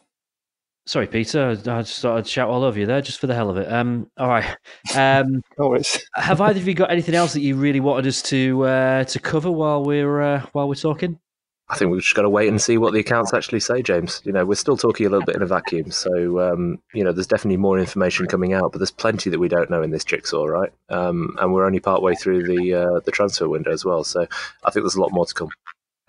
Sorry, 0.87 1.05
Peter. 1.05 1.49
I 1.49 1.81
just 1.81 2.01
thought 2.01 2.17
I'd 2.17 2.25
shout 2.25 2.49
all 2.49 2.63
over 2.63 2.79
you 2.79 2.85
there 2.85 3.01
just 3.01 3.19
for 3.19 3.27
the 3.27 3.35
hell 3.35 3.49
of 3.49 3.57
it. 3.57 3.69
Um, 3.69 4.09
all 4.17 4.29
right. 4.29 4.55
Um, 4.95 5.41
have 6.15 6.39
either 6.39 6.61
of 6.61 6.65
you 6.65 6.73
got 6.73 6.91
anything 6.91 7.13
else 7.13 7.33
that 7.33 7.41
you 7.41 7.55
really 7.55 7.81
wanted 7.81 8.07
us 8.07 8.21
to 8.23 8.63
uh, 8.63 9.03
to 9.03 9.19
cover 9.19 9.51
while 9.51 9.83
we're 9.83 10.21
uh, 10.21 10.45
while 10.53 10.69
we're 10.69 10.75
talking? 10.75 11.19
I 11.69 11.75
think 11.75 11.91
we've 11.91 12.01
just 12.01 12.15
got 12.15 12.21
to 12.21 12.29
wait 12.29 12.47
and 12.47 12.61
see 12.61 12.77
what 12.77 12.93
the 12.93 13.01
accounts 13.01 13.33
actually 13.33 13.59
say, 13.59 13.81
James. 13.81 14.21
You 14.23 14.31
know, 14.31 14.45
we're 14.45 14.55
still 14.55 14.77
talking 14.77 15.05
a 15.05 15.09
little 15.09 15.25
bit 15.25 15.35
in 15.35 15.41
a 15.41 15.45
vacuum, 15.45 15.91
so 15.91 16.39
um, 16.39 16.79
you 16.93 17.03
know, 17.03 17.11
there's 17.11 17.27
definitely 17.27 17.57
more 17.57 17.77
information 17.77 18.25
coming 18.25 18.53
out, 18.53 18.71
but 18.71 18.77
there's 18.77 18.89
plenty 18.89 19.29
that 19.29 19.39
we 19.39 19.49
don't 19.49 19.69
know 19.69 19.81
in 19.81 19.91
this 19.91 20.05
jigsaw, 20.05 20.45
right? 20.45 20.71
Um, 20.87 21.35
and 21.41 21.51
we're 21.53 21.65
only 21.65 21.81
part 21.81 22.01
way 22.01 22.15
through 22.15 22.43
the 22.43 22.73
uh, 22.73 22.99
the 23.01 23.11
transfer 23.11 23.49
window 23.49 23.73
as 23.73 23.83
well, 23.83 24.05
so 24.05 24.25
I 24.63 24.71
think 24.71 24.85
there's 24.85 24.95
a 24.95 25.01
lot 25.01 25.11
more 25.11 25.25
to 25.25 25.33
come. 25.33 25.49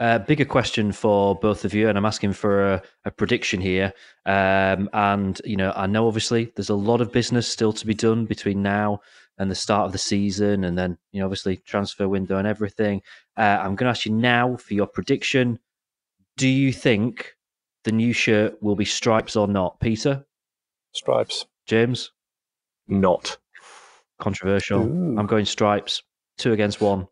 Uh, 0.00 0.18
bigger 0.20 0.44
question 0.44 0.92
for 0.92 1.34
both 1.34 1.64
of 1.64 1.74
you, 1.74 1.88
and 1.88 1.98
I'm 1.98 2.06
asking 2.06 2.32
for 2.34 2.74
a, 2.74 2.82
a 3.04 3.10
prediction 3.10 3.60
here. 3.60 3.92
Um, 4.26 4.88
and 4.92 5.40
you 5.44 5.56
know, 5.56 5.72
I 5.74 5.86
know 5.86 6.06
obviously 6.06 6.52
there's 6.54 6.70
a 6.70 6.74
lot 6.74 7.00
of 7.00 7.10
business 7.10 7.48
still 7.48 7.72
to 7.72 7.86
be 7.86 7.94
done 7.94 8.24
between 8.24 8.62
now 8.62 9.00
and 9.38 9.50
the 9.50 9.56
start 9.56 9.86
of 9.86 9.92
the 9.92 9.98
season, 9.98 10.62
and 10.62 10.78
then 10.78 10.98
you 11.10 11.18
know, 11.18 11.26
obviously 11.26 11.56
transfer 11.56 12.08
window 12.08 12.38
and 12.38 12.46
everything. 12.46 13.02
Uh, 13.36 13.58
I'm 13.60 13.74
going 13.74 13.86
to 13.86 13.90
ask 13.90 14.06
you 14.06 14.12
now 14.12 14.56
for 14.56 14.74
your 14.74 14.86
prediction. 14.86 15.58
Do 16.36 16.46
you 16.48 16.72
think 16.72 17.34
the 17.82 17.90
new 17.90 18.12
shirt 18.12 18.62
will 18.62 18.76
be 18.76 18.84
stripes 18.84 19.34
or 19.34 19.48
not, 19.48 19.80
Peter? 19.80 20.24
Stripes. 20.92 21.46
James? 21.66 22.12
Not. 22.86 23.36
Controversial. 24.20 24.82
Ooh. 24.82 25.18
I'm 25.18 25.26
going 25.26 25.44
stripes. 25.44 26.02
Two 26.36 26.52
against 26.52 26.80
one. 26.80 27.08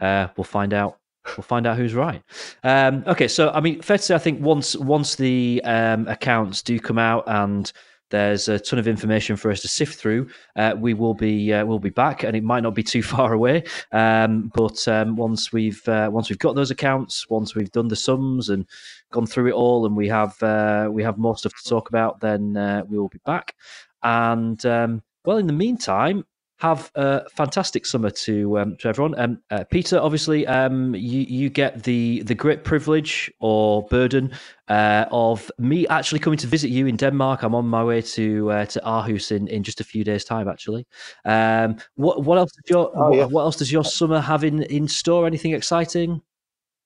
Uh, 0.00 0.28
we'll 0.36 0.44
find 0.44 0.72
out 0.72 0.98
we'll 1.26 1.44
find 1.44 1.66
out 1.66 1.76
who's 1.76 1.94
right. 1.94 2.22
Um, 2.62 3.04
okay, 3.06 3.28
so 3.28 3.50
I 3.50 3.60
mean, 3.60 3.82
fair 3.82 3.98
to 3.98 4.02
say, 4.02 4.14
I 4.14 4.18
think 4.18 4.40
once 4.40 4.76
once 4.76 5.16
the 5.16 5.60
um, 5.64 6.06
accounts 6.08 6.62
do 6.62 6.78
come 6.78 6.98
out 6.98 7.24
and 7.26 7.72
there's 8.12 8.46
a 8.46 8.58
ton 8.58 8.78
of 8.78 8.86
information 8.86 9.36
for 9.36 9.50
us 9.50 9.62
to 9.62 9.68
sift 9.68 9.98
through. 9.98 10.28
Uh, 10.54 10.74
we 10.78 10.92
will 10.92 11.14
be 11.14 11.52
uh, 11.52 11.64
we'll 11.64 11.78
be 11.78 11.90
back, 11.90 12.22
and 12.22 12.36
it 12.36 12.44
might 12.44 12.62
not 12.62 12.74
be 12.74 12.82
too 12.82 13.02
far 13.14 13.32
away. 13.32 13.64
Um, 13.90 14.52
but 14.54 14.86
um, 14.86 15.16
once 15.16 15.52
we've 15.52 15.86
uh, 15.88 16.10
once 16.12 16.28
we've 16.28 16.38
got 16.38 16.54
those 16.54 16.70
accounts, 16.70 17.28
once 17.28 17.54
we've 17.54 17.72
done 17.72 17.88
the 17.88 17.96
sums 17.96 18.50
and 18.50 18.66
gone 19.10 19.26
through 19.26 19.48
it 19.48 19.54
all, 19.54 19.86
and 19.86 19.96
we 19.96 20.08
have 20.08 20.40
uh, 20.42 20.88
we 20.92 21.02
have 21.02 21.18
more 21.18 21.36
stuff 21.36 21.54
to 21.60 21.68
talk 21.68 21.88
about, 21.88 22.20
then 22.20 22.56
uh, 22.56 22.84
we 22.86 22.98
will 22.98 23.08
be 23.08 23.20
back. 23.24 23.54
And 24.02 24.64
um, 24.66 25.02
well, 25.24 25.38
in 25.38 25.46
the 25.46 25.52
meantime, 25.52 26.24
have 26.62 26.92
a 26.94 27.28
fantastic 27.30 27.84
summer 27.84 28.08
to 28.08 28.56
um, 28.60 28.76
to 28.76 28.88
everyone. 28.88 29.18
Um, 29.18 29.40
uh, 29.50 29.64
Peter, 29.68 29.98
obviously, 29.98 30.46
um, 30.46 30.94
you 30.94 31.22
you 31.22 31.50
get 31.50 31.82
the 31.82 32.22
the 32.22 32.36
great 32.36 32.62
privilege 32.62 33.28
or 33.40 33.82
burden 33.88 34.30
uh, 34.68 35.06
of 35.10 35.50
me 35.58 35.88
actually 35.88 36.20
coming 36.20 36.38
to 36.38 36.46
visit 36.46 36.70
you 36.70 36.86
in 36.86 36.96
Denmark. 36.96 37.42
I'm 37.42 37.56
on 37.56 37.66
my 37.66 37.82
way 37.82 38.00
to 38.00 38.52
uh, 38.52 38.66
to 38.66 38.80
Aarhus 38.86 39.32
in, 39.32 39.48
in 39.48 39.64
just 39.64 39.80
a 39.80 39.84
few 39.84 40.04
days' 40.04 40.24
time. 40.24 40.46
Actually, 40.46 40.86
um, 41.24 41.78
what 41.96 42.22
what 42.22 42.38
else 42.38 42.52
does 42.52 42.70
your 42.70 42.92
oh, 42.94 43.12
yeah. 43.12 43.22
what, 43.22 43.32
what, 43.32 43.42
else 43.42 43.56
does 43.56 43.72
your 43.72 43.84
summer 43.84 44.20
have 44.20 44.44
in, 44.44 44.62
in 44.62 44.86
store? 44.86 45.26
Anything 45.26 45.54
exciting? 45.54 46.22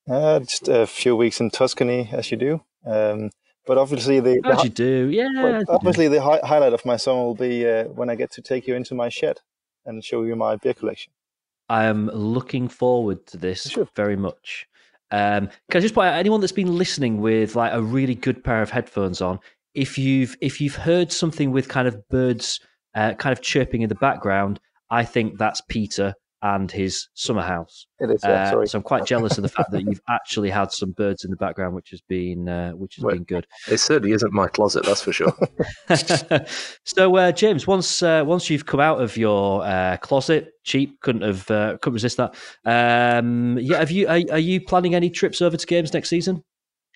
Uh, 0.09 0.39
just 0.39 0.67
a 0.67 0.87
few 0.87 1.15
weeks 1.15 1.39
in 1.39 1.51
Tuscany, 1.51 2.09
as 2.11 2.31
you 2.31 2.37
do. 2.37 2.61
Um, 2.83 3.29
but 3.67 3.77
obviously, 3.77 4.21
the, 4.21 4.41
as 4.43 4.63
you 4.63 4.71
do, 4.71 5.09
yeah. 5.11 5.61
Obviously, 5.69 6.05
do. 6.05 6.15
the 6.15 6.21
hi- 6.23 6.41
highlight 6.43 6.73
of 6.73 6.83
my 6.83 6.97
summer 6.97 7.21
will 7.21 7.35
be 7.35 7.69
uh, 7.69 7.83
when 7.89 8.09
I 8.09 8.15
get 8.15 8.31
to 8.31 8.41
take 8.41 8.65
you 8.65 8.73
into 8.73 8.95
my 8.95 9.09
shed 9.09 9.41
and 9.87 10.03
show 10.03 10.23
you 10.23 10.35
my 10.35 10.55
beer 10.57 10.73
collection. 10.73 11.11
I 11.69 11.85
am 11.85 12.07
looking 12.07 12.67
forward 12.67 13.25
to 13.27 13.37
this 13.37 13.63
sure. 13.63 13.87
very 13.95 14.15
much. 14.15 14.67
Um, 15.11 15.49
can 15.71 15.79
I 15.79 15.79
just 15.79 15.95
point 15.95 16.09
out 16.09 16.19
anyone 16.19 16.41
that's 16.41 16.51
been 16.51 16.77
listening 16.77 17.19
with 17.19 17.55
like 17.55 17.73
a 17.73 17.81
really 17.81 18.15
good 18.15 18.43
pair 18.43 18.61
of 18.61 18.69
headphones 18.69 19.21
on? 19.21 19.39
If 19.73 19.97
you've 19.97 20.35
if 20.41 20.61
you've 20.61 20.75
heard 20.75 21.11
something 21.11 21.51
with 21.51 21.67
kind 21.67 21.87
of 21.87 22.07
birds 22.09 22.59
uh, 22.95 23.13
kind 23.13 23.33
of 23.33 23.41
chirping 23.41 23.81
in 23.81 23.89
the 23.89 23.95
background, 23.95 24.59
I 24.89 25.03
think 25.03 25.37
that's 25.37 25.61
Peter 25.61 26.13
and 26.41 26.71
his 26.71 27.09
summer 27.15 27.41
house. 27.41 27.87
It 27.99 28.11
is. 28.11 28.21
Yeah, 28.23 28.53
uh, 28.53 28.65
so 28.65 28.77
I'm 28.77 28.83
quite 28.83 29.05
jealous 29.05 29.37
of 29.37 29.41
the 29.41 29.49
fact 29.49 29.71
that 29.71 29.83
you've 29.83 30.01
actually 30.09 30.49
had 30.49 30.71
some 30.71 30.91
birds 30.91 31.23
in 31.23 31.31
the 31.31 31.37
background, 31.37 31.73
which 31.75 31.89
has 31.89 32.01
been 32.01 32.47
uh, 32.47 32.71
which 32.71 32.95
has 32.95 33.03
well, 33.03 33.15
been 33.15 33.23
good. 33.23 33.47
It 33.69 33.79
certainly 33.79 34.13
isn't 34.13 34.33
my 34.33 34.47
closet, 34.47 34.85
that's 34.85 35.01
for 35.01 35.11
sure. 35.11 35.33
so 36.85 37.15
uh, 37.15 37.31
James, 37.31 37.65
once 37.65 38.03
uh, 38.03 38.23
once 38.25 38.49
you've 38.49 38.65
come 38.65 38.79
out 38.79 39.01
of 39.01 39.17
your 39.17 39.63
uh, 39.63 39.97
closet, 39.97 40.53
cheap 40.63 40.99
couldn't 41.01 41.23
have 41.23 41.49
uh, 41.49 41.77
couldn't 41.81 41.95
resist 41.95 42.17
that. 42.17 42.35
Um, 42.65 43.57
yeah, 43.59 43.79
have 43.79 43.91
you 43.91 44.07
are, 44.07 44.21
are, 44.31 44.39
you 44.39 44.61
planning 44.61 44.93
any 44.93 45.09
trips 45.09 45.41
over 45.41 45.57
to 45.57 45.65
games 45.65 45.93
next 45.93 46.09
season? 46.09 46.43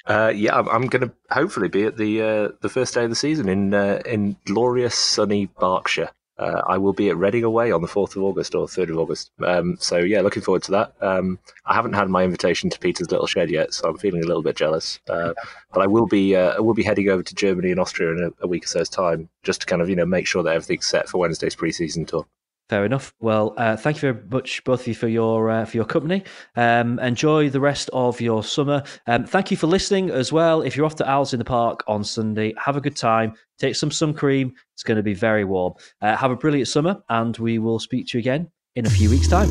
yeah, 0.08 0.58
I'm, 0.58 0.68
I'm 0.70 0.88
going 0.88 1.08
to 1.08 1.14
hopefully 1.32 1.68
be 1.68 1.84
at 1.86 1.98
the 1.98 2.54
the 2.62 2.70
first 2.70 2.94
day 2.94 3.04
of 3.06 3.10
the 3.10 3.16
season 3.16 3.50
in 3.50 3.74
in 3.74 4.38
glorious 4.46 4.96
sunny 4.96 5.48
Berkshire. 5.60 6.12
Uh, 6.42 6.62
I 6.68 6.78
will 6.78 6.94
be 6.94 7.10
at 7.10 7.18
Reading 7.18 7.44
away 7.44 7.72
on 7.72 7.82
the 7.82 7.88
4th 7.88 8.16
of 8.16 8.24
August 8.24 8.56
or 8.56 8.66
3rd 8.66 8.90
of 8.90 8.98
August. 8.98 9.32
Um, 9.46 9.78
so, 9.80 9.98
yeah, 9.98 10.22
looking 10.22 10.42
forward 10.42 10.64
to 10.64 10.72
that. 10.72 10.94
Um, 11.00 11.38
I 11.66 11.76
haven't 11.76 11.94
had 11.94 12.10
my 12.10 12.24
invitation 12.24 12.70
to 12.72 12.80
Peter's 12.80 13.12
Little 13.12 13.28
Shed 13.28 13.52
yet, 13.52 13.74
so 13.74 13.88
I'm 13.88 13.98
feeling 13.98 14.24
a 14.24 14.28
little 14.28 14.42
bit 14.42 14.56
jealous. 14.56 15.00
Uh, 15.08 15.34
but 15.72 15.82
I 15.82 15.88
will 15.88 16.08
be 16.08 16.36
uh, 16.36 16.56
I 16.56 16.60
will 16.60 16.74
be 16.74 16.84
heading 16.84 17.10
over 17.10 17.22
to 17.22 17.36
Germany 17.36 17.70
and 17.70 17.80
Austria 17.80 18.12
in 18.12 18.24
a, 18.24 18.46
a, 18.46 18.48
week 18.48 18.66
or 18.66 18.68
so's 18.68 18.90
time 18.90 19.30
just 19.44 19.62
to 19.62 19.68
kind 19.68 19.82
of, 19.82 19.90
you 19.90 19.96
know, 19.96 20.06
make 20.06 20.26
sure 20.26 20.42
that 20.42 20.56
everything's 20.56 20.88
set 20.88 21.08
for 21.08 21.20
Wednesday's 21.20 21.56
preseason 21.56 22.08
tour. 22.08 22.26
Fair 22.72 22.86
enough. 22.86 23.14
Well, 23.20 23.54
uh, 23.58 23.76
thank 23.76 23.98
you 23.98 24.14
very 24.14 24.26
much, 24.30 24.64
both 24.64 24.80
of 24.80 24.88
you, 24.88 24.96
for 24.96 25.10
your 25.10 25.50
uh, 25.50 25.66
for 25.66 25.76
your 25.76 25.84
company. 25.84 26.24
Um, 26.56 27.00
enjoy 27.00 27.50
the 27.50 27.60
rest 27.60 27.90
of 27.92 28.22
your 28.22 28.46
summer. 28.46 28.82
Um, 29.08 29.26
thank 29.26 29.52
you 29.52 29.58
for 29.58 29.68
listening 29.68 30.10
as 30.10 30.32
well. 30.32 30.62
If 30.62 30.78
you're 30.78 30.86
off 30.86 30.96
to 30.96 31.10
Owls 31.10 31.34
in 31.34 31.40
the 31.40 31.44
Park 31.44 31.84
on 31.88 32.02
Sunday, 32.06 32.54
have 32.58 32.78
a 32.78 32.82
good 32.82 32.96
time. 32.96 33.34
Take 33.60 33.76
some 33.76 33.92
sun 33.92 34.14
cream. 34.14 34.54
It's 34.74 34.84
going 34.84 34.96
to 34.96 35.04
be 35.04 35.14
very 35.14 35.44
warm. 35.44 35.74
Uh, 36.02 36.16
have 36.16 36.32
a 36.32 36.38
brilliant 36.38 36.70
summer, 36.70 37.04
and 37.10 37.38
we 37.40 37.60
will 37.60 37.78
speak 37.78 38.08
to 38.08 38.18
you 38.18 38.22
again 38.22 38.50
in 38.78 38.86
a 38.86 38.90
few 38.90 39.10
weeks' 39.10 39.28
time. 39.28 39.50